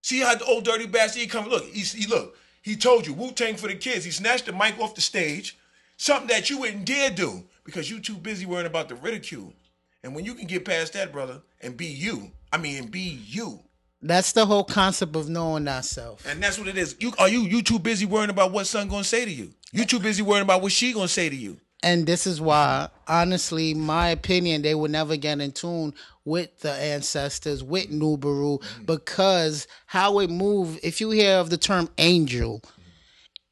See 0.02 0.20
how 0.20 0.34
the 0.34 0.46
old 0.46 0.66
dirty 0.66 0.88
bastard 0.88 1.22
he 1.22 1.28
come. 1.28 1.48
Look, 1.48 1.64
he, 1.66 1.82
he 1.82 2.08
look. 2.08 2.36
He 2.64 2.76
told 2.76 3.06
you 3.06 3.14
Wu 3.14 3.32
Tang 3.32 3.56
for 3.56 3.68
the 3.68 3.76
kids. 3.76 4.04
He 4.04 4.10
snatched 4.10 4.48
the 4.48 4.52
mic 4.52 4.80
off 4.80 4.96
the 4.96 5.02
stage. 5.02 5.60
Something 5.96 6.30
that 6.30 6.50
you 6.50 6.62
wouldn't 6.62 6.86
dare 6.86 7.12
do 7.12 7.44
because 7.64 7.92
you 7.92 8.00
too 8.00 8.16
busy 8.16 8.48
worrying 8.48 8.66
about 8.66 8.90
the 8.90 8.96
ridicule. 8.96 9.54
And 10.02 10.16
when 10.16 10.26
you 10.26 10.34
can 10.34 10.48
get 10.48 10.66
past 10.66 10.94
that, 10.94 11.12
brother, 11.12 11.44
and 11.62 11.78
be 11.78 11.86
you, 11.86 12.32
I 12.52 12.58
mean, 12.58 12.88
be 12.88 13.22
you. 13.28 13.60
That's 14.02 14.32
the 14.32 14.48
whole 14.48 14.64
concept 14.64 15.16
of 15.16 15.30
knowing 15.30 15.66
thyself. 15.66 16.26
And 16.28 16.42
that's 16.42 16.58
what 16.58 16.68
it 16.68 16.80
is. 16.80 16.96
You 17.00 17.14
are 17.20 17.30
you 17.30 17.42
you 17.42 17.62
too 17.62 17.78
busy 17.78 18.08
worrying 18.08 18.32
about 18.32 18.52
what 18.52 18.66
son 18.66 18.88
gonna 18.88 19.04
say 19.04 19.24
to 19.24 19.32
you. 19.32 19.54
You 19.72 19.86
too 19.86 20.00
busy 20.00 20.24
worrying 20.24 20.42
about 20.42 20.64
what 20.64 20.72
she 20.72 20.94
gonna 20.94 21.08
say 21.08 21.30
to 21.30 21.36
you. 21.36 21.60
And 21.84 22.06
this 22.06 22.28
is 22.28 22.39
why, 22.39 22.89
honestly, 23.08 23.74
my 23.74 24.10
opinion, 24.10 24.62
they 24.62 24.76
would 24.76 24.91
never 24.91 25.17
get 25.17 25.39
in 25.39 25.52
tune 25.52 25.94
with 26.26 26.60
the 26.60 26.72
ancestors, 26.72 27.63
with 27.63 27.89
Nubaru, 27.89 28.62
because 28.86 29.67
how 29.88 30.20
it 30.20 30.30
move 30.30 30.80
if 30.84 31.02
you 31.02 31.10
hear 31.10 31.38
of 31.38 31.50
the 31.50 31.58
term 31.58 31.89
angel, 31.98 32.62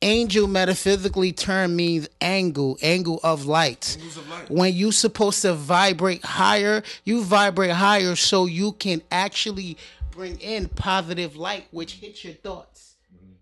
angel 0.03 0.47
metaphysically 0.47 1.31
term 1.31 1.75
means 1.75 2.07
angle, 2.21 2.77
angle 2.83 3.19
of 3.23 3.45
light. 3.45 3.97
of 3.99 4.29
light. 4.29 4.49
When 4.49 4.73
you 4.73 4.91
supposed 4.91 5.41
to 5.41 5.53
vibrate 5.53 6.23
higher, 6.23 6.83
you 7.03 7.23
vibrate 7.23 7.71
higher 7.71 8.15
so 8.15 8.45
you 8.45 8.73
can 8.73 9.01
actually 9.11 9.77
bring 10.11 10.39
in 10.39 10.67
positive 10.67 11.35
light, 11.35 11.67
which 11.71 11.93
hits 11.93 12.23
your 12.23 12.33
thoughts. 12.33 12.88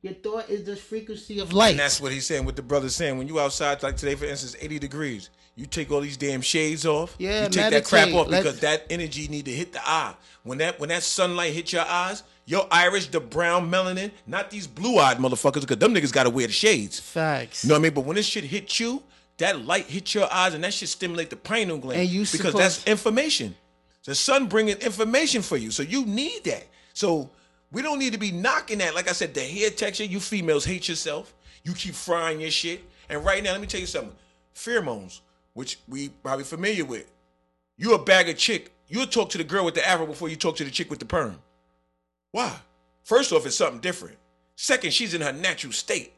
Your 0.01 0.13
thought 0.13 0.49
is 0.49 0.63
the 0.63 0.75
frequency 0.75 1.39
of 1.39 1.53
light. 1.53 1.71
And 1.71 1.79
that's 1.79 1.99
what 1.99 2.11
he's 2.11 2.25
saying. 2.25 2.45
What 2.45 2.55
the 2.55 2.61
brother's 2.61 2.95
saying. 2.95 3.17
When 3.17 3.27
you 3.27 3.39
outside, 3.39 3.81
like 3.83 3.97
today, 3.97 4.15
for 4.15 4.25
instance, 4.25 4.55
eighty 4.61 4.77
degrees, 4.79 5.29
you 5.55 5.65
take 5.65 5.91
all 5.91 6.01
these 6.01 6.17
damn 6.17 6.41
shades 6.41 6.85
off. 6.85 7.15
Yeah, 7.17 7.43
you 7.43 7.49
take 7.49 7.71
that 7.71 7.85
crap 7.85 8.07
meditate. 8.09 8.15
off 8.15 8.27
Let- 8.27 8.43
because 8.43 8.59
that 8.59 8.85
energy 8.89 9.27
need 9.27 9.45
to 9.45 9.51
hit 9.51 9.73
the 9.73 9.81
eye. 9.87 10.13
When 10.43 10.59
that 10.59 10.79
when 10.79 10.89
that 10.89 11.03
sunlight 11.03 11.53
hit 11.53 11.73
your 11.73 11.81
eyes, 11.81 12.23
your 12.45 12.67
iris, 12.71 13.07
the 13.07 13.19
brown 13.19 13.69
melanin, 13.71 14.11
not 14.27 14.51
these 14.51 14.67
blue 14.67 14.99
eyed 14.99 15.17
motherfuckers, 15.17 15.61
because 15.61 15.77
them 15.77 15.93
niggas 15.93 16.13
gotta 16.13 16.29
wear 16.29 16.47
the 16.47 16.53
shades. 16.53 16.99
Facts. 16.99 17.63
You 17.63 17.69
know 17.69 17.75
what 17.75 17.79
I 17.79 17.83
mean? 17.83 17.93
But 17.93 18.01
when 18.05 18.15
this 18.15 18.25
shit 18.27 18.43
hit 18.43 18.79
you, 18.79 19.01
that 19.39 19.65
light 19.65 19.85
hit 19.87 20.13
your 20.13 20.31
eyes, 20.31 20.53
and 20.53 20.63
that 20.63 20.73
shit 20.73 20.89
stimulate 20.89 21.31
the 21.31 21.35
pineal 21.35 21.79
gland. 21.79 22.01
And 22.01 22.09
you 22.09 22.21
because 22.21 22.37
supposed- 22.37 22.57
that's 22.57 22.87
information. 22.87 23.55
The 24.05 24.15
sun 24.15 24.45
bringing 24.47 24.77
information 24.77 25.41
for 25.41 25.57
you, 25.57 25.69
so 25.71 25.83
you 25.83 26.05
need 26.05 26.45
that. 26.45 26.65
So 26.93 27.29
we 27.71 27.81
don't 27.81 27.99
need 27.99 28.13
to 28.13 28.19
be 28.19 28.31
knocking 28.31 28.77
that. 28.79 28.95
Like 28.95 29.09
I 29.09 29.13
said, 29.13 29.33
the 29.33 29.41
hair 29.41 29.69
texture. 29.69 30.05
You 30.05 30.19
females 30.19 30.65
hate 30.65 30.87
yourself. 30.87 31.33
You 31.63 31.73
keep 31.73 31.95
frying 31.95 32.39
your 32.39 32.51
shit. 32.51 32.81
And 33.09 33.23
right 33.23 33.43
now, 33.43 33.51
let 33.51 33.61
me 33.61 33.67
tell 33.67 33.79
you 33.79 33.87
something. 33.87 34.15
Pheromones, 34.55 35.21
which 35.53 35.79
we 35.87 36.09
probably 36.09 36.45
familiar 36.45 36.85
with. 36.85 37.11
You 37.77 37.93
a 37.93 38.03
bag 38.03 38.29
of 38.29 38.37
chick. 38.37 38.71
You'll 38.87 39.07
talk 39.07 39.29
to 39.31 39.37
the 39.37 39.43
girl 39.43 39.65
with 39.65 39.75
the 39.75 39.87
afro 39.87 40.05
before 40.05 40.29
you 40.29 40.35
talk 40.35 40.55
to 40.57 40.63
the 40.63 40.71
chick 40.71 40.89
with 40.89 40.99
the 40.99 41.05
perm. 41.05 41.39
Why? 42.31 42.55
First 43.03 43.31
off, 43.31 43.45
it's 43.45 43.55
something 43.55 43.81
different. 43.81 44.17
Second, 44.55 44.93
she's 44.93 45.13
in 45.13 45.21
her 45.21 45.33
natural 45.33 45.73
state. 45.73 46.13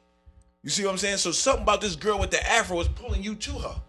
You 0.63 0.69
see 0.69 0.85
what 0.85 0.91
I'm 0.91 0.97
saying? 0.97 1.17
So 1.17 1.31
something 1.31 1.63
about 1.63 1.81
this 1.81 1.95
girl 1.95 2.19
with 2.19 2.31
the 2.31 2.47
afro 2.49 2.79
is 2.79 2.88
pulling 2.88 3.23
you 3.23 3.35
to 3.35 3.51
her 3.53 3.81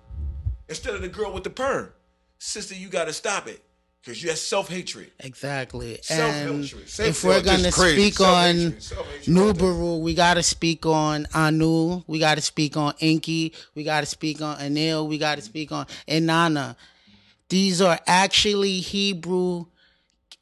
instead 0.68 0.94
of 0.94 1.02
the 1.02 1.08
girl 1.08 1.32
with 1.32 1.44
the 1.44 1.50
perm. 1.50 1.92
Sister, 2.38 2.74
you 2.74 2.88
got 2.88 3.04
to 3.04 3.12
stop 3.12 3.46
it 3.46 3.62
because 4.02 4.22
you 4.22 4.30
have 4.30 4.38
self 4.38 4.68
hatred. 4.68 5.10
Exactly. 5.20 5.96
And 5.96 6.04
Self-hatred. 6.04 6.88
Self- 6.88 7.08
if 7.08 7.24
we're 7.24 7.42
gonna 7.42 7.70
crazy. 7.70 8.10
speak 8.10 8.20
on 8.20 8.54
Self-hatred. 8.80 8.82
Self-hatred 8.82 9.38
all 9.38 9.52
day. 9.52 9.60
Nubaru, 9.60 10.00
we 10.00 10.14
gotta 10.14 10.42
speak 10.42 10.86
on 10.86 11.26
Anu. 11.34 12.02
We 12.06 12.18
gotta 12.18 12.40
speak 12.40 12.76
on 12.76 12.94
Enki. 13.00 13.52
We 13.74 13.84
gotta 13.84 14.06
speak 14.06 14.40
on 14.40 14.56
Anil. 14.58 15.08
We 15.08 15.18
gotta 15.18 15.42
speak 15.42 15.70
on 15.72 15.86
Inanna. 16.08 16.76
These 17.48 17.80
are 17.82 17.98
actually 18.06 18.80
Hebrew. 18.80 19.66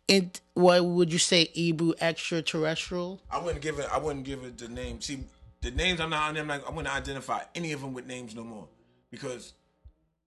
In 0.07 0.31
what 0.55 0.85
would 0.85 1.13
you 1.13 1.19
say? 1.19 1.45
Hebrew 1.53 1.93
extraterrestrial. 2.01 3.21
I 3.31 3.39
wouldn't 3.39 3.63
give 3.63 3.79
it. 3.79 3.89
I 3.93 3.99
wouldn't 3.99 4.25
give 4.25 4.43
it 4.43 4.57
the 4.57 4.69
name. 4.69 5.01
See, 5.01 5.25
the 5.61 5.71
names. 5.71 6.01
I'm 6.01 6.11
not. 6.11 6.37
I'm 6.37 6.47
not. 6.47 6.63
I'm 6.67 6.75
going 6.75 6.87
to 6.87 6.93
identify 6.93 7.43
any 7.55 7.73
of 7.73 7.81
them 7.81 7.93
with 7.93 8.07
names 8.07 8.35
no 8.35 8.43
more 8.45 8.69
because 9.11 9.53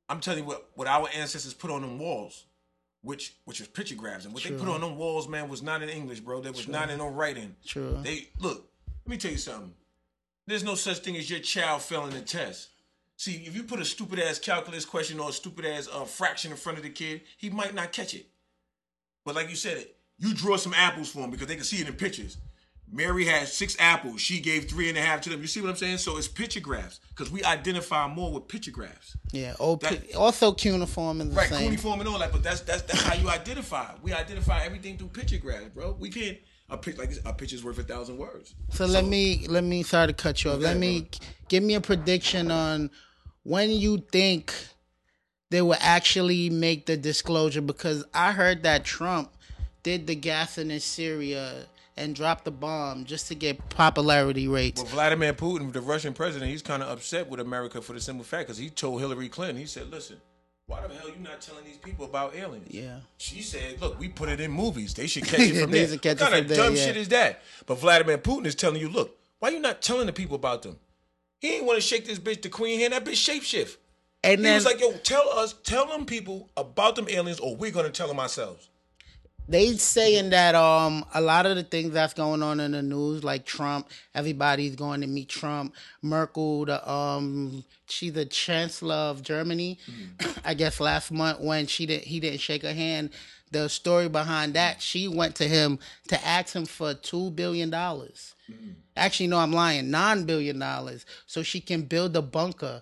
I'm 0.07 0.19
telling 0.19 0.39
you 0.43 0.45
what. 0.45 0.69
What 0.75 0.87
our 0.87 1.07
ancestors 1.15 1.53
put 1.53 1.71
on 1.71 1.81
them 1.81 1.97
walls, 1.97 2.45
which 3.01 3.35
which 3.45 3.59
was 3.59 3.67
pictographs, 3.67 4.25
and 4.25 4.33
what 4.33 4.43
they 4.43 4.51
put 4.51 4.67
on 4.67 4.81
them 4.81 4.97
walls, 4.97 5.27
man, 5.27 5.49
was 5.49 5.61
not 5.61 5.81
in 5.81 5.89
English, 5.89 6.19
bro. 6.19 6.41
That 6.41 6.55
was 6.55 6.67
not 6.67 6.89
in 6.89 6.99
no 6.99 7.07
writing. 7.07 7.55
True. 7.65 7.99
They 8.03 8.29
look. 8.39 8.69
Let 9.05 9.09
me 9.09 9.17
tell 9.17 9.31
you 9.31 9.37
something. 9.37 9.73
There's 10.47 10.63
no 10.63 10.75
such 10.75 10.99
thing 10.99 11.17
as 11.17 11.29
your 11.29 11.39
child 11.39 11.81
failing 11.81 12.11
the 12.11 12.21
test. 12.21 12.69
See, 13.17 13.43
if 13.45 13.55
you 13.55 13.63
put 13.63 13.79
a 13.79 13.85
stupid 13.85 14.19
ass 14.19 14.39
calculus 14.39 14.85
question 14.85 15.19
or 15.19 15.29
a 15.29 15.33
stupid 15.33 15.65
ass 15.65 15.87
uh, 15.91 16.05
fraction 16.05 16.51
in 16.51 16.57
front 16.57 16.77
of 16.77 16.83
the 16.83 16.89
kid, 16.89 17.21
he 17.37 17.49
might 17.49 17.75
not 17.75 17.91
catch 17.91 18.13
it. 18.13 18.25
But 19.23 19.35
like 19.35 19.49
you 19.49 19.55
said, 19.55 19.77
it 19.77 19.95
you 20.21 20.35
draw 20.35 20.55
some 20.55 20.73
apples 20.75 21.09
for 21.11 21.19
him 21.19 21.31
because 21.31 21.47
they 21.47 21.55
can 21.55 21.63
see 21.63 21.81
it 21.81 21.87
in 21.87 21.95
pictures. 21.95 22.37
Mary 22.91 23.25
had 23.25 23.47
six 23.47 23.75
apples. 23.79 24.19
She 24.19 24.39
gave 24.41 24.69
three 24.69 24.89
and 24.89 24.97
a 24.97 25.01
half 25.01 25.21
to 25.21 25.29
them. 25.29 25.39
You 25.41 25.47
see 25.47 25.61
what 25.61 25.69
I'm 25.69 25.75
saying? 25.77 25.99
So 25.99 26.17
it's 26.17 26.27
pictographs 26.27 26.99
because 27.09 27.31
we 27.31 27.43
identify 27.43 28.07
more 28.07 28.33
with 28.33 28.47
pictographs. 28.49 29.15
Yeah. 29.31 29.55
Oh, 29.59 29.77
That- 29.77 30.11
pi- 30.11 30.17
also 30.17 30.51
cuneiform 30.51 31.21
is 31.21 31.29
the 31.29 31.35
Right, 31.35 31.49
same. 31.49 31.61
cuneiform 31.61 31.99
and 32.01 32.09
all 32.09 32.19
that, 32.19 32.31
but 32.33 32.43
that's 32.43 32.61
that's 32.61 32.81
that's 32.83 33.01
how 33.01 33.15
you 33.15 33.29
identify. 33.29 33.93
We 34.01 34.11
identify 34.13 34.63
everything 34.65 34.97
through 34.97 35.09
pictographs, 35.09 35.69
bro. 35.73 35.95
We 35.99 36.09
can't 36.09 36.37
a 36.69 36.77
pic 36.77 36.97
like 36.97 37.11
a 37.25 37.33
picture's 37.33 37.63
worth 37.63 37.77
a 37.79 37.83
thousand 37.83 38.17
words. 38.17 38.53
So, 38.71 38.85
let 38.85 39.05
me 39.05 39.45
let 39.47 39.63
me 39.63 39.83
sorry 39.83 40.07
to 40.07 40.13
cut 40.13 40.43
you 40.43 40.51
off. 40.51 40.59
Let 40.59 40.71
ahead, 40.71 40.79
me 40.79 41.07
give 41.47 41.63
me 41.63 41.75
a 41.75 41.81
prediction 41.81 42.51
on 42.51 42.89
when 43.43 43.69
you 43.71 43.99
think 44.11 44.53
they 45.49 45.61
will 45.61 45.77
actually 45.79 46.49
make 46.49 46.85
the 46.85 46.95
disclosure 46.97 47.61
because 47.61 48.05
I 48.13 48.31
heard 48.33 48.63
that 48.63 48.83
Trump 48.85 49.31
did 49.83 50.07
the 50.07 50.15
gassing 50.15 50.71
in 50.71 50.79
Syria 50.79 51.65
and 51.97 52.15
drop 52.15 52.43
the 52.43 52.51
bomb 52.51 53.05
just 53.05 53.27
to 53.27 53.35
get 53.35 53.69
popularity 53.69 54.47
rates. 54.47 54.81
Well, 54.81 54.91
Vladimir 54.91 55.33
Putin, 55.33 55.71
the 55.73 55.81
Russian 55.81 56.13
president, 56.13 56.51
he's 56.51 56.61
kind 56.61 56.81
of 56.81 56.89
upset 56.89 57.29
with 57.29 57.39
America 57.39 57.81
for 57.81 57.93
the 57.93 58.01
simple 58.01 58.23
fact 58.23 58.47
because 58.47 58.57
he 58.57 58.69
told 58.69 59.01
Hillary 59.01 59.29
Clinton, 59.29 59.57
he 59.57 59.65
said, 59.65 59.89
"Listen, 59.91 60.17
why 60.67 60.85
the 60.87 60.93
hell 60.93 61.09
you 61.09 61.15
not 61.21 61.41
telling 61.41 61.65
these 61.65 61.77
people 61.77 62.05
about 62.05 62.35
aliens?" 62.35 62.67
Yeah. 62.69 62.99
She 63.17 63.41
said, 63.41 63.81
"Look, 63.81 63.99
we 63.99 64.07
put 64.09 64.29
it 64.29 64.39
in 64.39 64.51
movies. 64.51 64.93
They 64.93 65.07
should 65.07 65.23
catch 65.25 65.39
it 65.39 65.61
from 65.61 65.71
there. 65.71 65.87
what 65.87 66.01
kind 66.01 66.35
of 66.35 66.47
there, 66.47 66.57
dumb 66.57 66.75
yeah. 66.75 66.85
shit 66.85 66.97
is 66.97 67.09
that?" 67.09 67.41
But 67.65 67.75
Vladimir 67.79 68.17
Putin 68.17 68.45
is 68.45 68.55
telling 68.55 68.81
you, 68.81 68.89
"Look, 68.89 69.17
why 69.39 69.49
you 69.49 69.59
not 69.59 69.81
telling 69.81 70.07
the 70.07 70.13
people 70.13 70.35
about 70.35 70.63
them?" 70.63 70.79
He 71.39 71.55
ain't 71.55 71.65
want 71.65 71.77
to 71.77 71.81
shake 71.81 72.05
this 72.05 72.19
bitch, 72.19 72.43
the 72.43 72.49
queen 72.49 72.79
hand. 72.79 72.93
That 72.93 73.03
bitch 73.03 73.13
shapeshift. 73.13 73.77
And 74.23 74.39
He 74.39 74.43
then 74.43 74.53
was 74.55 74.65
like, 74.65 74.79
"Yo, 74.79 74.91
tell 74.93 75.27
us, 75.29 75.55
tell 75.63 75.87
them 75.87 76.05
people 76.05 76.49
about 76.55 76.95
them 76.95 77.07
aliens, 77.09 77.39
or 77.39 77.55
we're 77.55 77.71
gonna 77.71 77.89
tell 77.89 78.07
them 78.07 78.19
ourselves." 78.19 78.69
They 79.47 79.75
saying 79.75 80.29
that 80.29 80.55
um 80.55 81.05
a 81.13 81.21
lot 81.21 81.45
of 81.45 81.55
the 81.55 81.63
things 81.63 81.91
that's 81.91 82.13
going 82.13 82.41
on 82.41 82.59
in 82.59 82.71
the 82.71 82.81
news, 82.81 83.23
like 83.23 83.45
Trump, 83.45 83.89
everybody's 84.15 84.75
going 84.75 85.01
to 85.01 85.07
meet 85.07 85.29
Trump. 85.29 85.73
Merkel, 86.01 86.65
the 86.65 86.89
um 86.89 87.63
she's 87.87 88.13
the 88.13 88.25
chancellor 88.25 88.95
of 88.95 89.21
Germany. 89.21 89.77
I 90.45 90.53
guess 90.53 90.79
last 90.79 91.11
month 91.11 91.39
when 91.39 91.67
she 91.67 91.85
didn't 91.85 92.05
he 92.05 92.19
didn't 92.19 92.39
shake 92.39 92.63
her 92.63 92.73
hand. 92.73 93.09
The 93.51 93.67
story 93.67 94.07
behind 94.07 94.53
that, 94.53 94.81
she 94.81 95.09
went 95.09 95.35
to 95.35 95.43
him 95.47 95.77
to 96.07 96.25
ask 96.25 96.55
him 96.55 96.65
for 96.65 96.93
two 96.93 97.31
billion 97.31 97.69
dollars. 97.69 98.33
Actually, 98.95 99.27
no, 99.27 99.39
I'm 99.39 99.51
lying, 99.51 99.91
nine 99.91 100.23
billion 100.23 100.59
dollars, 100.59 101.05
so 101.25 101.43
she 101.43 101.59
can 101.59 101.81
build 101.83 102.15
a 102.15 102.21
bunker 102.21 102.81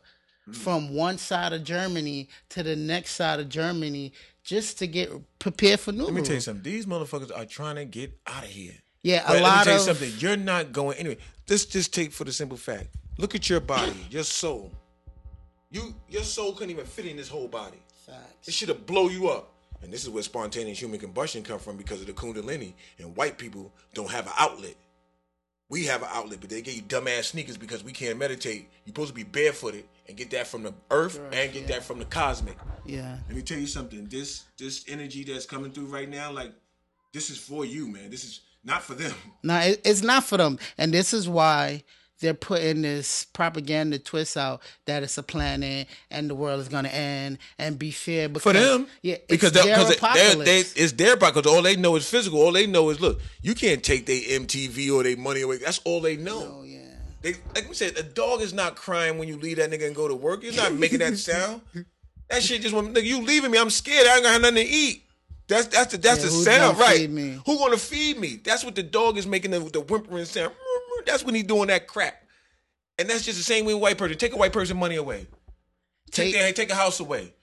from 0.52 0.93
one 0.93 1.17
side 1.17 1.54
of 1.54 1.63
Germany 1.63 2.28
to 2.50 2.63
the 2.63 2.76
next 2.76 3.12
side 3.15 3.39
of 3.39 3.50
Germany 3.50 4.13
just 4.50 4.80
to 4.80 4.88
get 4.88 5.12
prepared 5.38 5.80
for 5.80 5.92
new. 5.92 6.06
Let 6.06 6.14
me 6.14 6.24
tell 6.24 6.34
you 6.34 6.42
something. 6.42 6.64
These 6.64 6.88
motherfuckers 6.88 7.32
are 7.38 7.46
trying 7.46 7.76
to 7.76 7.86
get 7.86 8.18
out 8.26 8.44
of 8.44 8.50
here. 8.50 8.74
Yeah, 9.04 9.24
a 9.24 9.28
But 9.28 9.34
let 9.34 9.38
me 9.38 9.44
lot 9.44 9.64
tell 9.64 9.74
you 9.74 9.80
of 9.80 9.86
something. 9.86 10.12
You're 10.18 10.38
not 10.38 10.72
going 10.72 10.98
anyway. 10.98 11.18
This 11.46 11.68
just 11.68 11.94
take 11.94 12.12
for 12.12 12.24
the 12.24 12.32
simple 12.32 12.58
fact. 12.58 12.88
Look 13.20 13.36
at 13.36 13.48
your 13.48 13.60
body, 13.60 13.94
your 14.10 14.24
soul. 14.24 14.72
You, 15.70 15.94
your 16.10 16.24
soul 16.24 16.54
couldn't 16.54 16.72
even 16.72 16.86
fit 16.86 17.06
in 17.06 17.16
this 17.16 17.30
whole 17.30 17.48
body. 17.48 17.78
Facts. 18.08 18.48
It 18.48 18.56
should 18.56 18.70
have 18.70 18.88
blow 18.88 19.08
you 19.10 19.30
up. 19.30 19.54
And 19.84 19.94
this 19.94 20.04
is 20.04 20.10
where 20.10 20.24
spontaneous 20.24 20.82
human 20.82 21.00
combustion 21.00 21.44
come 21.44 21.60
from 21.60 21.78
because 21.78 22.02
of 22.02 22.08
the 22.08 22.14
Kundalini. 22.14 22.74
And 22.98 23.16
white 23.16 23.38
people 23.38 23.72
don't 23.94 24.10
have 24.10 24.26
an 24.26 24.34
outlet. 24.40 24.76
We 25.70 25.86
have 25.86 26.02
an 26.02 26.10
outlet, 26.12 26.40
but 26.42 26.50
they 26.50 26.64
give 26.64 26.74
you 26.74 26.82
dumbass 26.82 27.26
sneakers 27.26 27.56
because 27.56 27.84
we 27.84 27.92
can't 27.92 28.18
meditate. 28.18 28.68
You're 28.84 28.94
supposed 28.96 29.10
to 29.10 29.14
be 29.14 29.24
barefooted 29.24 29.84
and 30.10 30.17
get 30.17 30.32
that 30.32 30.48
from 30.48 30.63
the 30.63 30.74
earth 30.89 31.19
and 31.32 31.54
get 31.54 31.67
that 31.67 31.84
from 31.84 32.00
the 32.00 32.06
cosmic. 32.06 32.58
Yeah. 32.86 33.17
Let 33.28 33.36
me 33.36 33.43
tell 33.43 33.60
you 33.60 33.67
something. 33.67 34.08
This 34.08 34.43
this 34.58 34.84
energy 34.88 35.24
that's 35.24 35.45
coming 35.45 35.72
through 35.72 35.86
right 35.86 36.10
now, 36.10 36.32
like 36.32 36.52
this 37.13 37.30
is 37.30 37.38
for 37.38 37.63
you, 37.63 37.88
man. 37.88 38.10
This 38.10 38.24
is 38.24 38.41
not 38.63 38.82
for 38.82 38.95
them. 38.95 39.13
No, 39.43 39.58
it, 39.60 39.82
it's 39.86 40.02
not 40.02 40.24
for 40.24 40.38
them, 40.38 40.58
and 40.78 40.91
this 40.93 41.13
is 41.13 41.30
why 41.30 41.84
they're 42.19 42.34
putting 42.34 42.82
this 42.82 43.26
propaganda 43.26 43.98
twist 44.00 44.36
out 44.36 44.62
that 44.86 45.04
it's 45.04 45.17
a 45.17 45.24
planet 45.24 45.88
and 46.12 46.30
the 46.30 46.36
world 46.36 46.60
is 46.60 46.67
gonna 46.67 46.89
end 46.89 47.38
and 47.58 47.80
be 47.80 47.91
fair 47.91 48.28
because, 48.28 48.43
For 48.43 48.52
them, 48.52 48.88
yeah, 49.02 49.13
it's 49.13 49.28
because 49.28 49.52
their 49.54 49.63
they, 49.63 49.69
because 49.69 49.89
they, 49.89 49.95
apocalypse. 49.95 50.74
they, 50.74 50.82
it's 50.84 50.91
their 50.93 51.15
because 51.15 51.45
all 51.45 51.62
they 51.62 51.76
know 51.76 51.95
is 51.95 52.10
physical. 52.10 52.41
All 52.41 52.52
they 52.52 52.65
know 52.65 52.89
is 52.89 53.00
look. 53.00 53.22
You 53.43 53.54
can't 53.54 53.84
take 53.84 54.08
their 54.08 54.19
MTV 54.39 54.91
or 54.91 55.04
their 55.04 55.15
money 55.17 55.41
away. 55.41 55.58
That's 55.60 55.80
all 55.86 56.02
they 56.02 56.17
know. 56.17 56.58
oh 56.60 56.63
yeah. 56.63 56.88
They, 57.22 57.36
like 57.54 57.68
we 57.68 57.76
said, 57.76 57.98
a 57.98 58.04
dog 58.04 58.42
is 58.42 58.54
not 58.54 58.76
crying 58.76 59.18
when 59.18 59.28
you 59.28 59.38
leave 59.38 59.58
that 59.58 59.70
nigga 59.70 59.88
and 59.88 59.96
go 59.96 60.08
to 60.08 60.16
work. 60.16 60.44
He's 60.44 60.56
not 60.56 60.74
making 60.74 61.00
that 61.00 61.18
sound. 61.18 61.62
That 62.30 62.44
shit 62.44 62.62
just 62.62 62.74
want 62.74 62.94
nigga, 62.94 63.04
you 63.04 63.22
leaving 63.22 63.52
me. 63.52 63.58
I'm 63.58 63.70
scared. 63.70 64.08
I 64.08 64.16
ain't 64.16 64.24
gonna 64.24 64.34
have 64.34 64.42
nothing 64.42 64.56
to 64.58 64.72
eat. 64.72 65.04
That's 65.48 65.68
that's 65.68 65.92
the 65.92 65.98
that's 65.98 66.20
Yeah, 66.20 66.26
the 66.26 66.32
sound, 66.32 66.78
right? 66.78 67.10
Who 67.10 67.58
gonna 67.58 67.78
feed 67.78 68.20
me? 68.20 68.40
That's 68.44 68.64
what 68.64 68.76
the 68.76 68.84
dog 68.84 69.18
is 69.18 69.26
making 69.26 69.52
the, 69.52 69.60
the 69.60 69.82
whimpering 69.82 70.26
sound. 70.26 70.54
That's 71.06 71.24
when 71.26 71.34
he's 71.34 71.46
doing 71.46 71.68
that 71.68 71.88
crap. 71.88 72.22
And 73.00 73.10
that's 73.10 73.26
just 73.26 73.38
the 73.38 73.44
same 73.44 73.66
way 73.66 73.74
with 73.74 73.82
white 73.82 73.98
person. 73.98 74.18
Take 74.18 74.34
a 74.34 74.38
white 74.38 74.54
person 74.54 74.78
money 74.78 74.96
away. 74.96 75.26
Take 76.12 76.34
Take- 76.34 76.34
their, 76.34 76.54
take 76.54 76.70
a 76.70 76.76
house 76.76 77.00
away. 77.00 77.34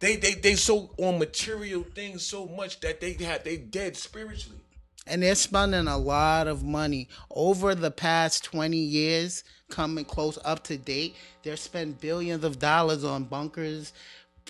They 0.00 0.16
they 0.16 0.34
they 0.34 0.56
so 0.56 0.90
on 0.98 1.20
material 1.20 1.84
things 1.94 2.26
so 2.26 2.46
much 2.46 2.80
that 2.80 3.00
they 3.00 3.12
have 3.12 3.44
they 3.44 3.56
dead 3.56 3.96
spiritually. 3.96 4.58
And 5.06 5.22
they're 5.22 5.34
spending 5.34 5.88
a 5.88 5.98
lot 5.98 6.46
of 6.46 6.62
money 6.62 7.08
over 7.30 7.74
the 7.74 7.90
past 7.90 8.44
20 8.44 8.76
years 8.76 9.44
coming 9.68 10.04
close 10.04 10.38
up 10.44 10.62
to 10.64 10.76
date 10.76 11.14
they're 11.42 11.56
spending 11.56 11.96
billions 12.00 12.44
of 12.44 12.58
dollars 12.58 13.04
on 13.04 13.24
bunkers 13.24 13.92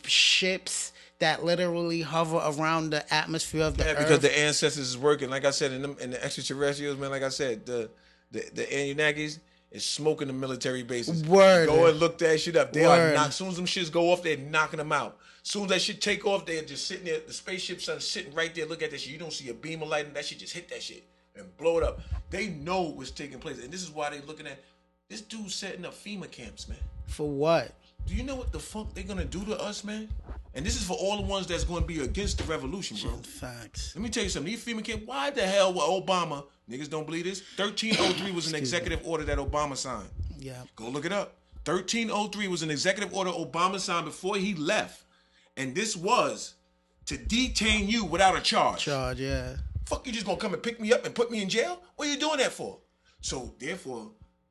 ships 0.04 0.92
that 1.18 1.44
literally 1.44 2.00
hover 2.02 2.38
around 2.44 2.90
the 2.90 3.14
atmosphere 3.14 3.62
of 3.62 3.76
the 3.76 3.84
Yeah, 3.84 3.90
earth 3.92 3.98
because 3.98 4.18
the 4.20 4.36
ancestors 4.38 4.88
is 4.88 4.98
working. 4.98 5.30
Like 5.30 5.44
I 5.44 5.52
said, 5.52 5.70
in, 5.72 5.82
them, 5.82 5.96
in 6.00 6.10
the 6.10 6.24
extraterrestrials, 6.24 6.98
man. 6.98 7.10
Like 7.10 7.22
I 7.22 7.28
said, 7.28 7.64
the 7.64 7.90
the 8.32 8.44
the 8.54 8.62
Anunnakis 8.64 9.38
is 9.70 9.84
smoking 9.84 10.26
the 10.26 10.32
military 10.32 10.82
bases. 10.82 11.24
Word. 11.24 11.68
Go 11.68 11.86
and 11.86 12.00
look 12.00 12.18
that 12.18 12.40
shit 12.40 12.56
up. 12.56 12.72
They 12.72 12.84
Word. 12.86 13.12
are 13.12 13.14
not. 13.14 13.28
As 13.28 13.36
soon 13.36 13.48
as 13.48 13.56
them 13.56 13.66
shits 13.66 13.92
go 13.92 14.10
off, 14.10 14.22
they're 14.24 14.36
knocking 14.36 14.78
them 14.78 14.90
out. 14.90 15.16
Soon 15.42 15.64
as 15.64 15.68
that 15.70 15.80
shit 15.82 16.00
take 16.00 16.24
off, 16.24 16.46
they're 16.46 16.62
just 16.62 16.86
sitting 16.86 17.04
there. 17.04 17.20
The 17.26 17.32
spaceship's 17.32 17.90
sitting 18.04 18.32
right 18.34 18.54
there. 18.54 18.66
Look 18.66 18.82
at 18.82 18.90
that 18.92 19.00
shit. 19.00 19.12
You 19.12 19.18
don't 19.18 19.32
see 19.32 19.48
a 19.48 19.54
beam 19.54 19.82
of 19.82 19.88
light, 19.88 20.06
and 20.06 20.14
that 20.14 20.24
shit 20.24 20.38
just 20.38 20.52
hit 20.52 20.68
that 20.68 20.82
shit 20.82 21.04
and 21.36 21.56
blow 21.56 21.78
it 21.78 21.84
up. 21.84 22.00
They 22.30 22.48
know 22.48 22.82
what's 22.82 23.10
taking 23.10 23.38
place, 23.38 23.62
and 23.62 23.72
this 23.72 23.82
is 23.82 23.90
why 23.90 24.10
they're 24.10 24.22
looking 24.22 24.46
at 24.46 24.62
this 25.08 25.20
dude 25.20 25.50
setting 25.50 25.84
up 25.84 25.94
FEMA 25.94 26.30
camps, 26.30 26.68
man. 26.68 26.78
for 27.06 27.28
what 27.28 27.72
Do 28.06 28.14
you 28.14 28.22
know 28.22 28.34
what 28.34 28.52
the 28.52 28.58
fuck 28.58 28.94
they're 28.94 29.04
gonna 29.04 29.24
do 29.24 29.44
to 29.44 29.60
us, 29.60 29.84
man? 29.84 30.08
And 30.54 30.64
this 30.64 30.76
is 30.76 30.86
for 30.86 30.94
all 30.94 31.16
the 31.16 31.22
ones 31.22 31.46
that's 31.46 31.64
going 31.64 31.80
to 31.80 31.86
be 31.86 32.00
against 32.00 32.36
the 32.38 32.44
revolution, 32.44 32.98
bro. 33.02 33.16
facts 33.18 33.94
Let 33.94 34.02
me 34.02 34.10
tell 34.10 34.22
you 34.22 34.28
something. 34.28 34.52
These 34.52 34.64
FEMA 34.64 34.84
camp, 34.84 35.02
why 35.06 35.30
the 35.30 35.46
hell 35.46 35.72
would 35.72 35.82
Obama, 35.82 36.44
niggas 36.70 36.90
don't 36.90 37.06
believe 37.06 37.24
this? 37.24 37.42
1303 37.56 38.32
was 38.32 38.48
an 38.48 38.54
executive 38.54 39.00
order 39.06 39.24
that 39.24 39.38
Obama 39.38 39.76
signed. 39.76 40.08
yeah 40.38 40.62
Go 40.76 40.88
look 40.88 41.04
it 41.06 41.12
up. 41.12 41.36
1303 41.64 42.48
was 42.48 42.62
an 42.62 42.70
executive 42.70 43.14
order 43.14 43.30
Obama 43.30 43.78
signed 43.78 44.04
before 44.04 44.36
he 44.36 44.54
left. 44.54 45.04
And 45.62 45.76
this 45.76 45.96
was 45.96 46.54
to 47.06 47.16
detain 47.16 47.88
you 47.88 48.04
without 48.04 48.36
a 48.36 48.40
charge. 48.40 48.80
charge 48.80 49.20
yeah 49.20 49.54
Fuck, 49.86 50.06
you 50.06 50.12
just 50.12 50.26
gonna 50.26 50.38
come 50.38 50.54
and 50.54 50.62
pick 50.62 50.80
me 50.80 50.92
up 50.92 51.06
and 51.06 51.14
put 51.14 51.30
me 51.30 51.40
in 51.40 51.48
jail? 51.48 51.80
What 51.94 52.08
are 52.08 52.10
you 52.10 52.18
doing 52.18 52.38
that 52.38 52.50
for? 52.50 52.78
So, 53.20 53.54
therefore, 53.60 54.10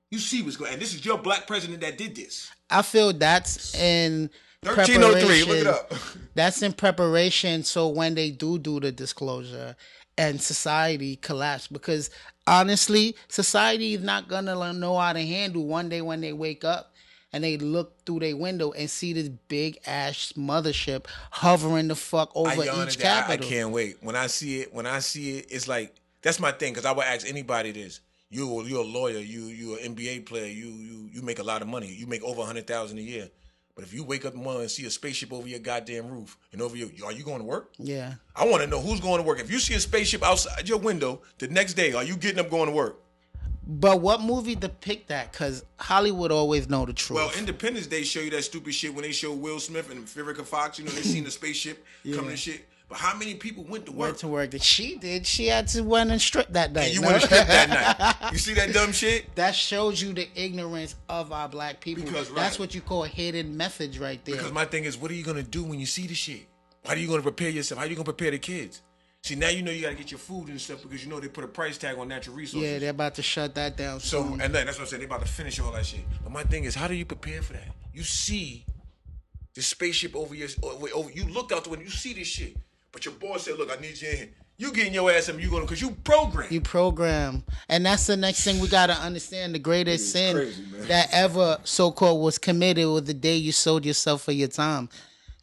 you 0.10 0.20
see 0.20 0.42
what's 0.42 0.56
going 0.56 0.72
And 0.72 0.82
this 0.82 0.94
is 0.94 1.04
your 1.04 1.18
black 1.18 1.48
president 1.48 1.82
that 1.82 1.98
did 1.98 2.16
this. 2.16 2.50
I 2.70 2.82
feel 2.82 3.12
that's 3.12 3.76
in 3.76 4.30
1303. 4.64 5.44
Look 5.44 5.58
it 5.58 5.68
up. 5.68 5.94
That's 6.36 6.62
in 6.62 6.72
preparation. 6.72 7.64
So 7.64 7.90
when 7.90 8.16
they 8.16 8.30
do 8.32 8.58
do 8.58 8.80
the 8.80 8.92
disclosure, 8.92 9.76
and 10.18 10.42
society 10.42 11.16
collapse, 11.16 11.68
because 11.68 12.10
honestly, 12.46 13.16
society 13.28 13.96
is 13.96 14.04
not 14.04 14.28
gonna 14.28 14.72
know 14.74 14.98
how 14.98 15.14
to 15.14 15.26
handle 15.26 15.66
one 15.66 15.90
day 15.90 16.02
when 16.02 16.22
they 16.22 16.32
wake 16.32 16.64
up 16.64 16.91
and 17.34 17.44
they 17.44 17.58
look 17.58 18.06
through 18.06 18.20
their 18.20 18.36
window 18.36 18.72
and 18.72 18.90
see 18.90 19.14
this 19.14 19.30
big 19.30 19.80
ass 19.86 20.34
mothership 20.38 21.06
hovering 21.32 21.88
the 21.88 21.96
fuck 21.96 22.32
over 22.36 22.64
each 22.64 22.98
that. 22.98 23.30
I, 23.30 23.34
I 23.34 23.38
can't 23.38 23.72
wait. 23.72 23.98
When 24.02 24.16
I 24.16 24.28
see 24.28 24.62
it, 24.62 24.74
when 24.74 24.86
I 24.86 25.00
see 25.00 25.38
it, 25.38 25.48
it's 25.50 25.68
like 25.68 25.96
that's 26.22 26.40
my 26.40 26.52
thing. 26.52 26.74
Because 26.74 26.86
I 26.86 26.92
would 26.92 27.06
ask 27.06 27.28
anybody 27.28 27.72
this: 27.72 28.02
you, 28.30 28.64
you're 28.64 28.82
a 28.82 28.88
lawyer, 28.88 29.20
you, 29.20 29.46
you're 29.46 29.80
an 29.80 29.96
NBA 29.96 30.26
player, 30.26 30.48
you, 30.48 30.68
you, 30.68 31.10
you 31.12 31.22
make 31.22 31.40
a 31.40 31.44
lot 31.44 31.62
of 31.62 31.68
money. 31.68 31.88
You 31.88 32.08
make 32.08 32.24
over 32.24 32.42
a 32.42 32.46
hundred 32.46 32.68
thousand 32.68 32.98
a 33.00 33.02
year. 33.02 33.30
But 33.76 33.86
if 33.86 33.94
you 33.94 34.04
wake 34.04 34.26
up 34.26 34.36
morning 34.36 34.64
and 34.64 34.72
see 34.72 34.86
a 34.86 34.90
spaceship 34.90 35.32
over 35.32 35.48
your 35.48 35.60
goddamn 35.60 36.10
roof 36.10 36.38
and 36.52 36.62
over 36.62 36.76
your, 36.76 36.90
are 37.06 37.14
you 37.14 37.24
going 37.24 37.40
to 37.40 37.46
work? 37.46 37.74
Yeah. 37.80 38.16
I 38.36 38.46
want 38.46 38.62
to 38.64 38.68
know 38.68 38.82
who's 38.82 39.00
going 39.00 39.18
to 39.18 39.24
work. 39.24 39.40
If 39.40 39.50
you 39.50 39.60
see 39.60 39.74
a 39.76 39.80
spaceship 39.80 40.24
outside 40.24 40.68
your 40.68 40.78
window 40.78 41.22
the 41.38 41.48
next 41.48 41.76
day, 41.76 41.94
are 41.94 42.04
you 42.04 42.18
getting 42.18 42.40
up 42.40 42.50
going 42.50 42.68
to 42.68 42.76
work? 42.76 43.00
But 43.80 44.02
what 44.02 44.20
movie 44.20 44.56
depict 44.56 45.08
that? 45.08 45.32
Because 45.32 45.64
Hollywood 45.78 46.30
always 46.30 46.70
know 46.70 46.86
the 46.86 46.92
truth. 46.92 47.20
Well, 47.20 47.32
Independence 47.38 47.88
Day 47.88 48.04
show 48.04 48.20
you 48.20 48.30
that 48.32 48.44
stupid 48.44 48.74
shit 48.74 48.94
when 48.94 49.04
they 49.04 49.14
show 49.14 49.34
Will 49.34 49.62
Smith 49.62 49.90
and 49.90 50.06
Vivica 50.06 50.44
Fox. 50.44 50.78
You 50.78 50.84
know, 50.84 50.92
they 50.92 51.04
seen 51.04 51.24
the 51.24 51.32
spaceship 51.32 51.86
coming 52.14 52.32
and 52.32 52.40
shit. 52.40 52.66
But 52.90 52.98
how 52.98 53.18
many 53.18 53.36
people 53.36 53.64
went 53.64 53.86
to 53.86 53.94
work? 53.94 54.08
went 54.10 54.18
to 54.18 54.28
work 54.28 54.52
that 54.52 54.62
she 54.62 54.98
did. 54.98 55.26
She 55.26 55.48
had 55.48 55.70
to 55.70 55.84
went 55.84 56.12
and 56.12 56.20
strip 56.20 56.50
that 56.50 56.74
night. 56.74 56.88
and 56.88 56.94
you 56.94 57.00
no? 57.00 57.08
went 57.08 57.22
to 57.22 57.28
strip 57.28 57.48
that 57.48 57.70
night. 57.70 58.32
You 58.34 58.38
see 58.38 58.54
that 58.56 58.74
dumb 58.74 58.92
shit? 58.92 59.34
That 59.36 59.56
shows 59.56 60.02
you 60.02 60.12
the 60.12 60.28
ignorance 60.36 60.96
of 61.08 61.32
our 61.32 61.48
black 61.48 61.80
people. 61.80 62.04
Because, 62.04 62.30
That's 62.34 62.60
what 62.60 62.76
you 62.76 62.82
call 62.82 63.04
hidden 63.04 63.56
methods 63.56 63.98
right 63.98 64.24
there. 64.26 64.36
Because 64.36 64.52
my 64.52 64.66
thing 64.66 64.84
is, 64.84 64.98
what 64.98 65.10
are 65.12 65.14
you 65.14 65.24
gonna 65.24 65.44
do 65.44 65.64
when 65.64 65.80
you 65.80 65.86
see 65.86 66.08
the 66.08 66.14
shit? 66.14 66.42
How 66.86 66.92
are 66.92 66.98
you 66.98 67.08
gonna 67.08 67.22
prepare 67.22 67.50
yourself? 67.50 67.80
How 67.80 67.86
are 67.86 67.90
you 67.90 67.96
gonna 67.96 68.04
prepare 68.04 68.32
the 68.32 68.40
kids? 68.40 68.82
See, 69.24 69.36
now 69.36 69.50
you 69.50 69.62
know 69.62 69.72
you 69.72 69.84
gotta 69.84 69.94
get 69.96 70.10
your 70.10 70.18
food 70.20 70.48
and 70.50 70.60
stuff 70.60 70.82
because 70.82 71.04
you 71.04 71.10
know 71.10 71.20
they 71.20 71.28
put 71.28 71.44
a 71.44 71.48
price 71.48 71.78
tag 71.78 71.96
on 71.98 72.08
natural 72.08 72.36
resources. 72.36 72.70
yeah, 72.72 72.80
they're 72.80 72.90
about 72.90 73.14
to 73.16 73.22
shut 73.22 73.54
that 73.56 73.78
down 73.78 74.00
So 74.00 74.24
soon. 74.24 74.42
and 74.42 74.54
then 74.54 74.66
that's 74.66 74.78
what 74.80 74.84
I'm 74.86 74.88
saying. 74.90 75.02
They 75.02 75.06
about 75.06 75.22
to 75.22 75.32
finish 75.32 75.60
all 75.60 75.72
that 75.74 75.86
shit. 75.86 76.00
But 76.24 76.32
my 76.32 76.44
thing 76.44 76.64
is, 76.64 76.74
how 76.74 76.88
do 76.88 76.96
you 76.96 77.06
prepare 77.06 77.42
for 77.44 77.54
that? 77.54 77.68
You 77.94 78.04
see 78.04 78.66
the 79.54 79.62
spaceship 79.62 80.16
over 80.16 80.34
your 80.34 80.48
over, 80.64 80.88
over 80.96 81.12
you 81.12 81.26
look 81.26 81.52
out 81.52 81.64
the 81.66 81.70
window, 81.70 81.86
you 81.86 81.92
see 81.92 82.14
this 82.14 82.28
shit. 82.28 82.58
But 82.92 83.06
your 83.06 83.14
boss 83.14 83.44
said, 83.44 83.58
"Look, 83.60 83.72
I 83.72 83.80
need 83.80 84.02
you 84.02 84.10
in 84.10 84.18
here." 84.18 84.30
You 84.58 84.72
getting 84.74 84.94
your 84.94 85.10
ass 85.12 85.28
in, 85.30 85.40
you 85.40 85.50
going 85.50 85.64
because 85.64 85.82
you 85.82 85.92
program. 86.04 86.48
you 86.52 86.62
program, 86.62 87.44
and 87.70 87.86
that's 87.86 88.06
the 88.08 88.18
next 88.18 88.44
thing 88.44 88.60
we 88.60 88.68
gotta 88.68 88.94
understand. 88.94 89.56
The 89.56 89.60
greatest 89.60 90.12
sin 90.12 90.36
crazy, 90.36 90.64
that 90.88 91.10
ever 91.12 91.58
so-called 91.64 92.22
was 92.22 92.38
committed 92.38 92.86
was 92.88 93.04
the 93.06 93.14
day 93.14 93.36
you 93.38 93.52
sold 93.52 93.86
yourself 93.86 94.24
for 94.24 94.32
your 94.34 94.50
time. 94.50 94.90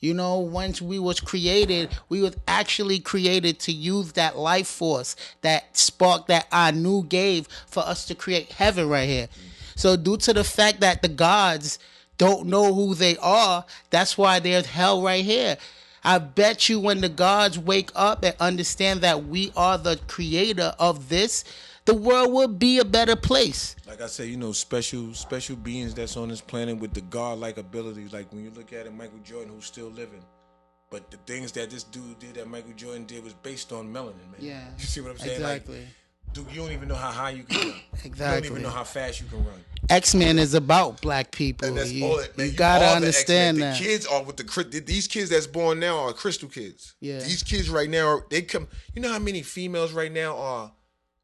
You 0.00 0.14
know, 0.14 0.38
once 0.38 0.80
we 0.80 0.98
was 0.98 1.18
created, 1.18 1.90
we 2.08 2.20
was 2.20 2.36
actually 2.46 3.00
created 3.00 3.58
to 3.60 3.72
use 3.72 4.12
that 4.12 4.36
life 4.36 4.68
force, 4.68 5.16
that 5.42 5.76
spark 5.76 6.28
that 6.28 6.46
Anu 6.52 7.04
gave 7.04 7.48
for 7.66 7.80
us 7.80 8.04
to 8.06 8.14
create 8.14 8.52
heaven 8.52 8.88
right 8.88 9.08
here. 9.08 9.28
So 9.74 9.96
due 9.96 10.16
to 10.18 10.32
the 10.32 10.44
fact 10.44 10.80
that 10.80 11.02
the 11.02 11.08
gods 11.08 11.78
don't 12.16 12.46
know 12.46 12.74
who 12.74 12.94
they 12.94 13.16
are, 13.18 13.64
that's 13.90 14.16
why 14.16 14.38
there's 14.38 14.66
hell 14.66 15.02
right 15.02 15.24
here. 15.24 15.56
I 16.04 16.18
bet 16.18 16.68
you 16.68 16.78
when 16.78 17.00
the 17.00 17.08
gods 17.08 17.58
wake 17.58 17.90
up 17.94 18.22
and 18.22 18.34
understand 18.38 19.00
that 19.00 19.26
we 19.26 19.52
are 19.56 19.78
the 19.78 19.98
creator 20.06 20.74
of 20.78 21.08
this, 21.08 21.44
the 21.88 21.94
world 21.94 22.30
will 22.34 22.48
be 22.48 22.80
a 22.80 22.84
better 22.84 23.16
place. 23.16 23.74
like 23.86 24.02
I 24.02 24.08
said, 24.08 24.28
you 24.28 24.36
know, 24.36 24.52
special 24.52 25.14
special 25.14 25.56
beings 25.56 25.94
that's 25.94 26.18
on 26.18 26.28
this 26.28 26.42
planet 26.42 26.78
with 26.78 26.92
the 26.92 27.00
godlike 27.00 27.56
abilities. 27.56 28.12
Like 28.12 28.30
when 28.30 28.44
you 28.44 28.50
look 28.50 28.74
at 28.74 28.84
it, 28.84 28.92
Michael 28.94 29.20
Jordan, 29.24 29.54
who's 29.54 29.64
still 29.64 29.88
living. 29.88 30.22
But 30.90 31.10
the 31.10 31.16
things 31.18 31.50
that 31.52 31.70
this 31.70 31.84
dude 31.84 32.18
did, 32.18 32.34
that 32.34 32.46
Michael 32.46 32.72
Jordan 32.74 33.06
did, 33.06 33.24
was 33.24 33.32
based 33.32 33.72
on 33.72 33.90
melanin, 33.92 34.16
man. 34.30 34.38
Yeah, 34.38 34.64
You 34.78 34.84
see 34.84 35.00
what 35.00 35.12
I'm 35.12 35.18
saying? 35.18 35.32
exactly. 35.40 35.78
Like, 35.78 36.34
dude, 36.34 36.50
you 36.50 36.60
don't 36.60 36.72
even 36.72 36.88
know 36.88 36.94
how 36.94 37.10
high 37.10 37.30
you 37.30 37.44
can 37.44 37.70
run. 37.70 37.80
Exactly. 38.04 38.36
You 38.36 38.42
don't 38.42 38.44
even 38.44 38.62
know 38.62 38.76
how 38.76 38.84
fast 38.84 39.22
you 39.22 39.26
can 39.28 39.38
run. 39.38 39.64
X 39.88 40.14
Men 40.14 40.38
is 40.38 40.52
about 40.52 41.00
black 41.00 41.30
people. 41.30 41.68
And 41.68 41.78
that's 41.78 41.90
you 41.90 42.04
all 42.04 42.18
it, 42.18 42.36
man. 42.36 42.46
you 42.46 42.52
You 42.52 42.58
gotta 42.58 42.84
understand 42.84 43.62
that. 43.62 43.78
The 43.78 43.84
kids 43.84 44.06
are 44.06 44.22
with 44.22 44.36
the 44.36 44.80
these 44.80 45.08
kids 45.08 45.30
that's 45.30 45.46
born 45.46 45.80
now 45.80 46.00
are 46.00 46.12
crystal 46.12 46.50
kids. 46.50 46.94
Yeah. 47.00 47.20
These 47.20 47.42
kids 47.42 47.70
right 47.70 47.88
now 47.88 48.06
are 48.08 48.26
they 48.28 48.42
come. 48.42 48.68
You 48.94 49.00
know 49.00 49.10
how 49.10 49.18
many 49.18 49.40
females 49.40 49.92
right 49.92 50.12
now 50.12 50.36
are 50.36 50.72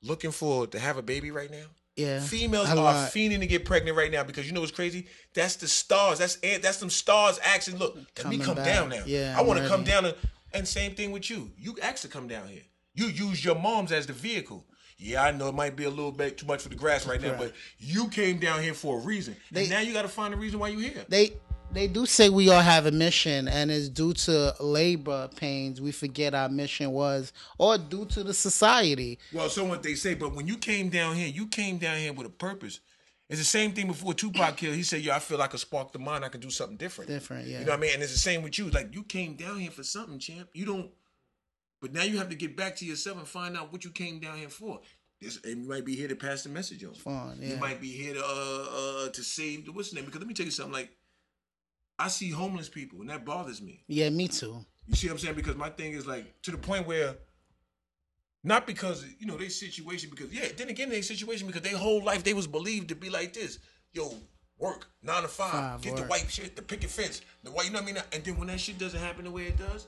looking 0.05 0.31
for 0.31 0.67
to 0.69 0.79
have 0.79 0.97
a 0.97 1.03
baby 1.03 1.31
right 1.31 1.51
now? 1.51 1.67
Yeah, 1.97 2.21
Females 2.21 2.69
are 2.71 2.75
lot. 2.77 3.13
fiending 3.13 3.39
to 3.39 3.47
get 3.47 3.65
pregnant 3.65 3.97
right 3.97 4.11
now 4.11 4.25
because 4.25 4.47
you 4.47 4.53
know 4.53 4.61
what's 4.61 4.73
crazy? 4.73 5.07
That's 5.33 5.55
the 5.57 5.69
stars. 5.69 6.19
That's 6.19 6.37
that's 6.61 6.77
some 6.77 6.91
stars 6.91 7.39
asking, 7.39 7.77
look, 7.79 7.97
let 8.19 8.27
me 8.29 8.39
come 8.39 8.57
back. 8.57 8.67
down 8.67 8.89
now. 8.89 9.05
Yeah, 9.07 9.35
I 9.39 9.43
want 9.43 9.61
to 9.61 9.69
come 9.69 9.85
down 9.85 10.05
and, 10.07 10.15
and 10.53 10.67
same 10.67 10.95
thing 10.97 11.13
with 11.13 11.31
you. 11.31 11.53
You 11.57 11.77
asked 11.83 12.03
to 12.03 12.09
come 12.09 12.27
down 12.27 12.49
here. 12.49 12.63
You 12.95 13.07
use 13.07 13.45
your 13.45 13.55
moms 13.55 13.93
as 13.93 14.07
the 14.07 14.13
vehicle. 14.13 14.67
Yeah, 14.99 15.23
I 15.23 15.31
know 15.33 15.49
it 15.49 15.55
might 15.55 15.77
be 15.77 15.85
a 15.85 15.91
little 15.91 16.13
bit 16.13 16.39
too 16.39 16.47
much 16.47 16.63
for 16.63 16.69
the 16.69 16.77
grass 16.77 17.07
right 17.07 17.21
now, 17.21 17.37
but 17.37 17.53
you 17.79 18.09
came 18.09 18.39
down 18.39 18.63
here 18.63 18.75
for 18.75 18.99
a 18.99 19.01
reason. 19.01 19.37
They- 19.51 19.63
and 19.63 19.71
now 19.71 19.81
you 19.81 19.93
got 19.93 20.03
to 20.03 20.09
find 20.09 20.33
a 20.33 20.37
reason 20.37 20.59
why 20.61 20.69
you're 20.69 20.81
here. 20.81 21.05
they 21.09 21.33
they 21.75 21.87
do 21.89 22.07
say 22.07 22.29
we 22.29 22.49
all 22.49 22.61
have 22.61 22.87
a 22.87 22.91
mission 22.91 23.49
and 23.49 23.71
it's 23.71 23.89
due 23.89 24.13
to 24.13 24.55
labor 24.61 25.29
pains 25.37 25.81
we 25.81 25.91
forget 25.91 26.35
our 26.35 26.49
mission 26.49 26.93
was 26.93 27.33
or 27.59 27.77
due 27.77 28.07
to 28.07 28.23
the 28.23 28.33
society 28.33 29.19
Well, 29.33 29.49
so 29.49 29.65
what 29.65 29.83
they 29.83 29.95
say, 29.95 30.15
but 30.15 30.35
when 30.35 30.47
you 30.47 30.57
came 30.57 30.89
down 30.89 31.17
here, 31.17 31.29
you 31.29 31.47
came 31.49 31.79
down 31.79 31.99
here 31.99 32.13
with 32.13 32.27
a 32.27 32.31
purpose. 32.31 32.81
It's 33.29 33.41
the 33.41 33.45
same 33.45 33.73
thing 33.73 33.87
before 33.87 34.13
Tupac 34.15 34.57
killed. 34.57 34.75
He 34.75 34.83
said, 34.83 35.01
"Yo, 35.01 35.15
I 35.15 35.19
feel 35.19 35.39
like 35.39 35.55
a 35.55 35.59
spark 35.59 35.93
the 35.93 35.99
mind. 35.99 36.25
I 36.25 36.29
can 36.29 36.41
do 36.41 36.51
something 36.51 36.77
different." 36.77 37.09
Different, 37.09 37.47
yeah. 37.47 37.61
You 37.61 37.65
know 37.65 37.73
what 37.73 37.79
I 37.79 37.81
mean? 37.81 37.95
And 37.95 38.03
it's 38.03 38.13
the 38.13 38.19
same 38.19 38.43
with 38.43 38.59
you. 38.59 38.69
Like 38.69 38.95
you 38.95 39.03
came 39.03 39.35
down 39.35 39.59
here 39.61 39.71
for 39.71 39.83
something, 39.83 40.19
champ. 40.19 40.51
You 40.53 40.67
don't. 40.67 40.91
But 41.81 41.93
now 41.95 42.03
you 42.03 42.19
have 42.19 42.29
to 42.29 42.37
get 42.37 42.55
back 42.55 42.77
to 42.77 42.85
yourself 42.85 43.19
and 43.19 43.27
find 43.27 43.57
out 43.57 43.73
what 43.73 43.83
you 43.85 43.91
came 43.91 44.21
down 44.21 44.37
here 44.37 44.51
for. 44.51 44.81
This, 45.21 45.39
and 45.43 45.63
you 45.63 45.69
might 45.69 45.87
be 45.87 45.97
here 45.97 46.09
to 46.09 46.17
pass 46.17 46.43
the 46.43 46.51
message 46.51 46.85
on. 46.85 46.95
Fun, 46.95 47.39
You 47.41 47.57
might 47.57 47.81
be 47.81 47.91
here 47.91 48.15
to 48.15 48.23
uh, 48.23 49.07
uh 49.07 49.09
to 49.09 49.23
save 49.23 49.65
the 49.65 49.73
what's 49.73 49.91
the 49.91 49.97
name? 49.97 50.05
Because 50.05 50.21
let 50.21 50.29
me 50.29 50.35
tell 50.35 50.47
you 50.47 50.53
something. 50.53 50.75
Like 50.75 50.91
I 51.99 52.09
see 52.09 52.31
homeless 52.31 52.69
people, 52.69 53.01
and 53.01 53.11
that 53.11 53.25
bothers 53.25 53.63
me. 53.63 53.85
yeah 53.87 54.11
me 54.11 54.29
too 54.29 54.65
You 54.87 54.97
see 54.97 55.07
what 55.07 55.15
I'm 55.15 55.19
saying? 55.19 55.37
Because 55.37 55.57
my 55.57 55.71
thing 55.71 55.93
is 55.93 56.07
like 56.07 56.43
to 56.43 56.51
the 56.51 56.59
point 56.59 56.87
where 56.87 57.17
not 58.43 58.67
because 58.67 59.05
you 59.19 59.27
know 59.27 59.39
their 59.39 59.49
situation, 59.49 60.11
because 60.11 60.33
yeah, 60.33 60.49
then 60.57 60.69
again 60.69 60.91
their 60.91 61.03
situation 61.03 61.47
because 61.47 61.63
their 61.63 61.79
whole 61.79 62.03
life 62.05 62.23
they 62.25 62.35
was 62.35 62.47
believed 62.47 62.89
to 62.89 62.95
be 62.95 63.09
like 63.09 63.33
this. 63.33 63.59
Yo, 63.93 64.13
work 64.59 64.87
nine 65.03 65.23
to 65.23 65.29
five, 65.29 65.53
Five, 65.53 65.83
get 65.83 65.97
the 65.97 66.03
white 66.03 66.31
shit, 66.31 66.55
the 66.57 66.63
picket 66.63 66.91
fence, 66.91 67.23
the 67.43 67.51
white. 67.51 67.67
You 67.67 67.73
know 67.73 67.81
what 67.81 67.91
I 67.91 67.93
mean? 67.93 68.03
And 68.13 68.23
then 68.25 68.37
when 68.39 68.49
that 68.49 68.61
shit 68.61 68.79
doesn't 68.79 69.01
happen 69.01 69.25
the 69.25 69.31
way 69.31 69.45
it 69.45 69.57
does, 69.57 69.87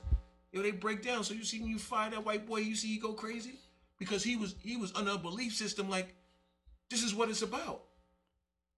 yo, 0.51 0.61
they 0.63 0.71
break 0.71 1.03
down. 1.03 1.23
So 1.23 1.33
you 1.35 1.43
see 1.43 1.59
when 1.59 1.69
you 1.69 1.77
fire 1.77 2.09
that 2.09 2.25
white 2.25 2.47
boy, 2.47 2.57
you 2.57 2.75
see 2.75 2.87
he 2.87 2.97
go 2.99 3.13
crazy 3.13 3.59
because 3.99 4.23
he 4.23 4.35
was 4.35 4.55
he 4.63 4.77
was 4.77 4.91
under 4.95 5.11
a 5.11 5.17
belief 5.17 5.53
system 5.53 5.89
like 5.89 6.15
this 6.89 7.03
is 7.03 7.13
what 7.13 7.29
it's 7.29 7.43
about. 7.43 7.83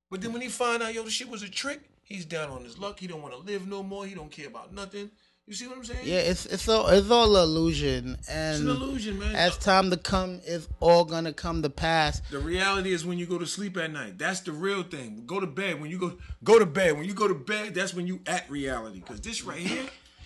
But 0.10 0.22
then 0.22 0.34
when 0.34 0.42
he 0.42 0.50
find 0.50 0.84
out 0.84 0.94
yo 0.94 1.04
the 1.04 1.12
shit 1.12 1.30
was 1.30 1.44
a 1.44 1.50
trick, 1.50 1.82
he's 2.10 2.26
down 2.26 2.50
on 2.50 2.64
his 2.64 2.78
luck. 2.78 3.00
He 3.00 3.08
don't 3.08 3.22
want 3.22 3.34
to 3.34 3.40
live 3.40 3.68
no 3.68 3.82
more. 3.84 4.06
He 4.06 4.16
don't 4.16 4.32
care 4.32 4.48
about 4.48 4.74
nothing. 4.74 5.12
You 5.48 5.56
see 5.56 5.66
what 5.68 5.78
I'm 5.78 5.84
saying? 5.84 6.02
yeah 6.04 6.20
it's 6.20 6.46
it's 6.46 6.70
all 6.70 6.86
it's 6.90 7.10
all 7.10 7.36
illusion 7.36 8.20
and 8.30 8.52
It's 8.56 8.60
an 8.62 8.70
illusion, 8.70 9.18
man. 9.18 9.36
as 9.36 9.58
time 9.58 9.90
to 9.90 9.98
come 9.98 10.42
it's 10.46 10.68
all 10.80 11.04
gonna 11.06 11.34
come 11.34 11.64
to 11.64 11.72
pass 11.72 12.22
the 12.30 12.38
reality 12.38 12.92
is 12.92 13.04
when 13.04 13.18
you 13.18 13.26
go 13.26 13.40
to 13.40 13.48
sleep 13.48 13.76
at 13.78 13.92
night. 13.92 14.20
That's 14.20 14.42
the 14.42 14.52
real 14.52 14.84
thing. 14.84 15.24
Go 15.26 15.40
to 15.40 15.48
bed. 15.48 15.82
When 15.82 15.90
you 15.90 15.98
go 15.98 16.20
go 16.44 16.60
to 16.60 16.68
bed. 16.68 16.98
When 16.98 17.06
you 17.06 17.16
go 17.16 17.28
to 17.28 17.34
bed, 17.34 17.74
that's 17.74 17.96
when 17.96 18.06
you 18.06 18.20
at 18.28 18.48
reality. 18.48 19.02
Cause 19.02 19.22
this 19.22 19.44
right 19.44 19.58
here, 19.58 19.86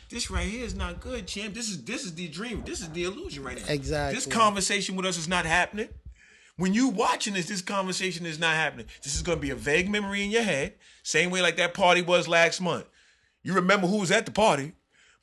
this 0.10 0.30
right 0.30 0.46
here 0.46 0.66
is 0.66 0.76
not 0.76 1.00
good, 1.00 1.26
champ. 1.26 1.54
This 1.54 1.70
is 1.70 1.86
this 1.86 2.04
is 2.04 2.14
the 2.16 2.28
dream. 2.28 2.64
This 2.66 2.82
is 2.82 2.90
the 2.90 3.06
illusion 3.06 3.46
right 3.46 3.58
now. 3.58 3.72
Exactly. 3.72 4.16
This 4.16 4.26
conversation 4.26 4.98
with 4.98 5.06
us 5.06 5.18
is 5.18 5.30
not 5.30 5.46
happening. 5.46 5.88
When 6.58 6.74
you 6.74 6.90
watching 6.90 7.34
this, 7.34 7.48
this 7.48 7.62
conversation 7.62 8.26
is 8.26 8.40
not 8.40 8.56
happening. 8.56 8.86
This 9.04 9.16
is 9.16 9.24
gonna 9.24 9.40
be 9.40 9.50
a 9.50 9.56
vague 9.56 9.90
memory 9.90 10.24
in 10.24 10.30
your 10.30 10.44
head. 10.44 10.76
Same 11.02 11.32
way 11.32 11.42
like 11.42 11.58
that 11.58 11.74
party 11.74 12.02
was 12.02 12.28
last 12.28 12.62
month. 12.62 12.86
You 13.42 13.54
remember 13.54 13.88
who 13.88 13.98
was 13.98 14.12
at 14.12 14.26
the 14.26 14.32
party, 14.32 14.74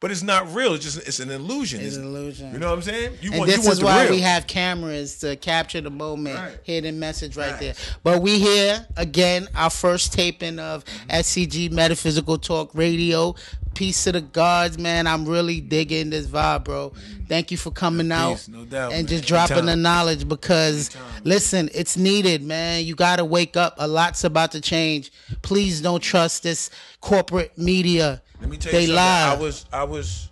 but 0.01 0.11
it's 0.11 0.23
not 0.23 0.53
real. 0.55 0.75
It's 0.75 0.85
just 0.85 1.07
it's 1.07 1.21
an 1.21 1.31
illusion. 1.31 1.81
It's 1.81 1.97
an 1.97 2.05
illusion. 2.05 2.53
You 2.53 2.59
know 2.59 2.69
what 2.71 2.77
I'm 2.77 2.83
saying? 2.83 3.13
You 3.21 3.31
and 3.33 3.39
want, 3.41 3.51
this 3.51 3.65
you 3.65 3.71
is 3.71 3.83
why 3.83 4.09
we 4.11 4.21
have 4.21 4.47
cameras 4.47 5.19
to 5.21 5.37
capture 5.37 5.81
the 5.81 5.91
moment, 5.91 6.37
Right. 6.37 6.59
hidden 6.63 6.99
message 6.99 7.37
right 7.37 7.53
Right. 7.53 7.61
there. 7.61 7.75
But 8.03 8.23
we 8.23 8.39
here 8.39 8.87
again, 8.97 9.49
our 9.55 9.71
first 9.71 10.13
taping 10.13 10.59
of 10.59 10.85
Mm-hmm. 10.85 11.11
SCG 11.11 11.69
Metaphysical 11.71 12.39
Talk 12.39 12.71
Radio. 12.75 13.35
Peace 13.75 14.03
to 14.05 14.13
the 14.13 14.21
gods, 14.21 14.79
man. 14.79 15.07
I'm 15.07 15.25
really 15.27 15.61
digging 15.61 16.11
this 16.11 16.27
vibe, 16.27 16.65
bro. 16.65 16.93
Thank 17.29 17.51
you 17.53 17.57
for 17.57 17.71
coming 17.71 18.11
out 18.11 18.33
Peace, 18.33 18.49
no 18.49 18.65
doubt, 18.65 18.93
and 18.93 19.03
man. 19.03 19.07
just 19.07 19.25
dropping 19.27 19.67
the 19.67 19.77
knowledge 19.77 20.29
because 20.29 20.91
listen, 21.23 21.71
it's 21.73 21.97
needed, 21.97 22.43
man. 22.43 22.85
You 22.85 22.97
got 22.97 23.17
to 23.17 23.25
wake 23.25 23.57
up. 23.57 23.77
A 23.79 23.87
lot's 23.87 24.25
about 24.25 24.51
to 24.53 24.61
change. 24.61 25.13
Please 25.43 25.81
don't 25.81 26.01
trust 26.03 26.43
this 26.43 26.69
corporate 27.01 27.57
media. 27.57 28.23
Let 28.41 28.49
me 28.49 28.57
tell 28.57 28.73
you 28.73 28.79
they 28.79 28.87
something. 28.87 28.95
lie. 28.97 29.31
I 29.33 29.37
was, 29.39 29.67
I 29.73 29.85
was, 29.85 30.31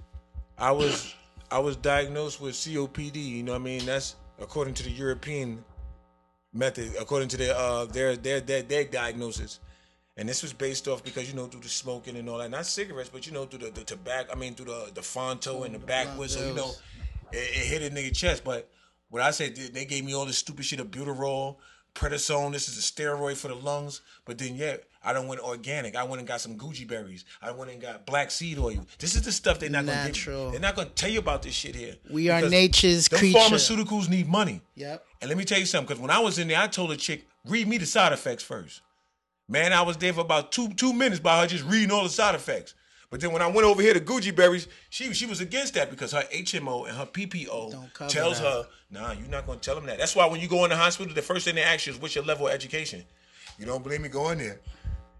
I 0.56 0.70
was, 0.72 1.14
I 1.50 1.58
was 1.58 1.76
diagnosed 1.76 2.40
with 2.40 2.54
COPD. 2.54 3.16
You 3.16 3.42
know 3.42 3.52
what 3.52 3.60
I 3.60 3.64
mean? 3.64 3.84
That's 3.86 4.16
according 4.40 4.74
to 4.74 4.82
the 4.82 4.90
European 4.90 5.64
method, 6.52 6.92
according 6.98 7.28
to 7.28 7.36
their 7.36 7.54
uh 7.54 7.84
their 7.86 8.16
their 8.16 8.40
their, 8.40 8.62
their 8.62 8.84
diagnosis. 8.84 9.60
And 10.16 10.28
this 10.28 10.42
was 10.42 10.52
based 10.52 10.88
off 10.88 11.04
because 11.04 11.28
you 11.30 11.36
know 11.36 11.46
through 11.46 11.60
the 11.60 11.68
smoking 11.68 12.16
and 12.16 12.28
all 12.28 12.38
that, 12.38 12.50
not 12.50 12.66
cigarettes, 12.66 13.10
but 13.12 13.26
you 13.26 13.32
know 13.32 13.44
through 13.44 13.60
the, 13.60 13.70
the 13.70 13.84
tobacco. 13.84 14.32
I 14.32 14.36
mean 14.36 14.54
through 14.54 14.66
the 14.66 14.90
the 14.94 15.00
Fonto 15.02 15.64
and 15.64 15.74
the 15.74 15.78
back 15.78 16.08
whistle. 16.18 16.46
You 16.48 16.54
know, 16.54 16.70
it, 17.32 17.36
it 17.36 17.80
hit 17.80 17.92
a 17.92 17.94
nigga 17.94 18.14
chest. 18.16 18.42
But 18.44 18.68
what 19.10 19.22
I 19.22 19.30
said, 19.30 19.54
they- 19.54 19.68
they 19.68 19.84
gave 19.84 20.04
me 20.04 20.14
all 20.14 20.24
this 20.26 20.38
stupid 20.38 20.64
shit 20.64 20.80
of 20.80 20.90
Buterol, 20.90 21.56
prednisone. 21.98 22.52
This 22.52 22.68
is 22.68 22.78
a 22.78 22.80
steroid 22.80 23.36
for 23.36 23.48
the 23.48 23.54
lungs. 23.54 24.00
But 24.24 24.38
then 24.38 24.54
yeah, 24.54 24.76
I 25.04 25.12
don't 25.12 25.26
went 25.26 25.40
organic. 25.40 25.96
I 25.96 26.04
went 26.04 26.20
and 26.20 26.28
got 26.28 26.40
some 26.40 26.56
goji 26.56 26.86
berries. 26.86 27.24
I 27.42 27.50
went 27.50 27.70
and 27.70 27.80
got 27.80 28.06
black 28.06 28.30
seed 28.30 28.58
oil. 28.58 28.86
This 28.98 29.14
is 29.16 29.22
the 29.22 29.32
stuff 29.32 29.58
they're 29.58 29.70
not 29.70 29.86
gonna 29.86 30.06
give 30.06 30.16
you. 30.16 30.32
Natural. 30.32 30.50
They're 30.50 30.60
not 30.60 30.76
gonna 30.76 30.90
tell 30.90 31.10
you 31.10 31.18
about 31.18 31.42
this 31.42 31.54
shit 31.54 31.74
here. 31.74 31.96
We 32.10 32.30
are 32.30 32.48
nature's 32.48 33.08
creature. 33.08 33.38
Pharmaceuticals 33.38 34.08
need 34.08 34.28
money. 34.28 34.60
Yep. 34.76 35.04
And 35.20 35.28
let 35.28 35.36
me 35.36 35.44
tell 35.44 35.58
you 35.58 35.66
something, 35.66 35.88
because 35.88 36.00
when 36.00 36.10
I 36.10 36.20
was 36.20 36.38
in 36.38 36.48
there, 36.48 36.60
I 36.60 36.68
told 36.68 36.92
a 36.92 36.96
chick, 36.96 37.26
read 37.44 37.66
me 37.66 37.78
the 37.78 37.86
side 37.86 38.12
effects 38.12 38.42
first. 38.42 38.82
Man, 39.48 39.72
I 39.72 39.82
was 39.82 39.96
there 39.96 40.12
for 40.12 40.20
about 40.20 40.52
two 40.52 40.68
two 40.74 40.92
minutes 40.92 41.20
by 41.20 41.40
her 41.40 41.46
just 41.46 41.64
reading 41.64 41.90
all 41.90 42.04
the 42.04 42.10
side 42.10 42.34
effects. 42.34 42.74
But 43.10 43.20
then 43.20 43.32
when 43.32 43.40
I 43.40 43.46
went 43.46 43.66
over 43.66 43.80
here 43.80 43.94
to 43.94 44.00
Goji 44.00 44.34
Berries, 44.34 44.68
she 44.90 45.12
she 45.14 45.24
was 45.24 45.40
against 45.40 45.74
that 45.74 45.90
because 45.90 46.12
her 46.12 46.24
HMO 46.32 46.86
and 46.86 46.96
her 46.96 47.06
PPO 47.06 48.08
tells 48.08 48.40
that. 48.40 48.46
her, 48.46 48.66
nah, 48.90 49.12
you're 49.12 49.28
not 49.28 49.46
gonna 49.46 49.60
tell 49.60 49.74
them 49.74 49.86
that. 49.86 49.98
That's 49.98 50.14
why 50.14 50.26
when 50.26 50.40
you 50.40 50.48
go 50.48 50.64
in 50.64 50.70
the 50.70 50.76
hospital, 50.76 51.14
the 51.14 51.22
first 51.22 51.46
thing 51.46 51.54
they 51.54 51.62
ask 51.62 51.86
you 51.86 51.94
is 51.94 52.00
what's 52.00 52.14
your 52.14 52.24
level 52.24 52.48
of 52.48 52.52
education. 52.52 53.04
You 53.58 53.64
don't 53.66 53.82
believe 53.82 54.02
me? 54.02 54.08
Go 54.08 54.30
in 54.30 54.38
there. 54.38 54.60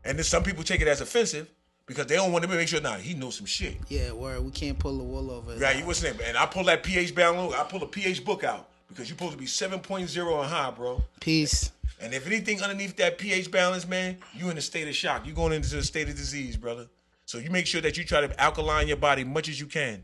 And 0.05 0.19
then 0.19 0.25
some 0.25 0.43
people 0.43 0.63
take 0.63 0.81
it 0.81 0.89
as 0.89 1.01
offensive 1.01 1.51
because 1.87 2.07
they 2.07 2.17
don't 2.17 2.31
want 2.31 2.45
to 2.45 2.51
make 2.51 2.69
sure, 2.69 2.81
nah, 2.81 2.97
he 2.97 3.15
knows 3.15 3.37
some 3.37 3.47
shit. 3.47 3.77
Yeah, 3.89 4.13
word. 4.13 4.45
We 4.45 4.51
can't 4.51 4.79
pull 4.79 4.99
the 4.99 5.05
wool 5.05 5.31
over. 5.31 5.57
Right, 5.57 5.79
you 5.79 5.87
what's 5.87 6.03
name? 6.03 6.15
And 6.25 6.37
I 6.37 6.47
pull 6.47 6.65
that 6.65 6.83
pH 6.83 7.15
balance, 7.15 7.55
I 7.55 7.65
pull 7.65 7.83
a 7.83 7.87
pH 7.87 8.25
book 8.25 8.45
out 8.45 8.69
because 8.89 9.09
you're 9.09 9.17
supposed 9.17 9.33
to 9.33 9.39
be 9.39 9.47
7.0 9.47 10.41
and 10.41 10.49
high, 10.49 10.71
bro. 10.71 11.03
Peace. 11.21 11.73
And 12.01 12.15
if 12.15 12.27
anything 12.27 12.63
underneath 12.63 12.97
that 12.97 13.19
pH 13.19 13.51
balance, 13.51 13.89
man, 13.89 14.19
you 14.35 14.51
in 14.51 14.59
a 14.59 14.61
state 14.61 14.87
of 14.87 14.95
shock. 14.95 15.27
You're 15.27 15.35
going 15.35 15.53
into 15.53 15.79
a 15.79 15.83
state 15.83 16.09
of 16.09 16.17
disease, 16.17 16.57
brother. 16.57 16.87
So 17.29 17.37
you 17.37 17.51
make 17.51 17.67
sure 17.67 17.83
that 17.83 17.99
you 17.99 18.05
try 18.05 18.23
to 18.23 18.41
alkaline 18.41 18.89
your 18.89 18.97
body 18.97 19.23
much 19.23 19.51
as 19.51 19.61
you 19.61 19.67
can. 19.67 20.03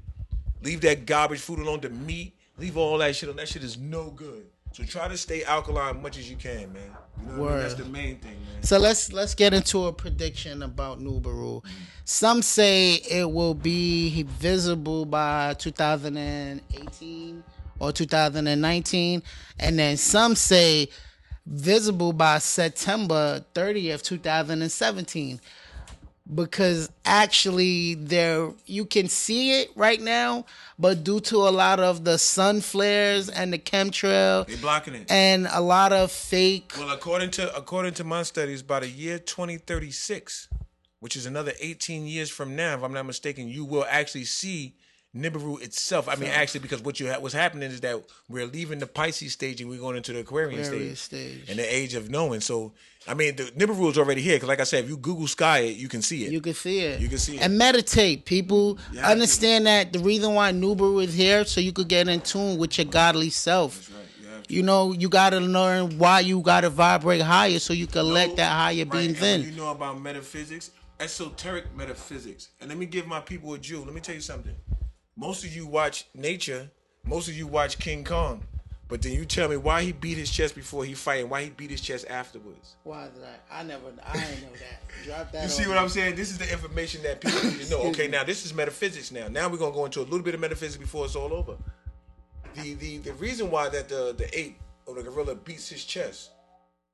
Leave 0.60 0.82
that 0.82 1.06
garbage 1.06 1.40
food 1.40 1.58
alone, 1.58 1.80
the 1.80 1.88
meat, 1.88 2.36
leave 2.58 2.76
all 2.76 2.98
that 2.98 3.16
shit 3.16 3.30
on. 3.30 3.36
That 3.36 3.48
shit 3.48 3.64
is 3.64 3.78
no 3.78 4.10
good. 4.10 4.44
So 4.72 4.84
try 4.84 5.08
to 5.08 5.16
stay 5.16 5.42
alkaline 5.42 6.02
much 6.02 6.18
as 6.18 6.28
you 6.28 6.36
can, 6.36 6.70
man. 6.74 6.82
You 7.18 7.32
know 7.32 7.40
what 7.40 7.48
I 7.48 7.54
mean? 7.54 7.62
That's 7.62 7.74
the 7.76 7.84
main 7.86 8.18
thing, 8.18 8.32
man. 8.32 8.62
So 8.62 8.76
let's 8.76 9.10
let's 9.10 9.34
get 9.34 9.54
into 9.54 9.86
a 9.86 9.92
prediction 9.94 10.62
about 10.62 11.00
Nubaru. 11.00 11.64
Some 12.04 12.42
say 12.42 12.96
it 12.96 13.32
will 13.32 13.54
be 13.54 14.24
visible 14.24 15.06
by 15.06 15.54
2018 15.54 17.42
or 17.78 17.90
2019, 17.90 19.22
and 19.60 19.78
then 19.78 19.96
some 19.96 20.34
say 20.34 20.90
visible 21.46 22.12
by 22.12 22.36
September 22.36 23.42
30th, 23.54 24.02
2017. 24.02 25.40
Because 26.32 26.88
actually, 27.04 27.96
there 27.96 28.50
you 28.64 28.86
can 28.86 29.08
see 29.08 29.60
it 29.60 29.70
right 29.76 30.00
now, 30.00 30.46
but 30.78 31.04
due 31.04 31.20
to 31.20 31.36
a 31.36 31.50
lot 31.50 31.80
of 31.80 32.04
the 32.04 32.16
sun 32.16 32.62
flares 32.62 33.28
and 33.28 33.52
the 33.52 33.58
chemtrail 33.58 34.46
They 34.46 34.56
blocking 34.56 34.94
it. 34.94 35.10
and 35.10 35.46
a 35.52 35.60
lot 35.60 35.92
of 35.92 36.10
fake 36.10 36.72
Well, 36.78 36.90
according 36.90 37.30
to 37.32 37.54
according 37.54 37.92
to 37.94 38.04
my 38.04 38.22
studies, 38.22 38.62
by 38.62 38.80
the 38.80 38.88
year 38.88 39.18
2036, 39.18 40.48
which 41.00 41.14
is 41.14 41.26
another 41.26 41.52
18 41.60 42.06
years 42.06 42.30
from 42.30 42.56
now, 42.56 42.74
if 42.74 42.82
I'm 42.82 42.94
not 42.94 43.04
mistaken, 43.04 43.48
you 43.48 43.66
will 43.66 43.84
actually 43.86 44.24
see 44.24 44.76
Nibiru 45.16 45.62
itself. 45.62 46.08
I 46.08 46.16
mean, 46.16 46.30
actually, 46.30 46.60
because 46.60 46.82
what 46.82 46.98
you 46.98 47.10
ha- 47.10 47.20
what's 47.20 47.34
happening 47.34 47.70
is 47.70 47.80
that 47.82 48.02
we're 48.28 48.46
leaving 48.46 48.80
the 48.80 48.86
Pisces 48.86 49.32
stage 49.32 49.60
and 49.60 49.70
we're 49.70 49.78
going 49.78 49.96
into 49.96 50.12
the 50.12 50.20
Aquarian 50.20 50.60
Aquarius 50.60 51.00
stage, 51.00 51.38
stage. 51.38 51.48
and 51.50 51.58
the 51.58 51.74
age 51.74 51.94
of 51.94 52.10
knowing. 52.10 52.40
So, 52.40 52.72
I 53.06 53.14
mean, 53.14 53.36
the 53.36 53.44
Nibiru 53.44 53.90
is 53.90 53.98
already 53.98 54.22
here. 54.22 54.36
Because, 54.36 54.48
like 54.48 54.60
I 54.60 54.64
said, 54.64 54.84
if 54.84 54.90
you 54.90 54.96
Google 54.96 55.28
Sky 55.28 55.58
it, 55.60 55.76
you 55.76 55.88
can 55.88 56.02
see 56.02 56.24
it. 56.24 56.32
You 56.32 56.40
can 56.40 56.54
see 56.54 56.80
it. 56.80 57.00
You 57.00 57.08
can 57.08 57.18
see 57.18 57.36
it. 57.36 57.42
And 57.42 57.56
meditate, 57.56 58.24
people. 58.24 58.78
Yeah, 58.92 59.08
Understand 59.08 59.66
that 59.66 59.92
the 59.92 60.00
reason 60.00 60.34
why 60.34 60.50
Nibiru 60.52 61.04
is 61.04 61.14
here 61.14 61.44
so 61.44 61.60
you 61.60 61.72
could 61.72 61.88
get 61.88 62.08
in 62.08 62.20
tune 62.20 62.58
with 62.58 62.76
your 62.78 62.86
godly 62.86 63.30
self. 63.30 63.90
right. 63.94 64.00
You 64.48 64.56
You 64.56 64.62
know, 64.62 64.92
you 64.92 65.08
gotta 65.08 65.38
learn 65.40 65.96
why 65.96 66.20
you 66.20 66.40
gotta 66.40 66.70
vibrate 66.70 67.22
higher 67.22 67.58
so 67.60 67.72
you 67.72 67.86
can 67.86 68.04
let 68.12 68.34
that 68.36 68.50
higher 68.50 68.78
Right, 68.84 68.90
beings 68.90 69.22
and 69.22 69.42
in. 69.44 69.50
You 69.50 69.56
know 69.56 69.70
about 69.70 70.00
metaphysics, 70.02 70.70
esoteric 70.98 71.74
metaphysics. 71.76 72.48
And 72.60 72.68
let 72.68 72.78
me 72.78 72.84
give 72.86 73.06
my 73.06 73.20
people 73.20 73.54
a 73.54 73.58
jewel. 73.58 73.84
Let 73.84 73.94
me 73.94 74.00
tell 74.00 74.14
you 74.16 74.20
something. 74.20 74.54
Most 75.16 75.44
of 75.44 75.54
you 75.54 75.66
watch 75.66 76.06
nature. 76.14 76.70
Most 77.04 77.28
of 77.28 77.36
you 77.36 77.46
watch 77.46 77.78
King 77.78 78.04
Kong. 78.04 78.44
But 78.86 79.00
then 79.00 79.12
you 79.12 79.24
tell 79.24 79.48
me 79.48 79.56
why 79.56 79.82
he 79.82 79.92
beat 79.92 80.18
his 80.18 80.30
chest 80.30 80.54
before 80.54 80.84
he 80.84 80.94
fight 80.94 81.22
and 81.22 81.30
why 81.30 81.44
he 81.44 81.50
beat 81.50 81.70
his 81.70 81.80
chest 81.80 82.06
afterwards. 82.08 82.76
Why 82.84 83.06
is 83.06 83.18
that? 83.20 83.42
I 83.50 83.62
never, 83.62 83.86
I 84.04 84.12
didn't 84.12 84.42
know 84.42 84.48
that. 84.52 85.04
Drop 85.04 85.32
that. 85.32 85.42
You 85.44 85.48
see 85.48 85.66
what 85.66 85.74
me. 85.74 85.78
I'm 85.78 85.88
saying? 85.88 86.16
This 86.16 86.30
is 86.30 86.38
the 86.38 86.50
information 86.52 87.02
that 87.02 87.20
people 87.20 87.42
need 87.44 87.60
to 87.60 87.70
know. 87.70 87.80
Okay, 87.84 88.08
now 88.08 88.24
this 88.24 88.44
is 88.44 88.52
metaphysics. 88.52 89.10
Now, 89.10 89.28
now 89.28 89.48
we're 89.48 89.56
gonna 89.56 89.74
go 89.74 89.86
into 89.86 90.00
a 90.00 90.02
little 90.02 90.22
bit 90.22 90.34
of 90.34 90.40
metaphysics 90.40 90.76
before 90.76 91.06
it's 91.06 91.16
all 91.16 91.32
over. 91.32 91.56
The 92.54 92.74
the 92.74 92.98
the 92.98 93.12
reason 93.14 93.50
why 93.50 93.68
that 93.70 93.88
the 93.88 94.14
the 94.16 94.38
ape 94.38 94.58
or 94.86 94.94
the 94.94 95.02
gorilla 95.02 95.34
beats 95.34 95.68
his 95.68 95.84
chest. 95.84 96.30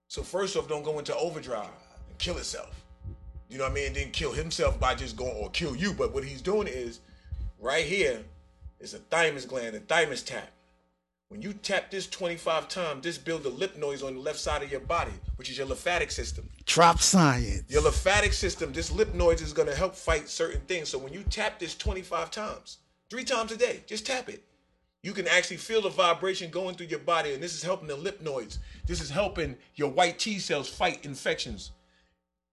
So 0.08 0.22
first 0.22 0.56
off, 0.56 0.68
don't 0.68 0.84
go 0.84 0.98
into 0.98 1.14
overdrive 1.16 1.68
and 2.08 2.18
kill 2.18 2.38
itself. 2.38 2.84
You 3.48 3.58
know 3.58 3.64
what 3.64 3.72
I 3.72 3.74
mean? 3.74 3.86
And 3.88 3.96
then 3.96 4.10
kill 4.12 4.32
himself 4.32 4.78
by 4.78 4.94
just 4.94 5.16
going 5.16 5.36
or 5.36 5.50
kill 5.50 5.74
you. 5.74 5.92
But 5.92 6.14
what 6.14 6.24
he's 6.24 6.40
doing 6.40 6.68
is 6.68 7.00
right 7.60 7.84
here 7.84 8.22
is 8.80 8.94
a 8.94 8.98
thymus 8.98 9.44
gland, 9.44 9.76
a 9.76 9.80
thymus 9.80 10.22
tap. 10.22 10.50
When 11.28 11.42
you 11.42 11.52
tap 11.52 11.92
this 11.92 12.08
25 12.08 12.68
times, 12.68 13.04
this 13.04 13.16
builds 13.16 13.46
a 13.46 13.50
lip 13.50 13.76
noise 13.76 14.02
on 14.02 14.14
the 14.14 14.20
left 14.20 14.40
side 14.40 14.64
of 14.64 14.70
your 14.70 14.80
body, 14.80 15.12
which 15.36 15.48
is 15.48 15.56
your 15.56 15.66
lymphatic 15.66 16.10
system. 16.10 16.48
Drop 16.64 16.98
science. 17.00 17.62
Your 17.68 17.82
lymphatic 17.82 18.32
system, 18.32 18.72
this 18.72 18.90
lip 18.90 19.14
noise 19.14 19.40
is 19.40 19.52
gonna 19.52 19.74
help 19.74 19.94
fight 19.94 20.28
certain 20.28 20.60
things. 20.62 20.88
So 20.88 20.98
when 20.98 21.12
you 21.12 21.22
tap 21.30 21.60
this 21.60 21.76
25 21.76 22.32
times, 22.32 22.78
three 23.10 23.22
times 23.22 23.52
a 23.52 23.56
day, 23.56 23.84
just 23.86 24.06
tap 24.06 24.28
it. 24.28 24.42
You 25.02 25.12
can 25.12 25.28
actually 25.28 25.58
feel 25.58 25.82
the 25.82 25.88
vibration 25.88 26.50
going 26.50 26.74
through 26.74 26.88
your 26.88 26.98
body, 26.98 27.32
and 27.32 27.42
this 27.42 27.54
is 27.54 27.62
helping 27.62 27.86
the 27.86 27.96
lip 27.96 28.20
noise. 28.20 28.58
This 28.86 29.00
is 29.00 29.08
helping 29.08 29.56
your 29.76 29.90
white 29.90 30.18
T 30.18 30.38
cells 30.38 30.68
fight 30.68 31.04
infections. 31.04 31.70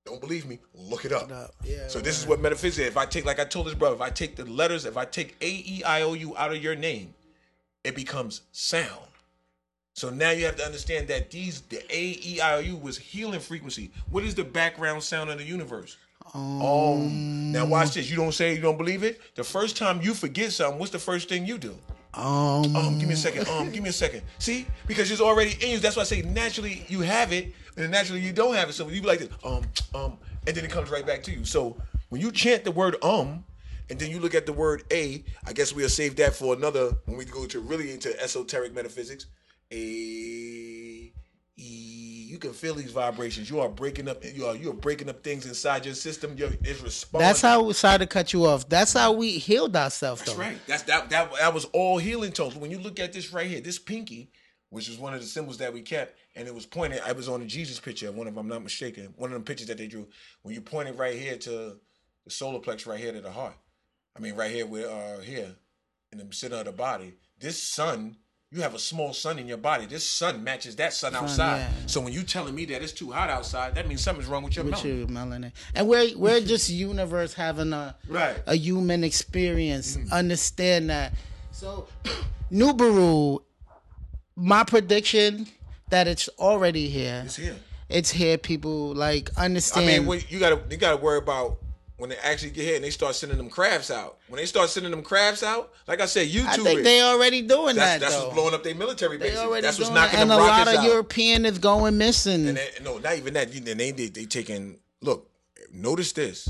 Don't 0.07 0.21
believe 0.21 0.45
me? 0.45 0.57
Look 0.73 1.03
it 1.03 1.11
up. 1.11 1.29
Yeah, 1.65 1.89
so 1.89 1.99
this 1.99 2.17
is 2.17 2.25
what 2.25 2.39
metaphysics. 2.39 2.87
If 2.87 2.95
I 2.95 3.05
take, 3.05 3.25
like 3.25 3.41
I 3.41 3.43
told 3.43 3.67
this 3.67 3.73
brother, 3.73 3.95
if 3.95 4.01
I 4.01 4.09
take 4.09 4.37
the 4.37 4.45
letters, 4.45 4.85
if 4.85 4.95
I 4.95 5.03
take 5.03 5.35
A 5.41 5.49
E 5.49 5.83
I 5.85 6.01
O 6.03 6.13
U 6.13 6.37
out 6.37 6.51
of 6.53 6.63
your 6.63 6.75
name, 6.75 7.13
it 7.83 7.93
becomes 7.93 8.41
sound. 8.53 9.03
So 9.95 10.09
now 10.09 10.29
you 10.31 10.45
have 10.45 10.55
to 10.55 10.63
understand 10.63 11.09
that 11.09 11.29
these 11.29 11.59
the 11.61 11.83
A 11.93 12.17
E 12.23 12.39
I 12.39 12.55
O 12.55 12.59
U 12.59 12.77
was 12.77 12.97
healing 12.97 13.41
frequency. 13.41 13.91
What 14.09 14.23
is 14.23 14.33
the 14.33 14.45
background 14.45 15.03
sound 15.03 15.29
of 15.29 15.39
the 15.39 15.43
universe? 15.43 15.97
Um. 16.33 17.51
Now 17.51 17.65
watch 17.65 17.95
this. 17.95 18.09
You 18.09 18.15
don't 18.15 18.31
say 18.31 18.55
you 18.55 18.61
don't 18.61 18.77
believe 18.77 19.03
it. 19.03 19.19
The 19.35 19.43
first 19.43 19.75
time 19.75 20.01
you 20.01 20.13
forget 20.13 20.53
something, 20.53 20.79
what's 20.79 20.93
the 20.93 20.99
first 20.99 21.27
thing 21.27 21.45
you 21.45 21.57
do? 21.57 21.77
Um, 22.17 22.75
Um, 22.75 22.99
give 22.99 23.07
me 23.07 23.13
a 23.13 23.17
second. 23.17 23.47
Um, 23.47 23.71
give 23.71 23.83
me 23.83 23.89
a 23.89 23.93
second. 23.93 24.23
See, 24.39 24.65
because 24.87 25.11
it's 25.11 25.21
already 25.21 25.51
in 25.61 25.71
you. 25.71 25.79
That's 25.79 25.95
why 25.95 26.01
I 26.01 26.05
say 26.05 26.21
naturally 26.23 26.85
you 26.89 27.01
have 27.01 27.31
it, 27.31 27.53
and 27.77 27.91
naturally 27.91 28.21
you 28.21 28.33
don't 28.33 28.55
have 28.55 28.69
it. 28.69 28.73
So 28.73 28.87
you 28.89 29.01
be 29.01 29.07
like 29.07 29.19
this, 29.19 29.29
um, 29.43 29.63
um, 29.93 30.17
and 30.47 30.55
then 30.55 30.65
it 30.65 30.71
comes 30.71 30.89
right 30.89 31.05
back 31.05 31.21
to 31.23 31.31
you. 31.31 31.45
So 31.45 31.77
when 32.09 32.19
you 32.21 32.31
chant 32.31 32.63
the 32.63 32.71
word 32.71 32.95
um, 33.03 33.43
and 33.89 33.99
then 33.99 34.09
you 34.09 34.19
look 34.19 34.33
at 34.33 34.45
the 34.45 34.53
word 34.53 34.83
a, 34.91 35.23
I 35.45 35.53
guess 35.53 35.73
we'll 35.73 35.89
save 35.89 36.15
that 36.17 36.35
for 36.35 36.55
another 36.55 36.97
when 37.05 37.17
we 37.17 37.25
go 37.25 37.45
to 37.45 37.59
really 37.59 37.91
into 37.91 38.19
esoteric 38.21 38.73
metaphysics. 38.73 39.27
A, 39.71 39.75
e, 39.75 41.11
you 42.37 42.41
can 42.41 42.53
feel 42.53 42.75
these 42.75 42.91
vibrations. 42.91 43.49
You 43.49 43.61
are 43.61 43.69
breaking 43.69 44.07
up. 44.07 44.23
You 44.23 44.45
are 44.45 44.55
you 44.55 44.69
are 44.69 44.75
breaking 44.75 45.09
up 45.09 45.23
things 45.23 45.47
inside 45.47 45.85
your 45.85 45.95
system. 45.95 46.35
You're, 46.37 46.51
it's 46.61 46.81
responding. 46.81 47.27
that's 47.27 47.41
how. 47.41 47.71
Sorry 47.71 47.97
to 47.97 48.05
cut 48.05 48.31
you 48.31 48.45
off. 48.45 48.69
That's 48.69 48.93
how 48.93 49.11
we 49.11 49.31
healed 49.31 49.75
ourselves, 49.75 50.21
though. 50.21 50.35
Right. 50.35 50.59
That's 50.67 50.83
that 50.83 51.09
that 51.09 51.31
that 51.39 51.51
was 51.51 51.65
all 51.65 51.97
healing 51.97 52.31
tones. 52.31 52.55
When 52.55 52.69
you 52.69 52.77
look 52.77 52.99
at 52.99 53.11
this 53.11 53.33
right 53.33 53.47
here, 53.47 53.59
this 53.59 53.79
pinky, 53.79 54.29
which 54.69 54.87
is 54.87 54.99
one 54.99 55.15
of 55.15 55.21
the 55.21 55.25
symbols 55.25 55.57
that 55.57 55.73
we 55.73 55.81
kept, 55.81 56.15
and 56.35 56.47
it 56.47 56.53
was 56.53 56.67
pointed. 56.67 57.01
I 57.03 57.13
was 57.13 57.27
on 57.27 57.39
the 57.39 57.47
Jesus 57.47 57.79
picture, 57.79 58.11
one 58.11 58.27
of 58.27 58.37
I'm 58.37 58.47
not 58.47 58.61
mistaken, 58.61 59.15
one 59.17 59.31
of 59.31 59.33
them 59.33 59.43
pictures 59.43 59.67
that 59.67 59.79
they 59.79 59.87
drew. 59.87 60.07
When 60.43 60.53
you 60.53 60.61
point 60.61 60.89
it 60.89 60.95
right 60.95 61.15
here 61.15 61.37
to 61.37 61.49
the 62.23 62.29
solar 62.29 62.59
plex, 62.59 62.85
right 62.85 62.99
here 62.99 63.13
to 63.13 63.21
the 63.21 63.31
heart. 63.31 63.55
I 64.15 64.19
mean, 64.19 64.35
right 64.35 64.51
here, 64.51 64.67
we're 64.67 64.87
uh, 64.87 65.21
here 65.21 65.55
in 66.11 66.19
the 66.19 66.27
center 66.31 66.57
of 66.57 66.65
the 66.65 66.71
body. 66.71 67.15
This 67.39 67.61
sun. 67.61 68.17
You 68.49 68.61
have 68.61 68.73
a 68.73 68.79
small 68.79 69.11
sun 69.11 69.39
in 69.39 69.47
your 69.47 69.57
body. 69.57 69.85
This 69.87 70.05
sun 70.09 70.41
matches 70.41 70.77
that 70.77 70.93
sun 70.93 71.13
outside. 71.13 71.57
yeah. 71.57 71.69
So 71.85 71.99
when 71.99 72.13
you 72.13 72.23
telling 72.23 72.55
me 72.55 72.63
that 72.65 72.81
it's 72.81 72.93
too 72.93 73.11
hot 73.11 73.29
outside, 73.29 73.75
that 73.75 73.89
means 73.89 74.01
something's 74.01 74.27
wrong 74.29 74.43
with 74.43 74.55
your 74.55 74.63
With 74.63 74.85
your 74.85 75.05
melanin, 75.07 75.51
and 75.75 75.85
we're 75.87 76.17
we're 76.17 76.39
just 76.39 76.69
universe 76.69 77.33
having 77.33 77.73
a 77.73 77.95
Right. 78.07 78.37
a 78.47 78.55
human 78.55 79.03
experience. 79.03 79.97
Mm. 79.97 80.11
Understand 80.13 80.89
that. 80.91 81.13
So, 81.51 81.87
Nubaru, 82.51 83.39
my 84.37 84.63
prediction 84.63 85.47
that 85.89 86.07
it's 86.07 86.29
already 86.39 86.87
here. 86.87 87.23
It's 87.25 87.35
here. 87.35 87.55
It's 87.89 88.11
here. 88.11 88.37
People 88.37 88.95
like 88.95 89.29
understand. 89.37 89.89
I 89.89 89.99
mean, 89.99 90.23
you 90.29 90.39
gotta 90.39 90.61
you 90.69 90.77
gotta 90.77 90.97
worry 90.97 91.17
about 91.17 91.57
when 91.97 92.09
they 92.09 92.17
actually 92.17 92.51
get 92.51 92.63
here 92.63 92.75
and 92.75 92.83
they 92.83 92.89
start 92.89 93.15
sending 93.15 93.37
them 93.37 93.49
crafts 93.49 93.91
out. 93.91 94.17
When 94.27 94.37
they 94.37 94.45
start 94.45 94.69
sending 94.69 94.91
them 94.91 95.03
crafts 95.03 95.43
out, 95.43 95.73
like 95.87 95.99
I 95.99 96.05
said, 96.05 96.27
YouTube. 96.27 96.47
I 96.47 96.57
think 96.57 96.83
they 96.83 97.01
already 97.01 97.41
doing 97.41 97.75
that's 97.75 97.93
that 97.93 97.99
that's 97.99 98.15
though. 98.15 98.25
what's 98.25 98.35
blowing 98.35 98.53
up 98.53 98.63
their 98.63 98.75
military 98.75 99.17
they 99.17 99.29
bases. 99.29 99.61
That's 99.61 99.79
what's 99.79 99.91
knocking 99.91 100.19
that. 100.19 100.21
and 100.21 100.31
them 100.31 100.39
a 100.39 100.43
lot 100.43 100.67
of 100.67 100.75
out. 100.75 100.85
European 100.85 101.45
is 101.45 101.57
going 101.59 101.97
missing. 101.97 102.47
and 102.47 102.57
they, 102.57 102.69
no, 102.83 102.99
not 102.99 103.17
even 103.17 103.33
that. 103.33 103.53
And 103.53 103.65
they 103.79 103.91
they 103.91 104.07
they 104.07 104.25
taking 104.25 104.77
look. 105.01 105.29
notice 105.73 106.11
this. 106.11 106.49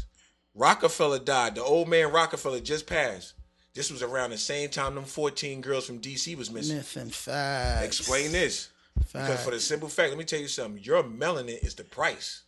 Rockefeller 0.54 1.20
died. 1.20 1.56
The 1.56 1.64
old 1.64 1.88
man 1.88 2.12
Rockefeller 2.12 2.60
just 2.60 2.88
passed. 2.88 3.34
This 3.74 3.92
was 3.92 4.02
around 4.02 4.32
the 4.32 4.40
same 4.40 4.70
time 4.70 4.96
them 4.96 5.04
14 5.06 5.62
girls 5.62 5.86
from 5.86 6.00
DC 6.00 6.36
was 6.36 6.50
missing. 6.50 6.78
Missing 6.78 7.10
facts. 7.10 7.86
Explain 7.86 8.32
this. 8.32 8.70
Because 9.14 9.44
for 9.44 9.52
the 9.52 9.60
simple 9.60 9.88
fact, 9.88 10.10
let 10.10 10.18
me 10.18 10.26
tell 10.26 10.40
you 10.40 10.48
something. 10.48 10.84
Your 10.84 11.04
melanin 11.04 11.64
is 11.64 11.76
the 11.76 11.84
price. 11.84 12.42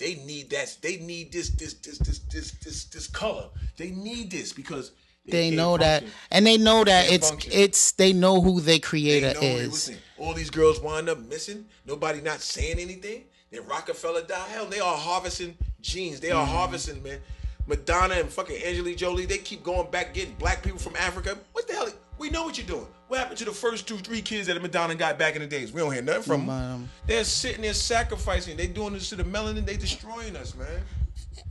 They 0.00 0.14
need 0.16 0.50
that. 0.50 0.76
They 0.80 0.96
need 0.96 1.30
this, 1.30 1.50
this, 1.50 1.74
this, 1.74 1.98
this, 1.98 2.18
this, 2.20 2.50
this, 2.52 2.84
this 2.86 3.06
color. 3.06 3.48
They 3.76 3.90
need 3.90 4.30
this 4.30 4.52
because 4.52 4.92
They 5.26 5.44
can't 5.50 5.56
know 5.56 5.76
that, 5.76 6.02
and 6.30 6.46
they 6.46 6.56
know 6.56 6.82
that 6.84 7.02
Can't 7.04 7.14
it's 7.14 7.28
function. 7.30 7.52
it's. 7.54 7.92
They 7.92 8.12
know 8.12 8.40
who 8.40 8.60
their 8.60 8.76
They 8.76 8.80
creator 8.80 9.34
know, 9.34 9.40
is. 9.46 9.68
listen, 9.70 9.96
all 10.18 10.32
these 10.34 10.50
girls 10.50 10.80
wind 10.80 11.08
up 11.10 11.18
missing. 11.18 11.66
Nobody 11.86 12.20
not 12.22 12.40
saying 12.40 12.78
anything. 12.78 13.24
Then 13.52 13.66
Rockefeller 13.66 14.22
died. 14.22 14.48
Hell, 14.50 14.66
they 14.66 14.80
are 14.80 14.96
harvesting 14.96 15.56
genes. 15.82 16.18
They 16.20 16.30
are 16.30 16.44
Mm-hmm. 16.46 16.56
harvesting, 16.56 17.02
man. 17.02 17.20
Madonna 17.66 18.14
and 18.14 18.28
fucking 18.28 18.56
Angelique 18.64 18.96
Jolie, 18.96 19.26
they 19.26 19.38
keep 19.38 19.62
going 19.62 19.90
back 19.90 20.14
getting 20.14 20.34
black 20.36 20.62
people 20.62 20.78
from 20.78 20.96
Africa. 20.96 21.36
What 21.52 21.68
the 21.68 21.74
hell? 21.74 21.88
We 22.20 22.28
know 22.28 22.44
what 22.44 22.58
you're 22.58 22.66
doing. 22.66 22.86
What 23.08 23.18
happened 23.18 23.38
to 23.38 23.46
the 23.46 23.50
first 23.50 23.88
two, 23.88 23.96
three 23.96 24.20
kids 24.20 24.46
that 24.48 24.60
Madonna 24.60 24.94
got 24.94 25.18
back 25.18 25.36
in 25.36 25.40
the 25.40 25.48
days? 25.48 25.72
We 25.72 25.80
don't 25.80 25.90
hear 25.90 26.02
nothing 26.02 26.22
from 26.22 26.46
them. 26.46 26.90
They're 27.06 27.24
sitting 27.24 27.62
there 27.62 27.72
sacrificing. 27.72 28.58
They're 28.58 28.66
doing 28.66 28.92
this 28.92 29.08
to 29.08 29.16
the 29.16 29.24
melanin. 29.24 29.64
They're 29.64 29.78
destroying 29.78 30.36
us, 30.36 30.54
man. 30.54 30.82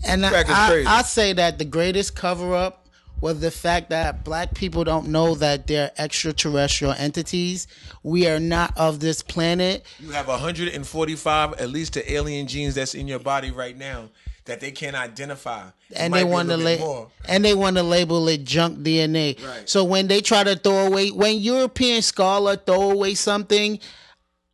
And 0.05 0.23
I, 0.23 0.43
I. 0.47 0.83
I 0.85 1.01
say 1.01 1.33
that 1.33 1.57
the 1.57 1.65
greatest 1.65 2.15
cover 2.15 2.53
up 2.53 2.87
was 3.19 3.39
the 3.39 3.49
fact 3.49 3.89
that 3.89 4.23
black 4.23 4.53
people 4.53 4.83
don't 4.83 5.07
know 5.07 5.33
that 5.33 5.65
they're 5.65 5.91
extraterrestrial 5.97 6.93
entities. 6.93 7.65
We 8.03 8.27
are 8.27 8.39
not 8.39 8.77
of 8.77 8.99
this 8.99 9.23
planet. 9.23 9.83
You 9.99 10.11
have 10.11 10.27
145 10.27 11.53
at 11.53 11.69
least 11.71 11.95
the 11.95 12.13
alien 12.13 12.45
genes 12.45 12.75
that's 12.75 12.93
in 12.93 13.07
your 13.07 13.19
body 13.19 13.49
right 13.49 13.75
now 13.75 14.09
that 14.49 14.59
they 14.59 14.71
can't 14.71 14.95
identify. 14.95 15.67
It 15.89 15.95
and 15.95 16.13
they 16.13 16.23
want 16.23 16.49
to 16.49 16.57
la- 16.57 17.07
and 17.27 17.45
they 17.45 17.53
want 17.53 17.77
to 17.77 17.83
label 17.83 18.27
it 18.27 18.43
junk 18.43 18.79
DNA. 18.79 19.41
Right. 19.45 19.69
So 19.69 19.83
when 19.83 20.07
they 20.07 20.21
try 20.21 20.43
to 20.43 20.55
throw 20.55 20.87
away 20.87 21.11
when 21.11 21.37
European 21.37 22.01
scholar 22.01 22.55
throw 22.55 22.91
away 22.91 23.13
something, 23.13 23.79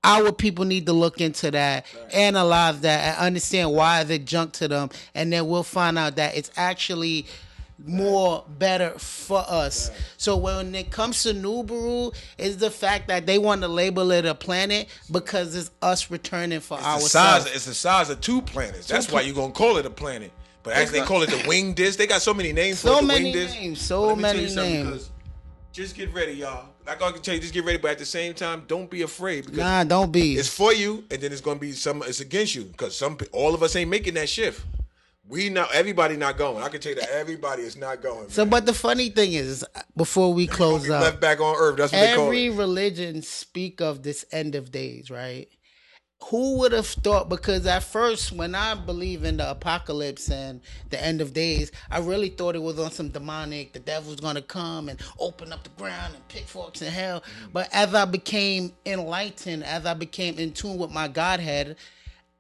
our 0.04 0.32
people 0.32 0.66
need 0.66 0.86
to 0.86 0.94
look 0.94 1.20
into 1.22 1.50
that, 1.52 1.86
analyze 2.14 2.82
that, 2.82 3.16
and 3.18 3.26
understand 3.26 3.72
why 3.72 4.02
is 4.02 4.10
it 4.10 4.26
junk 4.26 4.54
to 4.54 4.68
them, 4.68 4.90
and 5.16 5.32
then 5.34 5.48
we'll 5.48 5.64
find 5.64 5.98
out 5.98 6.18
that 6.18 6.38
it's 6.38 6.52
actually 6.58 7.26
more 7.84 8.46
better 8.58 8.92
for 8.98 9.44
us. 9.48 9.92
So 10.18 10.38
when 10.38 10.74
it 10.76 10.92
comes 10.92 11.24
to 11.24 11.34
Nubaru, 11.34 12.14
is 12.38 12.58
the 12.58 12.72
fact 12.72 13.08
that 13.10 13.26
they 13.26 13.38
want 13.38 13.62
to 13.62 13.68
label 13.68 14.12
it 14.12 14.26
a 14.26 14.36
planet 14.36 14.88
because 15.12 15.56
it's 15.56 15.72
us 15.82 16.10
returning 16.10 16.60
for 16.60 16.78
It's 16.80 17.04
the 17.04 17.10
size. 17.10 17.46
It's 17.48 17.66
the 17.66 17.74
size 17.74 18.10
of 18.10 18.22
two 18.22 18.42
planets. 18.42 18.88
That's 18.88 19.12
why 19.12 19.22
you're 19.22 19.36
gonna 19.36 19.54
call 19.54 19.78
it 19.78 19.86
a 19.86 19.90
planet. 19.90 20.32
But 20.64 20.74
actually, 20.74 21.02
they 21.02 21.06
call 21.06 21.22
it 21.22 21.30
the 21.30 21.48
wing 21.48 21.74
disc. 21.74 21.98
They 22.00 22.08
got 22.08 22.22
so 22.24 22.34
many 22.34 22.52
names 22.52 22.82
for 22.82 22.90
it. 22.90 23.02
The 23.02 23.02
many 23.04 23.24
wing 23.26 23.34
disc. 23.74 23.86
so 23.86 24.16
But 24.16 24.22
let 24.22 24.36
me 24.36 24.48
tell 24.48 24.56
many 24.64 24.74
names. 24.74 24.88
because 24.90 25.10
Just 25.72 25.96
get 25.96 26.12
ready, 26.14 26.34
y'all. 26.34 26.70
Like 26.88 27.02
I 27.02 27.12
can 27.12 27.22
tell 27.22 27.36
you, 27.36 27.42
just 27.42 27.54
get 27.54 27.66
ready. 27.66 27.78
But 27.78 27.92
at 27.92 28.00
the 28.00 28.06
same 28.06 28.34
time, 28.34 28.64
don't 28.68 28.90
be 28.90 29.02
afraid 29.04 29.46
because 29.46 29.60
Nah, 29.60 29.84
don't 29.84 30.12
be. 30.12 30.36
it's 30.38 30.48
for 30.50 30.74
you, 30.74 31.04
and 31.12 31.22
then 31.22 31.32
it's 31.32 31.42
gonna 31.42 31.60
be 31.60 31.72
some. 31.74 32.02
It's 32.04 32.20
against 32.20 32.56
you 32.56 32.64
because 32.64 32.96
some. 32.98 33.18
All 33.32 33.54
of 33.54 33.62
us 33.62 33.76
ain't 33.76 33.90
making 33.90 34.16
that 34.16 34.30
shift. 34.30 34.66
We 35.28 35.50
not. 35.50 35.74
Everybody 35.74 36.18
not 36.18 36.38
going. 36.38 36.64
I 36.64 36.70
can 36.70 36.80
tell 36.80 36.92
you 36.92 37.00
that 37.00 37.10
everybody 37.10 37.64
is 37.64 37.76
not 37.76 38.02
going. 38.02 38.30
So, 38.30 38.44
man. 38.44 38.52
but 38.52 38.66
the 38.66 38.74
funny 38.74 39.10
thing 39.10 39.34
is, 39.34 39.66
before 39.98 40.34
we 40.34 40.46
close 40.46 40.88
up, 40.90 41.02
left 41.02 41.20
back 41.20 41.42
on 41.42 41.56
Earth. 41.58 41.78
That's 41.78 41.92
what 41.92 42.00
they 42.00 42.16
call 42.16 42.26
every 42.26 42.50
religion 42.50 43.22
speak 43.24 43.82
of 43.82 44.04
this 44.04 44.24
end 44.32 44.54
of 44.54 44.72
days, 44.72 45.10
right? 45.10 45.48
Who 46.30 46.60
would 46.60 46.72
have 46.72 46.88
thought? 46.88 47.28
Because 47.28 47.66
at 47.66 47.84
first, 47.84 48.32
when 48.32 48.56
I 48.56 48.74
believe 48.76 49.26
in 49.26 49.38
the 49.38 49.50
apocalypse 49.50 50.30
and 50.30 50.62
the 50.90 51.04
end 51.04 51.22
of 51.22 51.34
days, 51.34 51.72
I 51.90 52.00
really 52.00 52.30
thought 52.30 52.56
it 52.56 52.62
was 52.62 52.80
on 52.80 52.92
some 52.92 53.10
demonic. 53.10 53.74
The 53.74 53.80
devil's 53.80 54.20
gonna 54.20 54.42
come 54.42 54.90
and 54.90 55.00
open 55.20 55.52
up 55.52 55.64
the 55.64 55.70
ground 55.72 56.14
and 56.14 56.28
pitchforks 56.28 56.82
in 56.82 56.92
hell. 56.92 57.22
Mm. 57.22 57.54
But 57.54 57.70
as 57.74 57.94
I 57.96 58.06
became 58.06 58.74
enlightened, 58.86 59.64
as 59.64 59.86
I 59.88 59.96
became 59.96 60.38
in 60.38 60.54
tune 60.54 60.78
with 60.78 60.92
my 60.92 61.08
Godhead, 61.08 61.78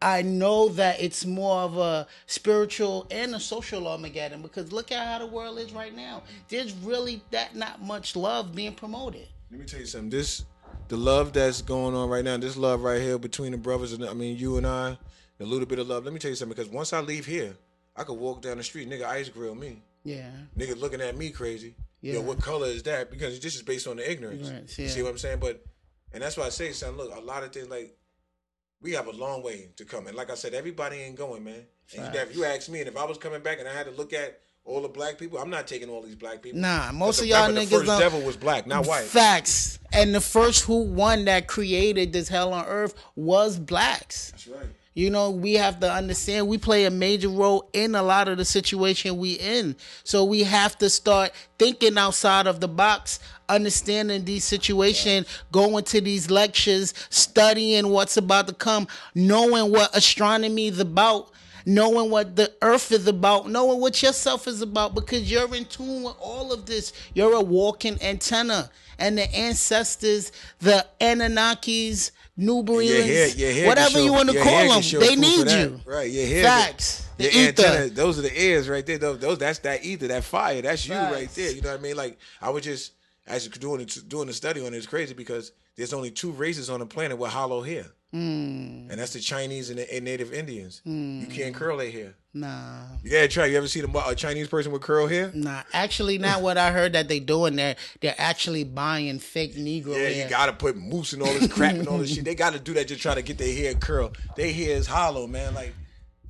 I 0.02 0.22
know 0.22 0.70
that 0.70 1.02
it's 1.02 1.26
more 1.26 1.62
of 1.62 1.78
a 1.78 2.08
spiritual 2.26 3.08
and 3.10 3.34
a 3.34 3.39
social 3.39 3.88
Armageddon. 3.88 4.41
Because 4.41 4.72
look 4.72 4.91
at 4.91 5.06
how 5.06 5.20
the 5.20 5.26
world 5.26 5.58
is 5.58 5.74
right 5.74 5.96
now. 5.96 6.24
There's 6.50 6.74
really 6.74 7.22
that 7.32 7.56
not 7.56 7.82
much 7.82 8.16
love 8.16 8.54
being 8.54 8.74
promoted. 8.74 9.28
Let 9.52 9.60
me 9.60 9.66
tell 9.66 9.80
you 9.80 9.86
something. 9.86 10.10
This, 10.10 10.46
the 10.89 10.98
love 10.98 11.34
that's 11.34 11.62
going 11.62 11.96
on 11.96 12.10
right 12.10 12.24
now, 12.24 12.38
this 12.38 12.58
love 12.58 12.82
right 12.84 13.02
here 13.02 13.18
between 13.18 13.52
the 13.52 13.58
brothers, 13.58 13.93
and 13.93 14.04
I 14.06 14.14
mean 14.14 14.38
you 14.38 14.58
and 14.58 14.68
I, 14.68 14.98
a 15.39 15.43
little 15.43 15.66
bit 15.66 15.80
of 15.80 15.88
love. 15.88 16.04
Let 16.04 16.14
me 16.14 16.20
tell 16.20 16.30
you 16.30 16.36
something. 16.36 16.56
Because 16.56 16.72
once 16.72 16.93
I 16.93 17.00
leave 17.00 17.26
here, 17.26 17.56
I 17.96 18.04
could 18.04 18.18
walk 18.18 18.41
down 18.41 18.58
the 18.58 18.64
street, 18.64 18.89
nigga, 18.89 19.06
ice 19.06 19.30
grill 19.30 19.56
me. 19.56 19.82
Yeah. 20.04 20.30
Nigga 20.58 20.80
looking 20.80 21.02
at 21.02 21.18
me 21.18 21.30
crazy. 21.30 21.76
Yeah. 22.02 22.16
Yo, 22.16 22.22
what 22.22 22.39
color 22.41 22.68
is 22.68 22.84
that? 22.84 23.10
Because 23.10 23.39
this 23.39 23.56
is 23.56 23.64
based 23.64 23.88
on 23.88 23.98
the 23.98 24.10
ignorance. 24.10 24.48
Ignorance, 24.48 24.78
You 24.78 24.86
yeah. 24.86 24.91
see 24.91 25.02
what 25.02 25.12
I'm 25.12 25.18
saying? 25.18 25.39
But 25.39 25.64
and 26.14 26.22
that's 26.22 26.38
why 26.38 26.46
I 26.46 26.50
say, 26.50 26.72
son, 26.72 26.96
look, 26.98 27.16
a 27.16 27.20
lot 27.20 27.43
of 27.43 27.52
things 27.52 27.70
like 27.70 27.98
we 28.82 28.91
have 28.91 29.07
a 29.07 29.11
long 29.11 29.41
way 29.43 29.69
to 29.78 29.86
come. 29.86 30.07
And 30.07 30.15
like 30.15 30.30
I 30.30 30.36
said, 30.36 30.53
everybody 30.53 30.97
ain't 30.97 31.15
going, 31.15 31.43
man. 31.43 31.65
If 31.91 32.36
you 32.36 32.45
ask 32.45 32.69
me, 32.69 32.80
and 32.80 32.88
if 32.88 32.97
I 32.97 33.05
was 33.05 33.17
coming 33.17 33.41
back 33.41 33.59
and 33.59 33.67
I 33.67 33.73
had 33.73 33.86
to 33.86 33.91
look 33.91 34.13
at 34.13 34.39
all 34.63 34.82
the 34.82 34.88
black 34.89 35.17
people, 35.17 35.38
I'm 35.38 35.49
not 35.49 35.67
taking 35.67 35.89
all 35.89 36.01
these 36.01 36.15
black 36.15 36.41
people. 36.41 36.59
Nah, 36.59 36.91
most 36.91 37.21
of 37.21 37.28
y'all 37.28 37.49
niggas 37.49 37.69
The 37.69 37.86
first 37.86 37.99
devil 37.99 38.21
was 38.21 38.36
black, 38.36 38.65
not 38.65 38.88
white. 38.88 39.03
Facts. 39.03 39.80
And 39.93 40.13
the 40.13 40.21
first 40.21 40.65
who 40.65 40.84
won 40.84 41.26
that 41.26 41.47
created 41.47 42.11
this 42.11 42.28
hell 42.28 42.53
on 42.53 42.65
earth 42.65 42.95
was 43.15 43.59
blacks. 43.59 44.32
That's 44.32 44.47
right. 44.47 44.65
You 44.96 45.10
know, 45.10 45.30
we 45.30 45.56
have 45.56 45.82
to 45.82 45.91
understand 45.91 46.48
we 46.48 46.58
play 46.58 46.86
a 46.86 46.89
major 46.89 47.28
role 47.28 47.70
in 47.74 47.96
a 47.96 48.02
lot 48.02 48.30
of 48.30 48.38
the 48.38 48.46
situation 48.46 49.18
we 49.18 49.34
in. 49.34 49.76
So 50.06 50.24
we 50.24 50.43
have 50.43 50.78
to 50.78 50.89
start 50.89 51.34
thinking 51.60 51.98
outside 51.98 52.48
of 52.48 52.62
the 52.62 52.70
box, 52.70 53.20
understanding 53.50 54.24
these 54.24 54.46
situations, 54.46 55.28
going 55.52 55.84
to 55.84 56.00
these 56.00 56.32
lectures, 56.32 56.93
studying 57.10 57.89
what's 57.89 58.16
about 58.16 58.48
to 58.48 58.54
come, 58.54 58.88
knowing 59.14 59.70
what 59.70 59.93
astronomy 59.93 60.68
is 60.68 60.80
about, 60.80 61.30
knowing 61.66 62.10
what 62.10 62.38
the 62.38 62.54
earth 62.62 62.89
is 62.93 63.06
about, 63.06 63.50
knowing 63.50 63.82
what 63.82 64.02
yourself 64.02 64.48
is 64.48 64.62
about, 64.62 64.96
because 64.96 65.30
you're 65.30 65.54
in 65.54 65.66
tune 65.66 66.04
with 66.04 66.16
all 66.22 66.54
of 66.54 66.66
this. 66.66 66.93
You're 67.14 67.34
a 67.34 67.41
walking 67.41 68.02
antenna. 68.02 68.72
And 68.98 69.18
the 69.18 69.30
ancestors, 69.36 70.32
the 70.60 70.86
Anunnakis, 71.02 72.12
Your 72.38 73.03
hair, 73.03 73.27
your 73.29 73.51
hair 73.51 73.67
whatever 73.67 74.01
you 74.01 74.11
want 74.11 74.29
to 74.29 74.41
call 74.41 74.81
them, 74.81 74.99
they 74.99 75.15
need 75.15 75.49
you. 75.49 75.79
Right, 75.86 76.11
your 76.11 76.27
hair. 76.27 76.43
Facts. 76.43 77.07
Your 77.17 77.31
The 77.31 77.38
ether. 77.38 77.65
antenna, 77.65 77.89
those 77.89 78.19
are 78.19 78.23
the 78.23 78.41
ears 78.41 78.67
right 78.67 78.86
there. 78.86 78.97
Those, 78.97 79.19
those 79.19 79.38
that's 79.38 79.59
that 79.59 79.86
ether, 79.86 80.07
that 80.07 80.23
fire. 80.25 80.61
That's 80.61 80.86
you 80.86 80.95
right 80.95 81.29
there. 81.33 81.51
You 81.51 81.61
know 81.61 81.71
what 81.71 81.79
I 81.79 81.81
mean? 81.83 81.95
Like 81.95 82.17
I 82.41 82.49
was 82.49 82.63
just 82.63 82.91
actually 83.27 83.57
doing 83.59 83.86
doing 84.07 84.27
the 84.27 84.33
study 84.33 84.59
on 84.65 84.73
it, 84.73 84.77
it's 84.77 84.86
crazy 84.86 85.13
because 85.13 85.53
there's 85.77 85.93
only 85.93 86.11
two 86.11 86.31
races 86.31 86.69
on 86.69 86.79
the 86.81 86.86
planet 86.86 87.17
with 87.17 87.31
hollow 87.31 87.61
hair, 87.61 87.86
Hmm. 88.16 88.88
and 88.89 88.91
that's 88.91 89.11
the 89.11 89.20
Chinese 89.20 89.70
and 89.70 89.78
the 89.78 89.93
and 89.93 90.05
Native 90.05 90.32
Indians. 90.32 90.82
You 90.86 91.28
can't 91.30 91.53
curl 91.53 91.76
their 91.78 91.91
hair. 91.91 92.13
Nah, 92.34 92.84
You 93.03 93.11
gotta 93.11 93.28
try. 93.28 93.45
You 93.47 93.57
ever 93.57 93.68
see 93.68 93.82
them, 93.82 93.93
a 93.93 94.16
Chinese 94.16 94.47
person 94.47 94.72
with 94.72 94.82
curl 94.82 95.07
hair? 95.07 95.32
nah. 95.34 95.63
Actually, 95.74 96.18
not 96.18 96.41
what 96.41 96.57
I 96.57 96.72
heard 96.72 96.93
that 96.93 97.09
they 97.09 97.20
doing 97.20 97.57
there. 97.57 97.76
They're 98.01 98.16
actually 98.18 98.63
buying 98.63 99.20
fake 99.20 99.55
Negro 99.57 99.88
Yeah, 99.97 100.07
hair. 100.09 100.24
you 100.24 100.30
gotta 100.30 100.53
put 100.53 100.78
mousse 100.78 101.11
and 101.11 101.22
all 101.24 101.34
this 101.34 101.51
crap 101.51 101.74
and 101.76 101.88
all 101.89 101.97
this 101.97 102.13
shit. 102.16 102.24
They 102.24 102.36
gotta 102.36 102.59
do 102.59 102.74
that 102.76 102.88
to 102.88 102.95
try 102.95 103.16
to 103.16 103.22
get 103.22 103.38
their 103.38 103.53
hair 103.53 103.74
curl. 103.74 104.13
Their 104.38 104.51
hair 104.51 104.78
is 104.78 104.88
hollow, 104.88 105.28
man. 105.28 105.53
Like 105.53 105.74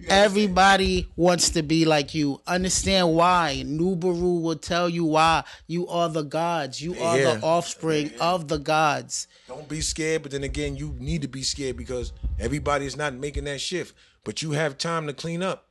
Everybody 0.08 1.08
wants 1.16 1.50
to 1.52 1.64
be 1.64 1.86
like 1.86 2.14
you. 2.14 2.42
Understand 2.48 3.14
why. 3.14 3.64
Nubaru 3.66 4.42
will 4.42 4.56
tell 4.56 4.90
you 4.90 5.06
why. 5.06 5.44
You 5.68 5.88
are 5.88 6.10
the 6.10 6.24
gods. 6.24 6.82
You 6.82 7.00
are 7.02 7.18
Yeah. 7.18 7.36
the 7.36 7.42
offspring 7.42 8.12
of 8.20 8.48
the 8.48 8.58
gods. 8.58 9.28
Don't 9.48 9.68
be 9.68 9.82
scared, 9.82 10.24
but 10.24 10.32
then 10.32 10.44
again, 10.44 10.76
you 10.76 10.96
need 11.00 11.22
to 11.22 11.28
be 11.28 11.44
scared 11.44 11.78
because 11.78 12.12
everybody's 12.40 12.96
not 12.98 13.14
making 13.14 13.46
that 13.46 13.62
shift. 13.62 13.94
But 14.24 14.42
you 14.42 14.52
have 14.52 14.78
time 14.78 15.08
to 15.08 15.14
clean 15.14 15.44
up. 15.44 15.68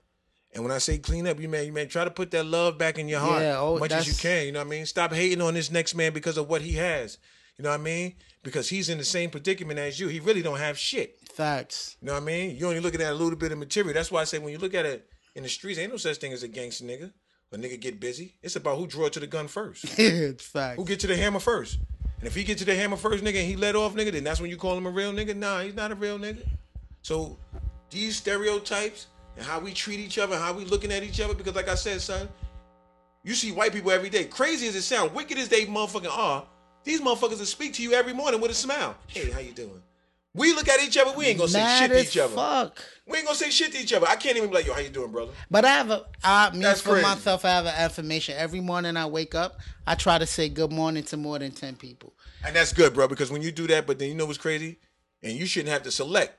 And 0.52 0.62
when 0.62 0.72
I 0.72 0.78
say 0.78 0.98
clean 0.98 1.26
up, 1.26 1.40
you 1.40 1.48
may 1.48 1.64
you 1.64 1.72
may 1.72 1.86
try 1.86 2.04
to 2.04 2.10
put 2.10 2.30
that 2.30 2.46
love 2.46 2.78
back 2.78 2.98
in 2.98 3.08
your 3.08 3.18
heart 3.20 3.42
Yeah, 3.42 3.58
oh, 3.58 3.74
as 3.74 3.80
much 3.80 3.92
as 3.92 4.06
you 4.06 4.14
can. 4.14 4.46
You 4.46 4.52
know 4.52 4.60
what 4.60 4.68
I 4.68 4.70
mean? 4.70 4.86
Stop 4.86 5.12
hating 5.12 5.42
on 5.42 5.54
this 5.54 5.70
next 5.70 5.94
man 5.96 6.12
because 6.12 6.38
of 6.38 6.48
what 6.48 6.62
he 6.62 6.72
has. 6.74 7.18
You 7.58 7.64
know 7.64 7.70
what 7.70 7.80
I 7.80 7.82
mean? 7.82 8.14
Because 8.44 8.68
he's 8.68 8.88
in 8.88 8.98
the 8.98 9.04
same 9.04 9.30
predicament 9.30 9.78
as 9.80 9.98
you. 9.98 10.08
He 10.08 10.20
really 10.20 10.42
don't 10.42 10.58
have 10.58 10.78
shit. 10.78 11.18
Facts. 11.34 11.96
You 12.00 12.06
know 12.06 12.12
what 12.14 12.22
I 12.22 12.26
mean? 12.26 12.56
You 12.56 12.68
only 12.68 12.80
looking 12.80 13.00
at 13.00 13.10
a 13.10 13.14
little 13.14 13.36
bit 13.36 13.50
of 13.50 13.58
material. 13.58 13.92
That's 13.92 14.10
why 14.10 14.20
I 14.20 14.24
say 14.24 14.38
when 14.38 14.52
you 14.52 14.58
look 14.58 14.74
at 14.74 14.86
it 14.86 15.08
in 15.34 15.42
the 15.42 15.48
streets, 15.48 15.78
ain't 15.78 15.90
no 15.90 15.96
such 15.96 16.18
thing 16.18 16.32
as 16.32 16.42
a 16.42 16.48
gangster 16.48 16.84
nigga. 16.84 17.12
A 17.52 17.56
nigga 17.56 17.80
get 17.80 18.00
busy. 18.00 18.34
It's 18.42 18.56
about 18.56 18.78
who 18.78 18.86
draw 18.86 19.08
to 19.08 19.20
the 19.20 19.28
gun 19.28 19.46
first. 19.46 19.84
it's 19.98 20.44
facts. 20.48 20.76
Who 20.76 20.84
get 20.84 20.98
to 21.00 21.06
the 21.06 21.16
hammer 21.16 21.38
first? 21.38 21.78
And 22.18 22.26
if 22.26 22.34
he 22.34 22.42
get 22.42 22.58
to 22.58 22.64
the 22.64 22.74
hammer 22.74 22.96
first, 22.96 23.22
nigga, 23.22 23.36
and 23.36 23.46
he 23.46 23.54
let 23.54 23.76
off, 23.76 23.94
nigga, 23.94 24.10
then 24.10 24.24
that's 24.24 24.40
when 24.40 24.50
you 24.50 24.56
call 24.56 24.76
him 24.76 24.86
a 24.86 24.90
real 24.90 25.12
nigga. 25.12 25.36
Nah, 25.36 25.60
he's 25.60 25.74
not 25.74 25.92
a 25.92 25.94
real 25.94 26.18
nigga. 26.18 26.44
So 27.02 27.38
these 27.90 28.16
stereotypes 28.16 29.06
and 29.36 29.46
how 29.46 29.60
we 29.60 29.72
treat 29.72 30.00
each 30.00 30.18
other, 30.18 30.36
how 30.36 30.52
we 30.52 30.64
looking 30.64 30.90
at 30.90 31.04
each 31.04 31.20
other, 31.20 31.34
because 31.34 31.54
like 31.54 31.68
I 31.68 31.76
said, 31.76 32.00
son, 32.00 32.28
you 33.22 33.34
see 33.34 33.52
white 33.52 33.72
people 33.72 33.92
every 33.92 34.10
day. 34.10 34.24
Crazy 34.24 34.66
as 34.66 34.74
it 34.74 34.82
sound, 34.82 35.14
wicked 35.14 35.38
as 35.38 35.48
they 35.48 35.64
motherfucking 35.66 36.10
are, 36.10 36.44
these 36.82 37.00
motherfuckers 37.00 37.38
will 37.38 37.46
speak 37.46 37.74
to 37.74 37.82
you 37.82 37.92
every 37.92 38.12
morning 38.12 38.40
with 38.40 38.50
a 38.50 38.54
smile. 38.54 38.96
Hey, 39.06 39.30
how 39.30 39.40
you 39.40 39.52
doing? 39.52 39.82
We 40.34 40.52
look 40.52 40.68
at 40.68 40.82
each 40.82 40.96
other. 40.98 41.16
We 41.16 41.26
ain't 41.26 41.38
gonna 41.38 41.48
say 41.50 41.78
shit 41.78 41.90
to 41.92 42.00
each 42.02 42.18
other. 42.18 42.34
fuck. 42.34 42.82
We 43.06 43.18
ain't 43.18 43.26
gonna 43.26 43.38
say 43.38 43.50
shit 43.50 43.72
to 43.72 43.78
each 43.78 43.92
other. 43.92 44.06
I 44.08 44.16
can't 44.16 44.36
even 44.36 44.48
be 44.48 44.56
like, 44.56 44.66
yo, 44.66 44.72
how 44.74 44.80
you 44.80 44.88
doing, 44.88 45.12
brother? 45.12 45.30
But 45.50 45.64
I 45.64 45.68
have 45.74 45.90
a, 45.90 46.04
I, 46.24 46.50
me 46.50 46.60
That's 46.60 46.80
for 46.80 46.90
crazy. 46.90 47.06
myself, 47.06 47.44
I 47.44 47.50
have 47.50 47.66
an 47.66 47.74
affirmation. 47.76 48.34
Every 48.36 48.60
morning 48.60 48.96
I 48.96 49.06
wake 49.06 49.34
up, 49.34 49.58
I 49.86 49.94
try 49.94 50.18
to 50.18 50.26
say 50.26 50.48
good 50.48 50.72
morning 50.72 51.04
to 51.04 51.16
more 51.16 51.38
than 51.38 51.52
10 51.52 51.76
people. 51.76 52.14
And 52.44 52.56
that's 52.56 52.72
good, 52.72 52.94
bro, 52.94 53.06
because 53.08 53.30
when 53.30 53.42
you 53.42 53.52
do 53.52 53.66
that, 53.68 53.86
but 53.86 53.98
then 53.98 54.08
you 54.08 54.14
know 54.14 54.26
what's 54.26 54.38
crazy? 54.38 54.78
And 55.22 55.34
you 55.34 55.46
shouldn't 55.46 55.72
have 55.72 55.82
to 55.84 55.90
select 55.92 56.36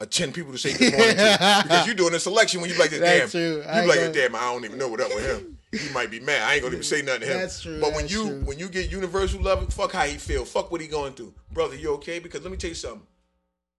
a 0.00 0.06
10 0.06 0.32
people 0.32 0.52
to 0.52 0.58
say 0.58 0.76
good 0.76 0.92
morning 0.94 1.16
to. 1.16 1.60
Because 1.62 1.86
you're 1.86 1.94
doing 1.94 2.14
a 2.14 2.18
selection 2.20 2.60
when 2.60 2.68
you 2.70 2.78
like, 2.78 2.90
damn. 2.90 3.00
That's 3.00 3.32
true. 3.32 3.62
I 3.66 3.82
You 3.82 3.88
like, 3.88 3.98
ain't 4.00 4.14
damn, 4.14 4.34
I 4.34 4.40
don't 4.40 4.64
even 4.64 4.78
know 4.78 4.88
what 4.88 5.00
up 5.00 5.08
with 5.14 5.24
him. 5.24 5.58
He 5.72 5.88
might 5.92 6.10
be 6.10 6.20
mad. 6.20 6.42
I 6.42 6.54
ain't 6.54 6.62
gonna 6.62 6.74
even 6.74 6.84
say 6.84 7.02
nothing 7.02 7.22
to 7.22 7.26
him. 7.26 7.38
That's 7.40 7.60
true, 7.62 7.80
But 7.80 7.94
when 7.94 8.08
you 8.08 8.28
true. 8.28 8.40
when 8.44 8.58
you 8.58 8.68
get 8.68 8.90
universal 8.90 9.42
love, 9.42 9.70
fuck 9.72 9.92
how 9.92 10.04
he 10.04 10.16
feel. 10.16 10.44
Fuck 10.44 10.70
what 10.72 10.80
he 10.80 10.86
going 10.86 11.12
through. 11.12 11.34
Brother, 11.52 11.76
you 11.76 11.92
okay? 11.94 12.18
Because 12.18 12.42
let 12.42 12.50
me 12.50 12.56
tell 12.56 12.68
you 12.70 12.74
something. 12.74 13.02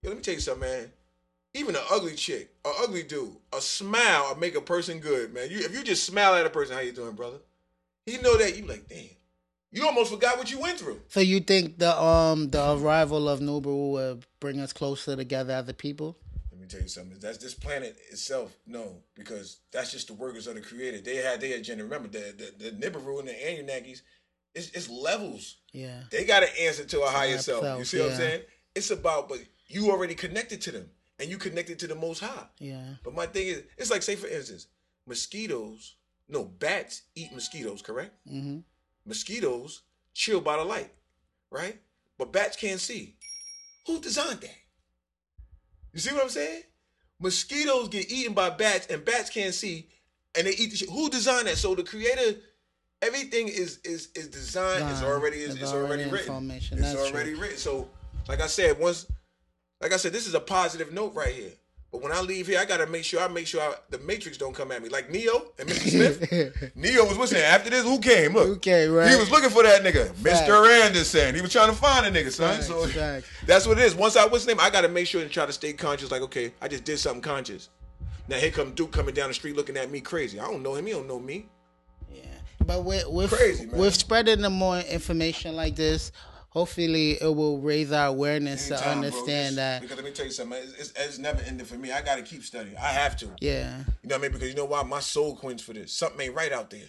Yo, 0.04 0.10
let 0.10 0.18
me 0.18 0.24
tell 0.24 0.34
you 0.34 0.40
something, 0.40 0.68
man. 0.70 0.92
Even 1.54 1.76
an 1.76 1.82
ugly 1.92 2.14
chick, 2.16 2.52
an 2.66 2.74
ugly 2.82 3.04
dude, 3.04 3.36
a 3.52 3.62
smile 3.62 4.28
will 4.30 4.40
make 4.40 4.56
a 4.56 4.62
person 4.62 5.00
good, 5.00 5.34
man. 5.34 5.50
You 5.50 5.60
if 5.60 5.74
you 5.74 5.84
just 5.84 6.06
smile 6.06 6.36
at 6.36 6.46
a 6.46 6.50
person, 6.50 6.76
how 6.76 6.82
you 6.82 6.92
doing, 6.92 7.16
brother? 7.16 7.38
He 8.06 8.18
know 8.18 8.38
that 8.38 8.58
you 8.58 8.66
like, 8.66 8.88
damn. 8.88 9.10
You 9.72 9.86
almost 9.86 10.12
forgot 10.12 10.38
what 10.38 10.50
you 10.52 10.60
went 10.60 10.80
through. 10.80 11.02
So 11.10 11.20
you 11.20 11.40
think 11.40 11.80
the 11.80 12.00
um 12.00 12.50
the 12.50 12.74
arrival 12.74 13.28
of 13.28 13.42
Nubaru 13.42 13.92
will 13.92 14.20
bring 14.40 14.60
us 14.60 14.72
closer 14.72 15.16
together 15.16 15.54
as 15.54 15.68
a 15.68 15.74
people? 15.74 16.18
Let 16.52 16.62
me 16.62 16.68
tell 16.68 16.82
you 16.82 16.88
something. 16.88 17.18
That's 17.20 17.38
this 17.38 17.54
planet 17.54 17.98
itself. 18.12 18.56
No, 18.66 18.98
because 19.16 19.60
that's 19.72 19.92
just 19.92 20.08
the 20.08 20.14
workers 20.14 20.48
of 20.48 20.56
the 20.56 20.62
creator. 20.62 21.02
They 21.02 21.18
had 21.18 21.42
their 21.42 21.58
agenda. 21.58 21.84
Remember, 21.84 22.08
the 22.08 22.54
the, 22.60 22.70
the 22.70 22.72
Nibiru 22.72 23.20
and 23.20 23.28
the 23.28 23.34
Anunnakis, 23.34 24.02
it's, 24.54 24.70
it's 24.72 24.90
levels. 24.90 25.58
Yeah. 25.74 26.04
They 26.12 26.24
got 26.24 26.42
to 26.42 26.62
answer 26.62 26.86
to 26.86 27.02
a 27.02 27.08
higher 27.08 27.30
Higher 27.30 27.38
self. 27.40 27.64
You 27.64 27.70
self, 27.70 27.86
see 27.86 28.00
what 28.00 28.12
I'm 28.12 28.18
saying? 28.18 28.42
It's 28.76 28.92
about, 28.92 29.28
but 29.28 29.40
you 29.68 29.92
already 29.92 30.16
connected 30.16 30.62
to 30.62 30.72
them, 30.72 30.90
and 31.20 31.30
you 31.30 31.38
connected 31.38 31.80
to 31.80 31.88
the 31.88 31.96
Most 31.96 32.20
High. 32.20 32.48
Yeah. 32.60 32.82
But 33.04 33.14
my 33.14 33.26
thing 33.26 33.48
is, 33.48 33.64
it's 33.78 33.92
like, 33.92 34.02
say 34.04 34.16
for 34.16 34.28
instance, 34.28 34.68
mosquitoes. 35.06 35.96
No, 36.30 36.44
bats 36.44 37.04
eat 37.16 37.32
mosquitoes. 37.34 37.82
Correct? 37.82 38.14
hmm 38.28 38.60
Mosquitoes 39.06 39.84
chill 40.14 40.42
by 40.42 40.58
the 40.58 40.64
light, 40.66 40.92
right? 41.50 41.80
But 42.18 42.34
bats 42.34 42.58
can't 42.58 42.80
see. 42.80 43.16
Who 43.86 44.02
designed 44.02 44.42
that? 44.42 44.56
You 45.94 46.00
see 46.02 46.14
what 46.14 46.24
I'm 46.24 46.30
saying? 46.30 46.64
Mosquitoes 47.20 47.88
get 47.88 48.12
eaten 48.12 48.34
by 48.34 48.50
bats, 48.50 48.88
and 48.88 49.04
bats 49.06 49.30
can't 49.30 49.54
see, 49.54 49.88
and 50.36 50.46
they 50.46 50.52
eat 50.52 50.72
the 50.72 50.78
shit. 50.78 50.90
Who 50.90 51.10
designed 51.10 51.48
that? 51.48 51.58
So 51.58 51.74
the 51.74 51.84
creator, 51.84 52.40
everything 53.02 53.48
is 53.48 53.80
is 53.84 54.10
is 54.14 54.28
designed. 54.28 54.90
It's 54.90 55.02
already 55.02 55.38
is 55.38 55.54
It's 55.54 55.64
it's 55.64 55.72
already 55.72 56.04
already 56.04 56.12
written. 56.12 56.50
It's 56.52 56.94
That's 56.94 56.96
already 57.12 57.32
true. 57.32 57.42
written. 57.42 57.58
So, 57.58 57.90
like 58.28 58.42
I 58.42 58.48
said, 58.48 58.78
once, 58.80 59.08
like 59.82 59.94
I 59.94 59.98
said, 59.98 60.14
this 60.14 60.28
is 60.28 60.34
a 60.34 60.40
positive 60.40 60.92
note 60.92 61.14
right 61.14 61.34
here. 61.34 61.52
But 61.92 62.02
when 62.02 62.12
I 62.12 62.20
leave 62.20 62.48
here, 62.48 62.60
I 62.60 62.66
gotta 62.66 62.86
make 62.86 63.06
sure 63.06 63.22
I 63.22 63.30
make 63.30 63.48
sure 63.48 63.62
I, 63.62 63.74
the 63.90 63.98
Matrix 64.00 64.38
don't 64.38 64.54
come 64.54 64.74
at 64.74 64.84
me 64.84 64.90
like 64.90 65.10
Neo 65.10 65.54
and 65.58 65.70
Mr. 65.70 65.90
Smith. 66.60 66.76
Neo 66.76 67.06
was 67.06 67.18
listening. 67.18 67.44
After 67.44 67.70
this, 67.70 67.84
who 67.84 67.98
came? 68.00 68.34
Look, 68.34 68.48
Who 68.48 68.56
came, 68.58 68.92
right? 68.92 69.10
He 69.10 69.16
was 69.16 69.32
looking 69.32 69.50
for 69.50 69.64
that 69.64 69.84
nigga, 69.84 70.14
Facts. 70.16 70.42
Mr. 70.42 70.84
Anderson. 70.86 71.34
He 71.34 71.42
was 71.42 71.52
trying 71.52 71.70
to 71.70 71.76
find 71.76 72.06
a 72.06 72.12
nigga, 72.12 72.30
son. 72.32 72.56
Facts, 72.56 72.68
so 72.68 72.86
facts. 72.88 73.28
that's 73.46 73.66
what 73.66 73.78
it 73.80 73.86
is. 73.86 73.96
Once 73.96 74.18
I 74.18 74.24
what's 74.26 74.44
his 74.44 74.48
name, 74.48 74.60
I 74.60 74.70
gotta 74.70 74.90
make 74.90 75.08
sure 75.08 75.22
and 75.22 75.32
try 75.32 75.46
to 75.46 75.54
stay 75.54 75.72
conscious. 75.72 76.12
Like, 76.12 76.22
okay, 76.24 76.52
I 76.62 76.68
just 76.68 76.84
did 76.84 77.00
something 77.00 77.22
conscious. 77.22 77.70
Now 78.28 78.36
here 78.36 78.52
come 78.52 78.74
Duke 78.74 78.92
coming 78.92 79.16
down 79.16 79.30
the 79.30 79.34
street 79.34 79.56
looking 79.56 79.78
at 79.78 79.90
me 79.90 80.02
crazy. 80.02 80.42
I 80.42 80.44
don't 80.46 80.62
know 80.62 80.76
him. 80.76 80.86
He 80.86 80.92
don't 80.92 81.08
know 81.08 81.20
me. 81.20 81.48
Yeah. 82.14 82.24
But 82.66 82.84
with 82.84 83.08
with 83.08 83.32
Crazy, 83.32 83.66
man. 83.66 83.78
with 83.80 83.96
spreading 83.96 84.42
the 84.42 84.50
more 84.50 84.80
information 84.80 85.56
like 85.56 85.78
this, 85.78 86.12
hopefully 86.58 87.12
it 87.22 87.36
will 87.36 87.60
raise 87.60 87.92
our 87.92 88.08
awareness 88.08 88.68
to 88.68 88.74
Anytime, 88.74 89.00
bro. 89.02 89.08
understand 89.08 89.46
Just- 89.46 89.56
that. 89.58 89.82
Because 89.82 89.96
let 89.98 90.06
me 90.06 90.12
tell 90.12 90.26
you 90.26 90.32
something. 90.32 90.58
It's, 90.60 90.74
it's, 90.80 90.94
it's 90.98 91.18
never 91.20 91.42
ending 91.44 91.66
for 91.68 91.76
me. 91.76 91.92
I 91.92 92.02
gotta 92.02 92.24
keep 92.24 92.44
studying. 92.44 92.76
I 92.78 92.88
have 92.88 93.16
to. 93.18 93.28
Yeah. 93.40 93.78
You 94.02 94.10
know 94.10 94.16
what 94.16 94.16
I 94.16 94.18
mean? 94.24 94.32
Because 94.32 94.50
you 94.50 94.56
know 94.56 94.66
why? 94.66 94.82
My 94.84 95.00
soul 95.00 95.36
quench 95.36 95.62
for 95.62 95.74
this. 95.74 95.94
Something 95.94 96.22
ain't 96.22 96.36
right 96.36 96.52
out 96.52 96.70
there. 96.72 96.88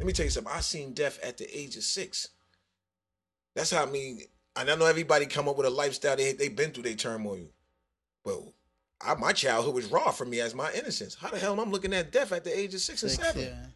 Let 0.00 0.06
me 0.06 0.12
tell 0.12 0.24
you 0.24 0.30
something. 0.30 0.52
I 0.52 0.60
seen 0.60 0.92
death 0.94 1.20
at 1.22 1.38
the 1.38 1.46
age 1.56 1.76
of 1.76 1.84
six. 1.84 2.28
That's 3.54 3.70
how 3.70 3.84
I 3.84 3.86
mean. 3.86 4.20
And 4.56 4.68
I 4.70 4.74
know 4.76 4.86
everybody 4.86 5.26
come 5.26 5.48
up 5.48 5.56
with 5.56 5.66
a 5.66 5.70
lifestyle 5.70 6.16
they 6.16 6.32
they 6.32 6.48
been 6.48 6.72
through 6.72 6.82
their 6.84 6.94
turmoil. 6.94 7.46
But 8.24 8.40
I, 9.00 9.14
my 9.14 9.32
childhood 9.32 9.74
was 9.74 9.86
raw 9.86 10.10
for 10.10 10.24
me 10.24 10.40
as 10.40 10.54
my 10.54 10.72
innocence. 10.72 11.14
How 11.14 11.30
the 11.30 11.38
hell 11.38 11.52
am 11.52 11.60
I 11.60 11.70
looking 11.70 11.92
at 11.94 12.10
death 12.10 12.32
at 12.32 12.42
the 12.44 12.56
age 12.58 12.74
of 12.74 12.80
six, 12.80 13.00
Six, 13.00 13.16
and 13.18 13.24
seven? 13.24 13.42
yeah. 13.42 13.66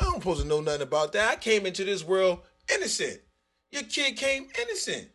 I 0.00 0.04
don't 0.04 0.14
supposed 0.14 0.42
to 0.42 0.48
know 0.48 0.60
nothing 0.60 0.82
about 0.82 1.12
that. 1.12 1.30
I 1.30 1.36
came 1.36 1.66
into 1.66 1.84
this 1.84 2.02
world 2.04 2.40
innocent. 2.74 3.20
Your 3.72 3.82
kid 3.84 4.16
came 4.16 4.48
innocent. 4.60 5.08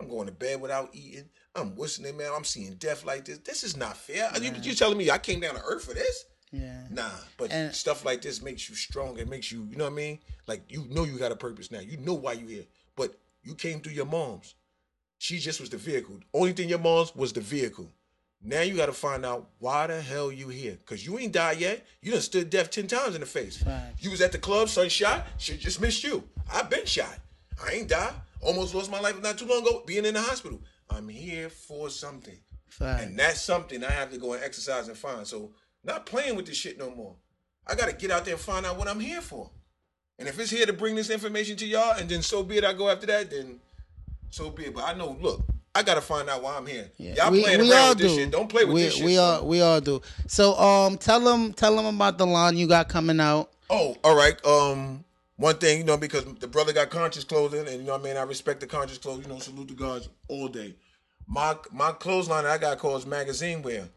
I'm 0.00 0.08
going 0.08 0.26
to 0.26 0.32
bed 0.32 0.60
without 0.60 0.90
eating. 0.92 1.28
I'm 1.54 1.76
wishing 1.76 2.04
it, 2.04 2.16
man. 2.16 2.30
I'm 2.34 2.44
seeing 2.44 2.74
death 2.74 3.04
like 3.04 3.24
this. 3.24 3.38
This 3.38 3.62
is 3.62 3.76
not 3.76 3.96
fair. 3.96 4.30
You, 4.40 4.52
you 4.62 4.74
telling 4.74 4.98
me 4.98 5.10
I 5.10 5.18
came 5.18 5.40
down 5.40 5.54
to 5.54 5.62
earth 5.62 5.84
for 5.84 5.94
this? 5.94 6.24
Yeah. 6.50 6.82
Nah, 6.90 7.10
but 7.36 7.50
And- 7.52 7.74
stuff 7.74 8.04
like 8.04 8.22
this 8.22 8.42
makes 8.42 8.68
you 8.68 8.74
strong. 8.74 9.18
It 9.18 9.28
makes 9.28 9.50
you, 9.50 9.66
you 9.70 9.76
know 9.76 9.84
what 9.84 9.92
I 9.92 9.96
mean? 9.96 10.18
Like 10.46 10.62
you 10.68 10.84
know 10.90 11.04
you 11.04 11.16
got 11.18 11.32
a 11.32 11.36
purpose 11.36 11.70
now. 11.70 11.80
You 11.80 11.96
know 11.98 12.14
why 12.14 12.32
you 12.32 12.46
here. 12.46 12.64
But 12.96 13.18
you 13.42 13.54
came 13.54 13.80
through 13.80 13.92
your 13.94 14.06
mom's. 14.06 14.54
She 15.18 15.38
just 15.38 15.60
was 15.60 15.70
the 15.70 15.76
vehicle. 15.78 16.20
Only 16.32 16.52
thing 16.52 16.68
your 16.68 16.78
mom's 16.78 17.14
was 17.16 17.32
the 17.32 17.40
vehicle. 17.40 17.90
Now 18.42 18.60
you 18.60 18.74
got 18.76 18.86
to 18.86 18.92
find 18.92 19.24
out 19.24 19.48
why 19.58 19.86
the 19.86 20.00
hell 20.02 20.30
you 20.30 20.48
here. 20.48 20.76
Cause 20.84 21.04
you 21.06 21.18
ain't 21.18 21.32
died 21.32 21.58
yet. 21.60 21.86
You 22.02 22.12
done 22.12 22.20
stood 22.20 22.50
death 22.50 22.70
ten 22.70 22.86
times 22.86 23.14
in 23.14 23.20
the 23.22 23.26
face. 23.26 23.56
Facts. 23.56 24.04
You 24.04 24.10
was 24.10 24.20
at 24.20 24.32
the 24.32 24.38
club, 24.38 24.68
son 24.68 24.88
shot. 24.90 25.26
Shit 25.38 25.60
just 25.60 25.80
missed 25.80 26.04
you. 26.04 26.22
I've 26.52 26.68
been 26.68 26.84
shot. 26.84 27.18
I 27.62 27.72
ain't 27.72 27.88
died. 27.88 28.14
Almost 28.40 28.74
lost 28.74 28.90
my 28.90 29.00
life 29.00 29.20
not 29.22 29.38
too 29.38 29.46
long 29.46 29.62
ago 29.62 29.82
being 29.86 30.04
in 30.04 30.14
the 30.14 30.20
hospital. 30.20 30.60
I'm 30.90 31.08
here 31.08 31.48
for 31.48 31.90
something. 31.90 32.38
Fact. 32.68 33.02
And 33.02 33.18
that's 33.18 33.40
something 33.40 33.84
I 33.84 33.90
have 33.90 34.10
to 34.10 34.18
go 34.18 34.32
and 34.32 34.42
exercise 34.42 34.88
and 34.88 34.96
find. 34.96 35.26
So 35.26 35.52
not 35.84 36.06
playing 36.06 36.36
with 36.36 36.46
this 36.46 36.56
shit 36.56 36.78
no 36.78 36.90
more. 36.90 37.16
I 37.66 37.74
gotta 37.74 37.92
get 37.92 38.10
out 38.10 38.24
there 38.24 38.34
and 38.34 38.42
find 38.42 38.66
out 38.66 38.76
what 38.76 38.88
I'm 38.88 39.00
here 39.00 39.20
for. 39.20 39.50
And 40.18 40.28
if 40.28 40.38
it's 40.38 40.50
here 40.50 40.66
to 40.66 40.72
bring 40.72 40.94
this 40.94 41.10
information 41.10 41.56
to 41.56 41.66
y'all, 41.66 41.96
and 41.96 42.08
then 42.08 42.22
so 42.22 42.42
be 42.42 42.58
it, 42.58 42.64
I 42.64 42.72
go 42.72 42.88
after 42.88 43.06
that, 43.06 43.30
then 43.30 43.60
so 44.30 44.50
be 44.50 44.64
it. 44.66 44.74
But 44.74 44.84
I 44.84 44.94
know, 44.94 45.16
look, 45.20 45.42
I 45.74 45.82
gotta 45.82 46.00
find 46.00 46.28
out 46.28 46.42
why 46.42 46.56
I'm 46.56 46.66
here. 46.66 46.90
Y'all 46.98 47.30
playing 47.30 47.70
around 47.70 47.90
with 47.90 47.98
this 47.98 48.14
shit. 48.14 48.30
Don't 48.30 48.48
play 48.48 48.64
with 48.64 48.74
we, 48.74 48.82
this 48.82 48.94
shit. 48.94 49.04
We 49.04 49.18
all 49.18 49.46
we 49.46 49.60
all 49.60 49.80
do. 49.80 50.02
So 50.28 50.54
um, 50.56 50.98
tell 50.98 51.20
them 51.20 51.52
tell 51.52 51.74
them 51.74 51.86
about 51.86 52.18
the 52.18 52.26
line 52.26 52.56
you 52.56 52.68
got 52.68 52.88
coming 52.88 53.18
out. 53.18 53.50
Oh, 53.70 53.96
all 54.04 54.14
right. 54.14 54.44
Um, 54.44 55.04
one 55.36 55.56
thing, 55.56 55.78
you 55.78 55.84
know, 55.84 55.96
because 55.96 56.24
the 56.24 56.46
brother 56.46 56.72
got 56.72 56.90
conscious 56.90 57.24
clothing, 57.24 57.66
and 57.66 57.80
you 57.80 57.82
know 57.82 57.92
what 57.92 58.02
I 58.02 58.04
mean. 58.04 58.16
I 58.16 58.22
respect 58.22 58.60
the 58.60 58.66
conscious 58.66 58.98
clothes. 58.98 59.22
You 59.22 59.32
know, 59.32 59.38
salute 59.38 59.68
the 59.68 59.74
gods 59.74 60.08
all 60.28 60.48
day. 60.48 60.76
My 61.26 61.56
my 61.72 61.92
clothesline 61.92 62.46
I 62.46 62.58
got 62.58 62.78
called 62.78 63.06
magazine 63.06 63.62
wear. 63.62 63.88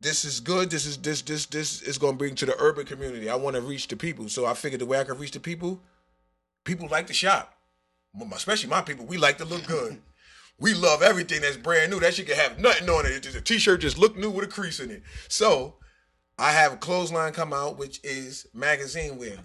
This 0.00 0.24
is 0.24 0.40
good. 0.40 0.70
This 0.70 0.84
is 0.86 0.98
this 0.98 1.22
this 1.22 1.46
this 1.46 1.82
is 1.82 1.98
gonna 1.98 2.16
bring 2.16 2.34
to 2.36 2.46
the 2.46 2.56
urban 2.58 2.86
community. 2.86 3.30
I 3.30 3.36
want 3.36 3.56
to 3.56 3.62
reach 3.62 3.86
the 3.88 3.96
people, 3.96 4.28
so 4.28 4.46
I 4.46 4.54
figured 4.54 4.80
the 4.80 4.86
way 4.86 4.98
I 4.98 5.04
can 5.04 5.18
reach 5.18 5.32
the 5.32 5.40
people, 5.40 5.80
people 6.64 6.88
like 6.88 7.06
to 7.06 7.14
shop, 7.14 7.54
especially 8.34 8.70
my 8.70 8.80
people. 8.80 9.06
We 9.06 9.16
like 9.16 9.38
to 9.38 9.44
look 9.44 9.66
good. 9.66 10.00
We 10.60 10.74
love 10.74 11.02
everything 11.02 11.42
that's 11.42 11.56
brand 11.56 11.92
new. 11.92 12.00
That 12.00 12.14
shit 12.14 12.26
can 12.26 12.34
have 12.34 12.58
nothing 12.58 12.88
on 12.88 13.06
it. 13.06 13.22
The 13.22 13.40
t-shirt 13.40 13.80
just 13.80 13.96
look 13.96 14.16
new 14.16 14.28
with 14.28 14.44
a 14.44 14.48
crease 14.48 14.80
in 14.80 14.90
it. 14.90 15.04
So 15.28 15.76
I 16.36 16.50
have 16.50 16.72
a 16.72 16.76
clothesline 16.76 17.32
come 17.32 17.52
out, 17.52 17.78
which 17.78 18.00
is 18.02 18.44
magazine 18.52 19.18
wear. 19.18 19.36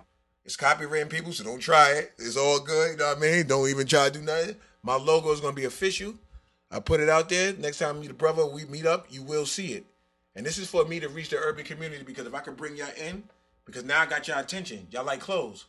It's 0.45 0.57
copywritten, 0.57 1.09
people, 1.09 1.31
so 1.31 1.45
don't 1.45 1.59
try 1.59 1.91
it. 1.91 2.11
It's 2.17 2.35
all 2.35 2.59
good. 2.59 2.91
You 2.91 2.97
know 2.97 3.07
what 3.07 3.17
I 3.17 3.21
mean? 3.21 3.47
Don't 3.47 3.69
even 3.69 3.87
try 3.87 4.09
to 4.09 4.19
do 4.19 4.25
nothing. 4.25 4.57
My 4.81 4.95
logo 4.95 5.31
is 5.31 5.39
gonna 5.39 5.53
be 5.53 5.63
official. 5.63 6.15
I 6.69 6.79
put 6.79 6.99
it 6.99 7.07
out 7.07 7.29
there. 7.29 7.53
Next 7.53 7.79
time 7.79 8.01
you 8.01 8.09
the 8.09 8.13
brother 8.13 8.45
we 8.45 8.65
meet 8.65 8.85
up, 8.85 9.07
you 9.09 9.23
will 9.23 9.45
see 9.45 9.73
it. 9.73 9.85
And 10.35 10.45
this 10.45 10.57
is 10.57 10.69
for 10.69 10.83
me 10.85 10.99
to 10.99 11.07
reach 11.07 11.29
the 11.29 11.37
urban 11.37 11.63
community 11.63 12.03
because 12.03 12.27
if 12.27 12.33
I 12.33 12.41
can 12.41 12.55
bring 12.55 12.75
y'all 12.75 12.89
in, 12.99 13.23
because 13.65 13.85
now 13.85 14.01
I 14.01 14.05
got 14.05 14.27
y'all 14.27 14.39
attention. 14.39 14.87
Y'all 14.91 15.05
like 15.05 15.21
clothes. 15.21 15.65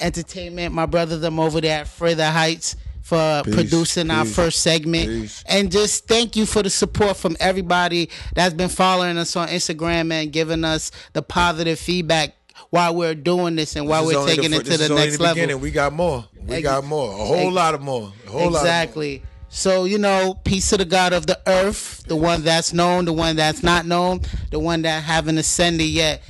entertainment, 0.00 0.74
my 0.74 0.86
brother 0.86 1.18
them 1.18 1.38
over 1.40 1.60
there 1.60 1.80
at 1.80 1.88
Further 1.88 2.30
Heights 2.30 2.76
for 3.02 3.42
Peace, 3.44 3.54
producing 3.54 4.10
our 4.10 4.24
first 4.24 4.60
segment. 4.60 5.08
peace. 5.08 5.42
And 5.48 5.70
just 5.72 6.06
thank 6.06 6.36
you 6.36 6.44
for 6.46 6.62
the 6.62 6.70
support 6.70 7.16
from 7.16 7.36
everybody 7.40 8.10
that's 8.34 8.54
been 8.54 8.68
following 8.68 9.16
us 9.18 9.34
on 9.36 9.48
Instagram 9.48 10.12
and 10.12 10.32
giving 10.32 10.62
us 10.64 10.90
the 11.14 11.22
positive 11.22 11.78
feedback 11.78 12.34
while 12.70 12.94
we're 12.94 13.14
doing 13.14 13.56
this 13.56 13.76
and 13.76 13.88
while 13.88 14.04
This 14.04 14.16
we're 14.16 14.26
taking 14.26 14.50
fir- 14.52 14.60
it 14.60 14.64
to 14.66 14.76
the 14.76 14.94
next 14.94 15.16
the 15.16 15.22
level. 15.22 15.34
beginning. 15.36 15.60
We 15.60 15.70
got 15.70 15.92
more. 15.94 16.26
We 16.46 16.56
Ex- 16.56 16.62
got 16.64 16.84
more. 16.84 17.10
A 17.12 17.16
whole 17.16 17.46
ex- 17.46 17.54
lot 17.54 17.74
of 17.74 17.80
more. 17.80 18.12
A 18.26 18.30
whole 18.30 18.40
lot. 18.40 18.46
Of 18.46 18.52
more. 18.52 18.60
exactly. 18.60 19.22
So, 19.50 19.84
you 19.84 19.96
know, 19.96 20.34
peace 20.44 20.68
to 20.70 20.76
the 20.76 20.84
God 20.84 21.14
of 21.14 21.26
the 21.26 21.40
earth, 21.46 22.04
the 22.06 22.16
one 22.16 22.42
that's 22.42 22.74
known, 22.74 23.06
the 23.06 23.14
one 23.14 23.36
that's 23.36 23.62
not 23.62 23.86
known, 23.86 24.20
the 24.50 24.58
one 24.58 24.82
that 24.82 25.02
haven't 25.04 25.38
ascended 25.38 25.84
yet. 25.86 26.22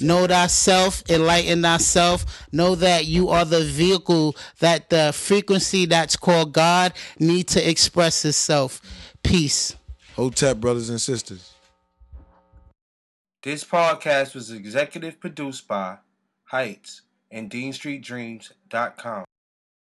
Know 0.00 0.26
thyself, 0.26 1.02
enlighten 1.08 1.62
thyself. 1.62 2.46
Know 2.52 2.74
that 2.76 3.06
you 3.06 3.28
are 3.28 3.44
the 3.44 3.64
vehicle 3.64 4.36
that 4.60 4.90
the 4.90 5.12
frequency 5.14 5.86
that's 5.86 6.16
called 6.16 6.52
God 6.52 6.92
need 7.18 7.48
to 7.48 7.68
express 7.68 8.24
itself. 8.24 8.80
Peace. 9.22 9.76
Hotep 10.14 10.58
brothers 10.58 10.88
and 10.90 11.00
sisters. 11.00 11.52
This 13.42 13.64
podcast 13.64 14.34
was 14.34 14.50
executive 14.50 15.20
produced 15.20 15.68
by 15.68 15.98
Heights 16.44 17.02
and 17.30 17.50
DeanStreetDreams.com. 17.50 19.24